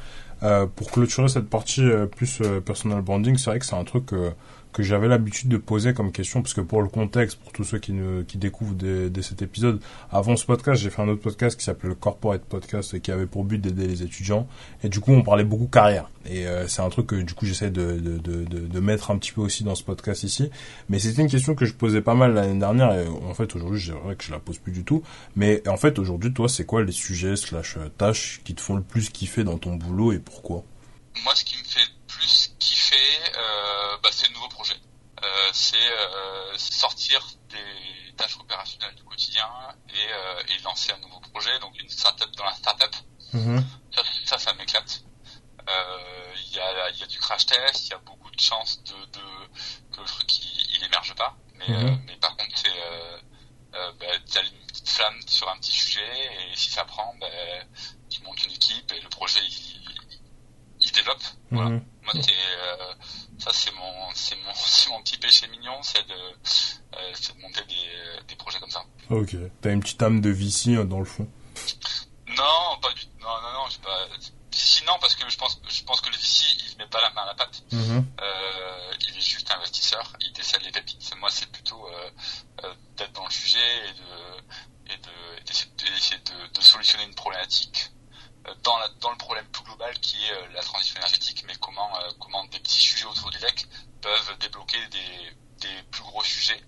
Euh, 0.42 0.66
pour 0.66 0.90
clôturer 0.90 1.28
cette 1.28 1.48
partie 1.48 1.84
euh, 1.84 2.06
plus 2.06 2.40
euh, 2.40 2.60
personal 2.60 3.02
branding, 3.02 3.36
c'est 3.36 3.50
vrai 3.50 3.58
que 3.58 3.66
c'est 3.66 3.76
un 3.76 3.84
truc 3.84 4.06
que 4.72 4.82
j'avais 4.82 5.08
l'habitude 5.08 5.48
de 5.48 5.56
poser 5.56 5.94
comme 5.94 6.12
question, 6.12 6.42
parce 6.42 6.54
que 6.54 6.60
pour 6.60 6.82
le 6.82 6.88
contexte, 6.88 7.38
pour 7.38 7.52
tous 7.52 7.64
ceux 7.64 7.78
qui, 7.78 7.92
ne, 7.92 8.22
qui 8.22 8.38
découvrent 8.38 8.74
de, 8.74 9.20
cet 9.20 9.42
épisode, 9.42 9.80
avant 10.10 10.36
ce 10.36 10.46
podcast, 10.46 10.80
j'ai 10.80 10.90
fait 10.90 11.02
un 11.02 11.08
autre 11.08 11.22
podcast 11.22 11.58
qui 11.58 11.64
s'appelait 11.64 11.88
le 11.88 11.94
Corporate 11.94 12.42
Podcast, 12.42 12.94
et 12.94 13.00
qui 13.00 13.10
avait 13.10 13.26
pour 13.26 13.44
but 13.44 13.58
d'aider 13.58 13.86
les 13.86 14.02
étudiants. 14.02 14.46
Et 14.82 14.88
du 14.88 15.00
coup, 15.00 15.12
on 15.12 15.22
parlait 15.22 15.44
beaucoup 15.44 15.66
carrière. 15.66 16.08
Et 16.26 16.46
euh, 16.46 16.68
c'est 16.68 16.82
un 16.82 16.88
truc 16.88 17.08
que 17.08 17.16
du 17.16 17.34
coup, 17.34 17.46
j'essaie 17.46 17.70
de, 17.70 17.98
de, 17.98 18.18
de, 18.18 18.44
de, 18.44 18.80
mettre 18.80 19.10
un 19.10 19.18
petit 19.18 19.32
peu 19.32 19.40
aussi 19.40 19.64
dans 19.64 19.74
ce 19.74 19.82
podcast 19.82 20.22
ici. 20.22 20.50
Mais 20.88 20.98
c'était 20.98 21.22
une 21.22 21.30
question 21.30 21.54
que 21.54 21.64
je 21.64 21.74
posais 21.74 22.00
pas 22.00 22.14
mal 22.14 22.34
l'année 22.34 22.58
dernière, 22.58 22.92
et 22.92 23.06
en 23.08 23.34
fait, 23.34 23.54
aujourd'hui, 23.56 23.80
je 23.80 23.92
dirais 23.92 24.16
que 24.16 24.24
je 24.24 24.30
la 24.30 24.38
pose 24.38 24.58
plus 24.58 24.72
du 24.72 24.84
tout. 24.84 25.02
Mais 25.36 25.66
en 25.68 25.76
fait, 25.76 25.98
aujourd'hui, 25.98 26.32
toi, 26.32 26.48
c'est 26.48 26.64
quoi 26.64 26.82
les 26.82 26.92
sujets 26.92 27.36
slash 27.36 27.76
tâches 27.98 28.40
qui 28.44 28.54
te 28.54 28.60
font 28.60 28.76
le 28.76 28.82
plus 28.82 29.10
kiffer 29.10 29.44
dans 29.44 29.58
ton 29.58 29.76
boulot 29.76 30.12
et 30.12 30.18
pourquoi? 30.18 30.64
Moi, 31.24 31.34
ce 31.34 31.44
qui 31.44 31.56
me 31.56 31.64
fait 31.64 31.90
plus 32.06 32.54
kiffer, 32.58 32.96
euh, 32.96 33.96
bah, 34.02 34.10
c'est 34.12 34.28
le. 34.28 34.36
Euh, 34.36 34.39
c'est 35.52 35.76
euh, 35.76 36.56
sortir 36.58 37.26
des 37.48 38.14
tâches 38.16 38.36
opérationnelles 38.38 38.94
du 38.94 39.04
quotidien 39.04 39.48
et, 39.88 40.12
euh, 40.12 40.42
et, 40.48 40.58
lancer 40.62 40.92
un 40.92 40.98
nouveau 40.98 41.20
projet, 41.20 41.58
donc 41.60 41.78
une 41.80 41.88
startup 41.88 42.30
dans 42.36 42.44
la 42.44 42.54
startup. 42.54 42.94
Mm 43.32 43.60
Ça, 43.94 44.02
ça, 44.24 44.38
ça 44.38 44.52
m'éclate. 44.54 45.02
Il 46.46 46.56
y, 46.56 46.58
a, 46.58 46.90
y 46.90 47.02
a 47.02 47.06
du 47.06 47.18
crash 47.18 47.46
test, 47.46 47.86
il 47.86 47.90
y 47.90 47.94
a 47.94 47.98
beaucoup 47.98 48.30
de 48.30 48.40
chances 48.40 48.82
de, 48.82 48.92
de, 48.92 49.20
que 49.92 50.00
le 50.00 50.06
truc 50.06 50.38
il, 50.38 50.76
il 50.76 50.84
émerge 50.84 51.14
pas, 51.14 51.36
mais, 51.54 51.68
mhm. 51.68 52.02
mais 52.06 52.16
par 52.16 52.36
contre 52.36 52.58
c'est 52.58 52.72
euh, 53.74 53.92
bah, 54.00 54.06
t'as 54.32 54.42
une 54.42 54.66
petite 54.66 54.88
flamme 54.88 55.20
sur 55.28 55.48
un 55.48 55.56
petit 55.58 55.70
sujet 55.70 56.02
et 56.02 56.56
si 56.56 56.70
ça 56.70 56.84
prend, 56.84 57.14
bah, 57.20 57.28
tu 58.08 58.20
montes 58.22 58.44
une 58.44 58.50
équipe 58.50 58.90
et 58.92 59.00
le 59.00 59.08
projet 59.08 59.40
il, 59.46 59.79
il 60.82 60.92
développe. 60.92 61.22
Voilà. 61.50 61.70
Mhm. 61.70 61.84
Moi, 62.02 62.12
c'est 62.14 62.30
euh, 62.30 62.94
ça, 63.38 63.50
c'est 63.52 63.72
mon, 63.72 64.14
c'est 64.14 64.36
mon, 64.36 64.52
c'est 64.54 64.90
mon 64.90 65.02
petit 65.02 65.18
péché 65.18 65.46
mignon, 65.48 65.82
c'est 65.82 66.06
de, 66.06 66.14
euh, 66.14 67.12
c'est 67.14 67.36
de 67.36 67.40
monter 67.40 67.62
des, 67.68 68.26
des 68.28 68.36
projets 68.36 68.58
comme 68.58 68.70
ça. 68.70 68.84
Ok. 69.10 69.36
T'as 69.60 69.70
une 69.72 69.80
petite 69.80 70.02
âme 70.02 70.20
de 70.20 70.30
VC 70.30 70.76
hein, 70.76 70.84
dans 70.84 70.98
le 70.98 71.04
fond. 71.04 71.28
Non, 72.28 72.78
pas 72.80 72.92
du, 72.92 73.06
non, 73.20 73.28
non, 73.42 73.52
non, 73.52 73.68
j'ai 73.70 73.78
pas. 73.78 74.06
VC 74.52 74.84
non, 74.86 74.94
parce 75.00 75.14
que 75.14 75.28
je 75.28 75.36
pense, 75.36 75.60
je 75.68 75.82
pense 75.84 76.00
que 76.00 76.10
le 76.10 76.16
VC, 76.16 76.44
il 76.70 76.78
met 76.78 76.86
pas 76.86 77.00
la 77.00 77.10
main 77.10 77.22
à 77.22 77.26
la 77.26 77.34
pâte. 77.34 77.62
Mhm. 77.72 78.06
euh, 78.20 78.92
il 79.08 79.16
est 79.16 79.20
juste 79.20 79.50
investisseur, 79.50 80.12
il 80.20 80.32
décèle 80.32 80.62
les 80.62 80.70
pépites. 80.70 81.14
Moi, 81.18 81.28
c'est 81.30 81.50
plutôt 81.50 81.86
euh, 81.86 82.10
euh, 82.64 82.74
d'être 82.96 83.12
dans 83.12 83.24
le 83.24 83.30
sujet 83.30 83.58
et 83.58 83.92
de, 83.92 84.92
et 84.92 84.96
de, 84.96 85.44
d'essayer 85.44 86.18
de, 86.18 86.46
de, 86.46 86.52
de 86.52 86.60
solutionner 86.60 87.04
une 87.04 87.14
problématique 87.14 87.89
dans, 88.62 88.78
la, 88.78 88.88
dans 89.00 89.10
le 89.10 89.16
problème 89.16 89.44
plus 89.52 89.64
global 89.64 89.92
qui 90.00 90.16
est 90.16 90.32
euh, 90.32 90.54
la 90.54 90.62
transition 90.62 90.96
énergétique, 90.96 91.44
mais 91.46 91.54
comment, 91.60 91.88
euh, 91.96 92.10
comment 92.18 92.44
des 92.46 92.58
petits 92.58 92.80
sujets 92.80 93.06
autour 93.06 93.30
du 93.30 93.38
deck 93.38 93.66
peuvent 94.00 94.38
débloquer 94.40 94.78
des, 94.90 95.66
des 95.66 95.82
plus 95.90 96.02
gros 96.02 96.22
sujets 96.24 96.60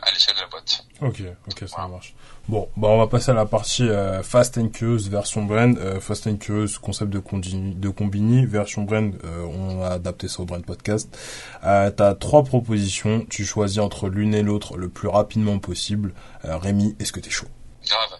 à 0.00 0.10
l'échelle 0.10 0.34
de 0.36 0.40
la 0.40 0.46
boîte. 0.46 0.86
Ok, 1.02 1.22
ok, 1.50 1.68
ça 1.68 1.86
marche. 1.86 2.14
Bon, 2.48 2.66
bah 2.78 2.88
on 2.88 2.96
va 2.96 3.08
passer 3.08 3.30
à 3.30 3.34
la 3.34 3.44
partie 3.44 3.86
Fast 4.22 4.56
and 4.56 4.70
Curious 4.70 5.10
version 5.10 5.44
brand. 5.44 5.78
Fast 6.00 6.26
and 6.28 6.38
Curious, 6.38 6.78
concept 6.80 7.10
de, 7.10 7.20
de 7.20 7.88
Combini, 7.90 8.46
version 8.46 8.84
brand, 8.84 9.14
on 9.22 9.82
a 9.82 9.90
adapté 9.90 10.28
ça 10.28 10.40
au 10.40 10.46
brand 10.46 10.64
podcast. 10.64 11.14
Euh, 11.62 11.90
T'as 11.90 12.14
trois 12.14 12.42
propositions, 12.42 13.26
tu 13.28 13.44
choisis 13.44 13.80
entre 13.80 14.08
l'une 14.08 14.34
et 14.34 14.42
l'autre 14.42 14.78
le 14.78 14.88
plus 14.88 15.08
rapidement 15.08 15.58
possible. 15.58 16.14
Rémi, 16.42 16.96
est-ce 16.98 17.12
que 17.12 17.20
t'es 17.20 17.28
chaud? 17.28 17.48
Grave. 17.86 18.18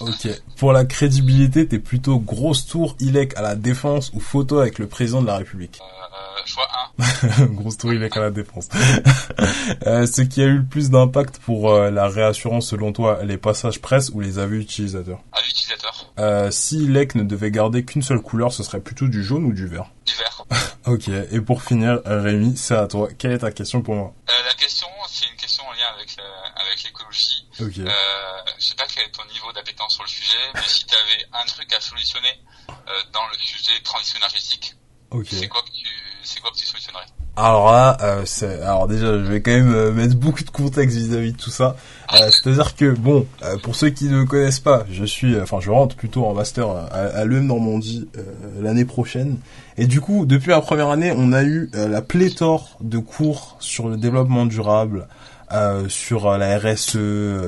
Ok. 0.00 0.28
Pour 0.58 0.72
la 0.72 0.84
crédibilité, 0.84 1.66
t'es 1.66 1.78
plutôt 1.78 2.18
grosse 2.18 2.66
tour 2.66 2.96
ILEC 3.00 3.36
à 3.36 3.42
la 3.42 3.54
défense 3.54 4.10
ou 4.14 4.20
photo 4.20 4.58
avec 4.58 4.78
le 4.78 4.86
président 4.86 5.22
de 5.22 5.26
la 5.26 5.36
République? 5.36 5.80
Euh, 5.80 6.42
Choix 6.44 6.68
1. 7.38 7.46
grosse 7.46 7.78
tour 7.78 7.92
ILEC 7.92 8.16
à 8.16 8.20
la 8.20 8.30
défense. 8.30 8.68
euh, 9.86 10.06
ce 10.06 10.22
qui 10.22 10.42
a 10.42 10.46
eu 10.46 10.58
le 10.58 10.64
plus 10.64 10.90
d'impact 10.90 11.38
pour 11.38 11.70
euh, 11.70 11.90
la 11.90 12.08
réassurance 12.08 12.68
selon 12.68 12.92
toi, 12.92 13.20
les 13.24 13.38
passages 13.38 13.80
presse 13.80 14.10
ou 14.10 14.20
les 14.20 14.38
avis 14.38 14.58
utilisateurs? 14.58 15.20
Avis 15.32 15.50
utilisateurs. 15.50 16.10
Euh, 16.18 16.50
si 16.50 16.84
ILEC 16.84 17.14
ne 17.14 17.22
devait 17.22 17.50
garder 17.50 17.84
qu'une 17.84 18.02
seule 18.02 18.20
couleur, 18.20 18.52
ce 18.52 18.62
serait 18.62 18.80
plutôt 18.80 19.08
du 19.08 19.22
jaune 19.24 19.44
ou 19.44 19.52
du 19.52 19.66
vert? 19.66 19.90
Du 20.04 20.14
vert. 20.14 20.44
ok. 20.86 21.08
Et 21.30 21.40
pour 21.40 21.62
finir, 21.62 22.00
Rémi, 22.04 22.56
c'est 22.56 22.76
à 22.76 22.86
toi. 22.86 23.08
Quelle 23.16 23.32
est 23.32 23.38
ta 23.38 23.52
question 23.52 23.80
pour 23.80 23.94
moi? 23.94 24.12
La 24.28 24.54
question 24.54 24.88
l'écologie. 27.62 27.82
Ok. 27.82 27.88
Euh, 27.88 27.92
je 28.58 28.64
sais 28.64 28.74
pas 28.74 28.84
quel 28.92 29.04
est 29.04 29.10
ton 29.10 29.24
niveau 29.32 29.52
d'appétence 29.52 29.94
sur 29.94 30.02
le 30.02 30.08
sujet, 30.08 30.38
mais 30.54 30.60
si 30.66 30.84
tu 30.84 30.94
avais 30.94 31.42
un 31.42 31.46
truc 31.46 31.72
à 31.72 31.80
solutionner 31.80 32.40
euh, 32.68 32.92
dans 33.12 33.26
le 33.30 33.38
sujet 33.38 33.80
transition 33.82 34.18
énergétique, 34.18 34.76
okay. 35.10 35.36
c'est 35.36 35.48
quoi 35.48 35.62
que 35.62 35.70
tu 35.70 35.88
c'est 36.24 36.40
quoi 36.40 36.50
que 36.50 36.56
tu 36.56 36.66
solutionnerais? 36.66 37.06
Alors 37.34 37.72
là, 37.72 37.96
euh, 38.02 38.22
c'est, 38.26 38.60
alors 38.60 38.86
déjà, 38.86 39.06
je 39.06 39.24
vais 39.24 39.40
quand 39.40 39.52
même 39.52 39.74
euh, 39.74 39.90
mettre 39.90 40.16
beaucoup 40.16 40.44
de 40.44 40.50
contexte 40.50 40.98
vis-à-vis 40.98 41.32
de 41.32 41.36
tout 41.38 41.50
ça. 41.50 41.76
Euh, 42.12 42.30
c'est-à-dire 42.30 42.76
que 42.76 42.90
bon, 42.90 43.26
pour 43.62 43.74
ceux 43.74 43.88
qui 43.88 44.04
ne 44.04 44.18
me 44.18 44.26
connaissent 44.26 44.60
pas, 44.60 44.84
je 44.90 45.04
suis, 45.04 45.40
enfin, 45.40 45.58
je 45.58 45.70
rentre 45.70 45.96
plutôt 45.96 46.26
en 46.26 46.34
master 46.34 46.68
à, 46.68 46.84
à 46.84 47.24
l'EM 47.24 47.46
Normandie 47.46 48.06
l'année 48.60 48.84
prochaine. 48.84 49.38
Et 49.78 49.86
du 49.86 50.02
coup, 50.02 50.26
depuis 50.26 50.50
la 50.50 50.60
première 50.60 50.90
année, 50.90 51.14
on 51.16 51.32
a 51.32 51.42
eu 51.42 51.70
la 51.72 52.02
pléthore 52.02 52.76
de 52.80 52.98
cours 52.98 53.56
sur 53.60 53.88
le 53.88 53.96
développement 53.96 54.44
durable, 54.44 55.08
sur 55.88 56.38
la 56.38 56.58
RSE, 56.58 56.92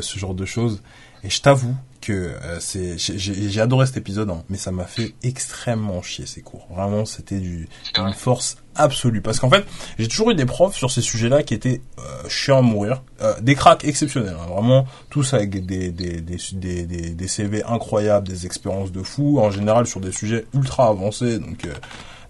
ce 0.00 0.18
genre 0.18 0.34
de 0.34 0.44
choses. 0.44 0.82
Et 1.24 1.30
je 1.30 1.40
t'avoue 1.40 1.74
que 2.02 2.12
euh, 2.12 2.60
c'est 2.60 2.98
j'ai 2.98 3.60
adoré 3.60 3.86
cet 3.86 3.96
épisode, 3.96 4.28
hein, 4.28 4.44
mais 4.50 4.58
ça 4.58 4.70
m'a 4.70 4.84
fait 4.84 5.14
extrêmement 5.22 6.02
chier 6.02 6.26
ces 6.26 6.42
cours. 6.42 6.66
Vraiment, 6.70 7.06
c'était 7.06 7.38
du 7.38 7.66
une 7.96 8.12
force 8.12 8.58
absolue. 8.74 9.22
Parce 9.22 9.40
qu'en 9.40 9.48
fait, 9.48 9.64
j'ai 9.98 10.06
toujours 10.06 10.30
eu 10.30 10.34
des 10.34 10.44
profs 10.44 10.76
sur 10.76 10.90
ces 10.90 11.00
sujets-là 11.00 11.42
qui 11.42 11.54
étaient 11.54 11.80
euh, 11.98 12.28
chiants 12.28 12.58
à 12.58 12.62
mourir, 12.62 13.02
euh, 13.22 13.32
des 13.40 13.54
cracks 13.54 13.84
exceptionnels, 13.84 14.36
hein, 14.38 14.52
vraiment 14.52 14.86
tous 15.08 15.32
avec 15.32 15.64
des 15.64 15.90
des, 15.90 16.20
des 16.20 16.36
des, 16.52 16.84
des 16.84 17.10
des 17.10 17.28
CV 17.28 17.64
incroyables, 17.64 18.28
des 18.28 18.44
expériences 18.44 18.92
de 18.92 19.02
fou, 19.02 19.38
en 19.40 19.50
général 19.50 19.86
sur 19.86 20.00
des 20.00 20.12
sujets 20.12 20.44
ultra 20.52 20.88
avancés, 20.88 21.38
donc 21.38 21.64
euh, 21.64 21.72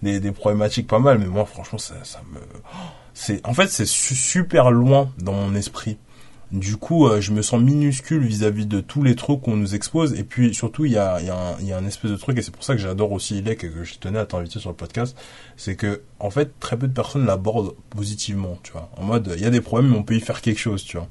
des 0.01 0.21
des 0.21 0.31
problématiques 0.31 0.87
pas 0.87 0.99
mal. 0.99 1.19
Mais 1.19 1.27
moi, 1.27 1.45
franchement, 1.45 1.79
ça 1.79 1.95
ça 2.03 2.21
me 2.31 2.39
c'est 3.15 3.45
en 3.47 3.53
fait 3.55 3.71
c'est 3.71 3.87
super 3.87 4.69
loin 4.69 5.11
dans 5.17 5.33
mon 5.33 5.55
esprit 5.55 5.97
du 6.51 6.77
coup, 6.77 7.07
euh, 7.07 7.21
je 7.21 7.31
me 7.31 7.41
sens 7.41 7.61
minuscule 7.61 8.23
vis-à-vis 8.23 8.65
de 8.65 8.79
tous 8.79 9.03
les 9.03 9.15
trucs 9.15 9.41
qu'on 9.41 9.57
nous 9.57 9.75
expose. 9.75 10.13
Et 10.17 10.23
puis 10.23 10.53
surtout, 10.53 10.85
il 10.85 10.91
y 10.91 10.97
a, 10.97 11.21
y, 11.21 11.29
a 11.29 11.35
un, 11.35 11.61
y 11.61 11.73
a 11.73 11.77
un 11.77 11.85
espèce 11.85 12.11
de 12.11 12.15
truc, 12.15 12.37
et 12.37 12.41
c'est 12.41 12.51
pour 12.51 12.63
ça 12.63 12.75
que 12.75 12.81
j'adore 12.81 13.11
aussi 13.11 13.39
Ilek 13.39 13.63
et 13.63 13.69
que 13.69 13.83
je 13.83 13.95
tenais 13.95 14.19
à 14.19 14.25
t'inviter 14.25 14.59
sur 14.59 14.69
le 14.69 14.75
podcast, 14.75 15.17
c'est 15.57 15.75
que 15.75 16.01
en 16.19 16.29
fait, 16.29 16.59
très 16.59 16.77
peu 16.77 16.87
de 16.87 16.93
personnes 16.93 17.25
l'abordent 17.25 17.75
positivement, 17.89 18.57
tu 18.63 18.71
vois. 18.71 18.89
En 18.97 19.03
mode, 19.03 19.33
il 19.35 19.43
y 19.43 19.45
a 19.45 19.49
des 19.49 19.61
problèmes, 19.61 19.91
mais 19.91 19.97
on 19.97 20.03
peut 20.03 20.15
y 20.15 20.21
faire 20.21 20.41
quelque 20.41 20.59
chose, 20.59 20.83
tu 20.83 20.97
vois. 20.97 21.07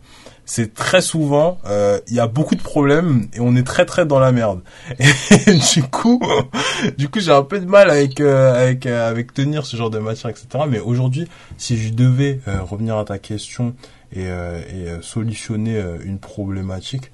C'est 0.47 0.75
très 0.75 1.01
souvent, 1.01 1.59
euh, 1.67 2.01
il 2.09 2.15
y 2.15 2.21
a 2.21 2.27
beaucoup 2.27 2.55
de 2.55 2.63
problèmes 2.63 3.29
et 3.33 3.41
on 3.41 3.55
est 3.57 3.67
très 3.67 3.87
très 3.87 4.07
dans 4.07 4.19
la 4.19 4.33
merde. 4.33 4.61
Et 4.99 5.55
du 5.75 5.83
coup, 5.85 6.21
du 6.99 7.09
coup, 7.09 7.21
j'ai 7.21 7.33
un 7.33 7.43
peu 7.43 7.61
de 7.61 7.67
mal 7.67 7.91
avec 7.91 8.21
euh, 8.21 8.55
avec 8.55 8.87
avec 8.87 9.33
tenir 9.33 9.67
ce 9.67 9.77
genre 9.77 9.91
de 9.91 9.99
matière, 9.99 10.31
etc. 10.31 10.47
Mais 10.69 10.81
aujourd'hui, 10.81 11.29
si 11.57 11.77
je 11.77 11.93
devais 11.93 12.41
revenir 12.47 12.99
à 12.99 13.05
ta 13.05 13.19
question 13.19 13.75
et, 14.15 14.27
euh, 14.29 14.61
euh, 14.73 15.03
solutionner 15.03 15.77
euh, 15.77 15.99
une 16.05 16.19
problématique, 16.19 17.11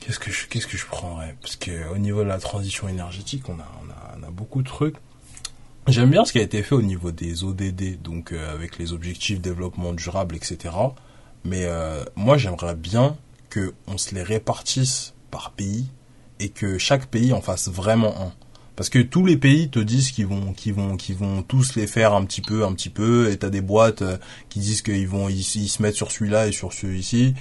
qu'est-ce 0.00 0.18
que 0.18 0.30
je 0.30 0.46
qu'est-ce 0.46 0.66
que 0.66 0.76
je 0.76 0.86
prendrais? 0.86 1.36
Parce 1.42 1.56
que 1.56 1.88
au 1.92 1.98
niveau 1.98 2.22
de 2.22 2.28
la 2.28 2.38
transition 2.38 2.88
énergétique, 2.88 3.48
on 3.48 3.58
a 3.58 3.68
on 3.84 3.90
a, 4.22 4.30
beaucoup 4.30 4.62
de 4.62 4.68
trucs. 4.68 4.96
J'aime 5.88 6.10
bien 6.10 6.24
ce 6.24 6.32
qui 6.32 6.38
a 6.38 6.42
été 6.42 6.62
fait 6.62 6.74
au 6.74 6.82
niveau 6.82 7.12
des 7.12 7.44
ODD, 7.44 8.02
donc 8.02 8.32
avec 8.32 8.76
les 8.76 8.92
objectifs 8.92 9.40
développement 9.40 9.92
durable, 9.92 10.34
etc. 10.34 10.74
Mais 11.44 11.64
moi, 12.16 12.36
j'aimerais 12.36 12.74
bien 12.74 13.16
que 13.50 13.72
on 13.86 13.96
se 13.96 14.12
les 14.14 14.24
répartisse 14.24 15.14
par 15.30 15.52
pays 15.52 15.86
et 16.40 16.48
que 16.48 16.76
chaque 16.76 17.06
pays 17.06 17.32
en 17.32 17.40
fasse 17.40 17.68
vraiment 17.68 18.20
un 18.20 18.32
parce 18.76 18.90
que 18.90 18.98
tous 18.98 19.24
les 19.24 19.38
pays 19.38 19.70
te 19.70 19.78
disent 19.78 20.10
qu'ils 20.10 20.26
vont 20.26 20.52
qu'ils 20.52 20.74
vont 20.74 20.96
qu'ils 20.96 21.16
vont 21.16 21.42
tous 21.42 21.74
les 21.74 21.86
faire 21.86 22.14
un 22.14 22.24
petit 22.24 22.42
peu 22.42 22.64
un 22.64 22.72
petit 22.74 22.90
peu 22.90 23.30
et 23.30 23.38
t'as 23.38 23.48
des 23.48 23.62
boîtes 23.62 24.02
euh, 24.02 24.18
qui 24.50 24.60
disent 24.60 24.82
qu'ils 24.82 25.08
vont 25.08 25.28
ils, 25.28 25.42
se 25.42 25.82
mettent 25.82 25.96
sur 25.96 26.12
celui-là 26.12 26.46
et 26.46 26.52
sur 26.52 26.72
celui-ci 26.72 27.34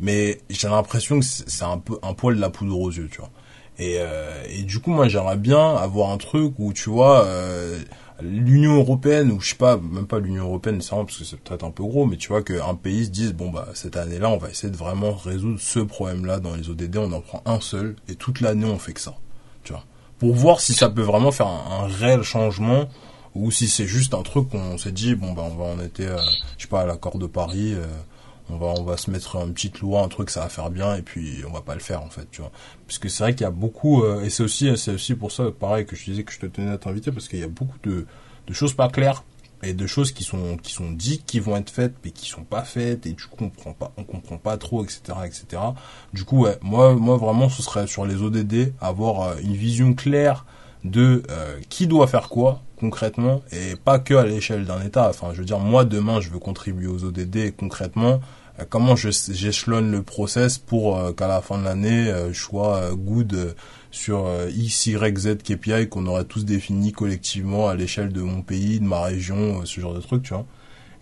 mais 0.00 0.40
j'ai 0.50 0.68
l'impression 0.68 1.18
que 1.20 1.24
c'est 1.24 1.64
un 1.64 1.78
peu 1.78 1.98
un 2.02 2.12
poil 2.12 2.36
de 2.36 2.40
la 2.40 2.50
poudre 2.50 2.78
aux 2.78 2.90
yeux 2.90 3.08
tu 3.10 3.18
vois. 3.18 3.30
Et 3.78 3.96
euh, 3.98 4.44
et 4.50 4.62
du 4.62 4.80
coup 4.80 4.90
moi 4.90 5.08
j'aimerais 5.08 5.38
bien 5.38 5.76
avoir 5.76 6.10
un 6.10 6.18
truc 6.18 6.54
où 6.58 6.74
tu 6.74 6.90
vois 6.90 7.24
euh, 7.24 7.78
l'Union 8.20 8.74
européenne 8.76 9.32
ou 9.32 9.40
je 9.40 9.50
sais 9.50 9.56
pas 9.56 9.78
même 9.78 10.06
pas 10.06 10.18
l'Union 10.18 10.44
européenne 10.44 10.76
nécessairement 10.76 11.06
parce 11.06 11.18
que 11.18 11.24
c'est 11.24 11.40
peut-être 11.40 11.64
un 11.64 11.70
peu 11.70 11.84
gros 11.84 12.04
mais 12.04 12.18
tu 12.18 12.28
vois 12.28 12.42
qu'un 12.42 12.74
pays 12.74 13.06
se 13.06 13.10
dise 13.10 13.32
bon 13.32 13.50
bah 13.50 13.68
cette 13.72 13.96
année-là 13.96 14.28
on 14.28 14.36
va 14.36 14.50
essayer 14.50 14.70
de 14.70 14.76
vraiment 14.76 15.14
résoudre 15.14 15.58
ce 15.58 15.78
problème-là 15.78 16.38
dans 16.38 16.54
les 16.54 16.68
ODD 16.68 16.98
on 16.98 17.12
en 17.12 17.22
prend 17.22 17.42
un 17.46 17.60
seul 17.60 17.96
et 18.08 18.14
toute 18.14 18.42
l'année 18.42 18.66
on 18.66 18.78
fait 18.78 18.92
que 18.92 19.00
ça 19.00 19.14
pour 20.22 20.34
voir 20.34 20.60
si 20.60 20.72
ça 20.72 20.88
peut 20.88 21.02
vraiment 21.02 21.32
faire 21.32 21.48
un, 21.48 21.88
réel 21.88 22.22
changement 22.22 22.88
ou 23.34 23.50
si 23.50 23.66
c'est 23.66 23.88
juste 23.88 24.14
un 24.14 24.22
truc 24.22 24.50
qu'on 24.50 24.78
s'est 24.78 24.92
dit 24.92 25.16
bon 25.16 25.32
ben 25.32 25.42
on 25.42 25.74
va 25.74 25.82
était 25.82 26.06
euh, 26.06 26.16
je 26.56 26.62
sais 26.62 26.68
pas 26.68 26.82
à 26.82 26.86
l'accord 26.86 27.18
de 27.18 27.26
Paris 27.26 27.74
euh, 27.74 27.84
on 28.48 28.84
va 28.84 28.96
se 28.96 29.10
mettre 29.10 29.34
une 29.34 29.52
petite 29.52 29.80
loi, 29.80 30.00
un 30.00 30.06
truc 30.06 30.30
ça 30.30 30.42
va 30.42 30.48
faire 30.48 30.70
bien 30.70 30.94
et 30.94 31.02
puis 31.02 31.42
on 31.44 31.52
va 31.52 31.60
pas 31.60 31.74
le 31.74 31.80
faire 31.80 32.02
en 32.02 32.08
fait, 32.08 32.28
tu 32.30 32.40
vois. 32.40 32.52
Parce 32.86 33.00
que 33.00 33.08
c'est 33.08 33.24
vrai 33.24 33.34
qu'il 33.34 33.42
y 33.42 33.48
a 33.48 33.50
beaucoup 33.50 34.04
et 34.22 34.30
c'est 34.30 34.44
aussi 34.44 34.70
c'est 34.76 34.92
aussi 34.92 35.16
pour 35.16 35.32
ça 35.32 35.50
pareil 35.50 35.86
que 35.86 35.96
je 35.96 36.04
disais 36.04 36.22
que 36.22 36.32
je 36.32 36.38
te 36.38 36.46
tenais 36.46 36.70
à 36.70 36.78
t'inviter 36.78 37.10
parce 37.10 37.26
qu'il 37.26 37.40
y 37.40 37.44
a 37.44 37.48
beaucoup 37.48 37.78
de 37.82 38.06
choses 38.52 38.74
pas 38.74 38.88
claires 38.90 39.24
et 39.62 39.74
de 39.74 39.86
choses 39.86 40.12
qui 40.12 40.24
sont 40.24 40.56
qui 40.56 40.72
sont 40.72 40.90
dites 40.90 41.24
qui 41.26 41.40
vont 41.40 41.56
être 41.56 41.70
faites 41.70 41.94
mais 42.04 42.10
qui 42.10 42.28
sont 42.28 42.44
pas 42.44 42.62
faites 42.62 43.06
et 43.06 43.12
du 43.12 43.24
coup 43.24 43.44
on 43.44 43.48
comprend 43.48 43.72
pas 43.72 43.92
on 43.96 44.04
comprend 44.04 44.36
pas 44.36 44.56
trop 44.56 44.84
etc 44.84 45.00
etc 45.24 45.62
du 46.12 46.24
coup 46.24 46.44
ouais 46.44 46.58
moi 46.62 46.94
moi 46.94 47.16
vraiment 47.16 47.48
ce 47.48 47.62
serait 47.62 47.86
sur 47.86 48.04
les 48.04 48.22
ODD 48.22 48.74
avoir 48.80 49.22
euh, 49.22 49.34
une 49.42 49.54
vision 49.54 49.94
claire 49.94 50.44
de 50.84 51.22
euh, 51.30 51.58
qui 51.68 51.86
doit 51.86 52.06
faire 52.06 52.28
quoi 52.28 52.60
concrètement 52.78 53.42
et 53.52 53.76
pas 53.76 54.00
que 54.00 54.14
à 54.14 54.26
l'échelle 54.26 54.64
d'un 54.64 54.82
État. 54.82 55.08
Enfin 55.08 55.28
je 55.32 55.38
veux 55.38 55.44
dire 55.44 55.60
moi 55.60 55.84
demain 55.84 56.20
je 56.20 56.30
veux 56.30 56.40
contribuer 56.40 56.88
aux 56.88 57.04
ODD 57.04 57.54
concrètement 57.56 58.20
comment 58.68 58.96
j'échelonne 58.96 59.90
le 59.90 60.02
process 60.02 60.58
pour 60.58 61.14
qu'à 61.16 61.26
la 61.28 61.40
fin 61.40 61.58
de 61.58 61.64
l'année 61.64 62.12
je 62.30 62.38
sois 62.38 62.90
good 62.94 63.54
sur 63.92 64.26
euh, 64.26 64.50
X, 64.50 64.86
Y, 64.86 65.18
Z 65.18 65.36
KPI 65.44 65.88
qu'on 65.88 66.06
aurait 66.06 66.24
tous 66.24 66.44
défini 66.44 66.90
collectivement 66.90 67.68
à 67.68 67.76
l'échelle 67.76 68.12
de 68.12 68.22
mon 68.22 68.42
pays, 68.42 68.80
de 68.80 68.84
ma 68.84 69.02
région, 69.02 69.60
euh, 69.60 69.64
ce 69.64 69.80
genre 69.80 69.94
de 69.94 70.00
truc, 70.00 70.24
tu 70.24 70.34
vois. 70.34 70.46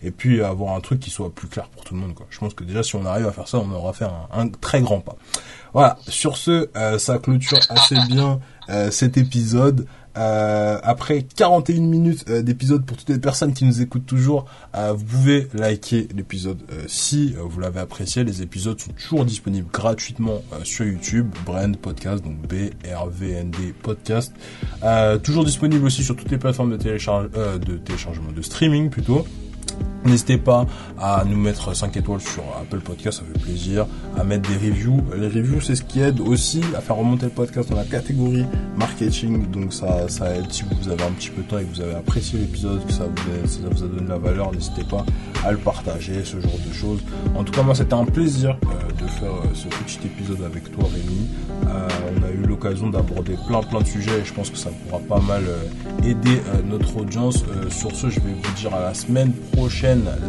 Et 0.03 0.11
puis 0.11 0.43
avoir 0.43 0.75
un 0.75 0.81
truc 0.81 0.99
qui 0.99 1.09
soit 1.09 1.33
plus 1.33 1.47
clair 1.47 1.69
pour 1.69 1.83
tout 1.83 1.93
le 1.93 2.01
monde, 2.01 2.13
quoi. 2.13 2.25
Je 2.29 2.37
pense 2.39 2.53
que 2.53 2.63
déjà 2.63 2.83
si 2.83 2.95
on 2.95 3.05
arrive 3.05 3.27
à 3.27 3.31
faire 3.31 3.47
ça, 3.47 3.59
on 3.59 3.71
aura 3.71 3.93
fait 3.93 4.07
un, 4.31 4.47
très 4.49 4.81
grand 4.81 4.99
pas. 4.99 5.15
Voilà. 5.73 5.97
Sur 6.07 6.37
ce, 6.37 6.69
euh, 6.75 6.99
ça 6.99 7.17
clôture 7.17 7.59
assez 7.69 7.95
bien 8.07 8.39
cet 8.89 9.17
épisode. 9.17 9.85
Euh, 10.17 10.79
après 10.83 11.23
41 11.23 11.81
minutes 11.81 12.25
euh, 12.29 12.41
d'épisode 12.41 12.85
pour 12.85 12.97
toutes 12.97 13.09
les 13.09 13.19
personnes 13.19 13.53
qui 13.53 13.63
nous 13.63 13.81
écoutent 13.81 14.05
toujours, 14.05 14.45
euh, 14.75 14.91
vous 14.93 15.05
pouvez 15.05 15.47
liker 15.53 16.07
l'épisode 16.15 16.59
si 16.87 17.33
vous 17.37 17.59
l'avez 17.59 17.79
apprécié. 17.79 18.23
Les 18.23 18.41
épisodes 18.41 18.79
sont 18.79 18.91
toujours 18.91 19.25
disponibles 19.25 19.69
gratuitement 19.71 20.41
sur 20.63 20.85
YouTube, 20.85 21.29
Brand 21.45 21.75
Podcast, 21.77 22.23
donc 22.23 22.37
B 22.47 22.71
R 22.85 23.07
V 23.07 23.31
N 23.31 23.51
D 23.51 23.73
Podcast. 23.81 24.33
toujours 25.23 25.45
disponible 25.45 25.85
aussi 25.85 26.03
sur 26.03 26.15
toutes 26.15 26.31
les 26.31 26.37
plateformes 26.37 26.71
de 26.71 26.77
télécharge, 26.77 27.29
de 27.31 27.77
téléchargement, 27.77 28.31
de 28.31 28.41
streaming 28.41 28.89
plutôt. 28.89 29.25
N'hésitez 30.05 30.37
pas 30.37 30.65
à 30.99 31.23
nous 31.25 31.37
mettre 31.37 31.75
5 31.75 31.95
étoiles 31.97 32.21
sur 32.21 32.43
Apple 32.59 32.79
Podcast, 32.79 33.19
ça 33.19 33.23
fait 33.31 33.39
plaisir, 33.39 33.85
à 34.17 34.23
mettre 34.23 34.49
des 34.49 34.55
reviews. 34.55 35.01
Les 35.17 35.27
reviews, 35.27 35.61
c'est 35.61 35.75
ce 35.75 35.83
qui 35.83 36.01
aide 36.01 36.19
aussi 36.19 36.61
à 36.75 36.81
faire 36.81 36.95
remonter 36.95 37.25
le 37.25 37.31
podcast 37.31 37.69
dans 37.69 37.75
la 37.75 37.83
catégorie 37.83 38.45
marketing. 38.77 39.49
Donc 39.51 39.73
ça, 39.73 40.07
ça 40.09 40.35
aide 40.35 40.51
si 40.51 40.63
vous 40.63 40.89
avez 40.89 41.03
un 41.03 41.11
petit 41.11 41.29
peu 41.29 41.43
de 41.43 41.47
temps 41.47 41.57
et 41.59 41.63
que 41.63 41.75
vous 41.75 41.81
avez 41.81 41.95
apprécié 41.95 42.39
l'épisode, 42.39 42.85
que 42.85 42.93
ça 42.93 43.05
vous, 43.05 43.83
a, 43.83 43.87
donné 43.87 44.01
de 44.01 44.09
la 44.09 44.17
valeur, 44.17 44.51
n'hésitez 44.51 44.83
pas 44.83 45.05
à 45.45 45.51
le 45.51 45.57
partager, 45.57 46.23
ce 46.23 46.39
genre 46.39 46.59
de 46.67 46.73
choses. 46.73 46.99
En 47.35 47.43
tout 47.43 47.51
cas, 47.51 47.63
moi, 47.63 47.75
c'était 47.75 47.93
un 47.93 48.05
plaisir 48.05 48.57
euh, 48.65 49.03
de 49.03 49.07
faire 49.07 49.31
euh, 49.31 49.47
ce 49.53 49.67
petit 49.67 49.99
épisode 50.05 50.43
avec 50.43 50.71
toi, 50.71 50.85
Rémi. 50.91 51.27
Euh, 51.67 51.87
on 52.15 52.23
a 52.23 52.31
eu 52.31 52.47
l'occasion 52.47 52.89
d'aborder 52.89 53.35
plein 53.47 53.61
plein 53.61 53.81
de 53.81 53.87
sujets 53.87 54.19
et 54.19 54.25
je 54.25 54.33
pense 54.33 54.49
que 54.49 54.57
ça 54.57 54.69
pourra 54.69 54.99
pas 54.99 55.25
mal 55.25 55.43
aider 56.03 56.41
notre 56.65 56.97
audience. 56.97 57.43
sur 57.69 57.95
ce, 57.95 58.09
je 58.09 58.19
vais 58.19 58.33
vous 58.33 58.53
dire 58.57 58.73
à 58.73 58.81
la 58.81 58.93
semaine 58.93 59.31
prochaine, 59.53 59.70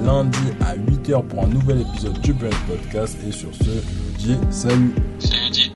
lundi 0.05 0.39
à 0.61 0.77
8h 0.77 1.25
pour 1.27 1.45
un 1.45 1.49
nouvel 1.49 1.81
épisode 1.81 2.19
du 2.21 2.33
Brand 2.33 2.55
Podcast. 2.69 3.17
Et 3.27 3.33
sur 3.33 3.55
ce, 3.55 3.71
je 4.19 4.27
dis 4.27 4.39
salut. 4.51 4.95
Salut. 5.19 5.71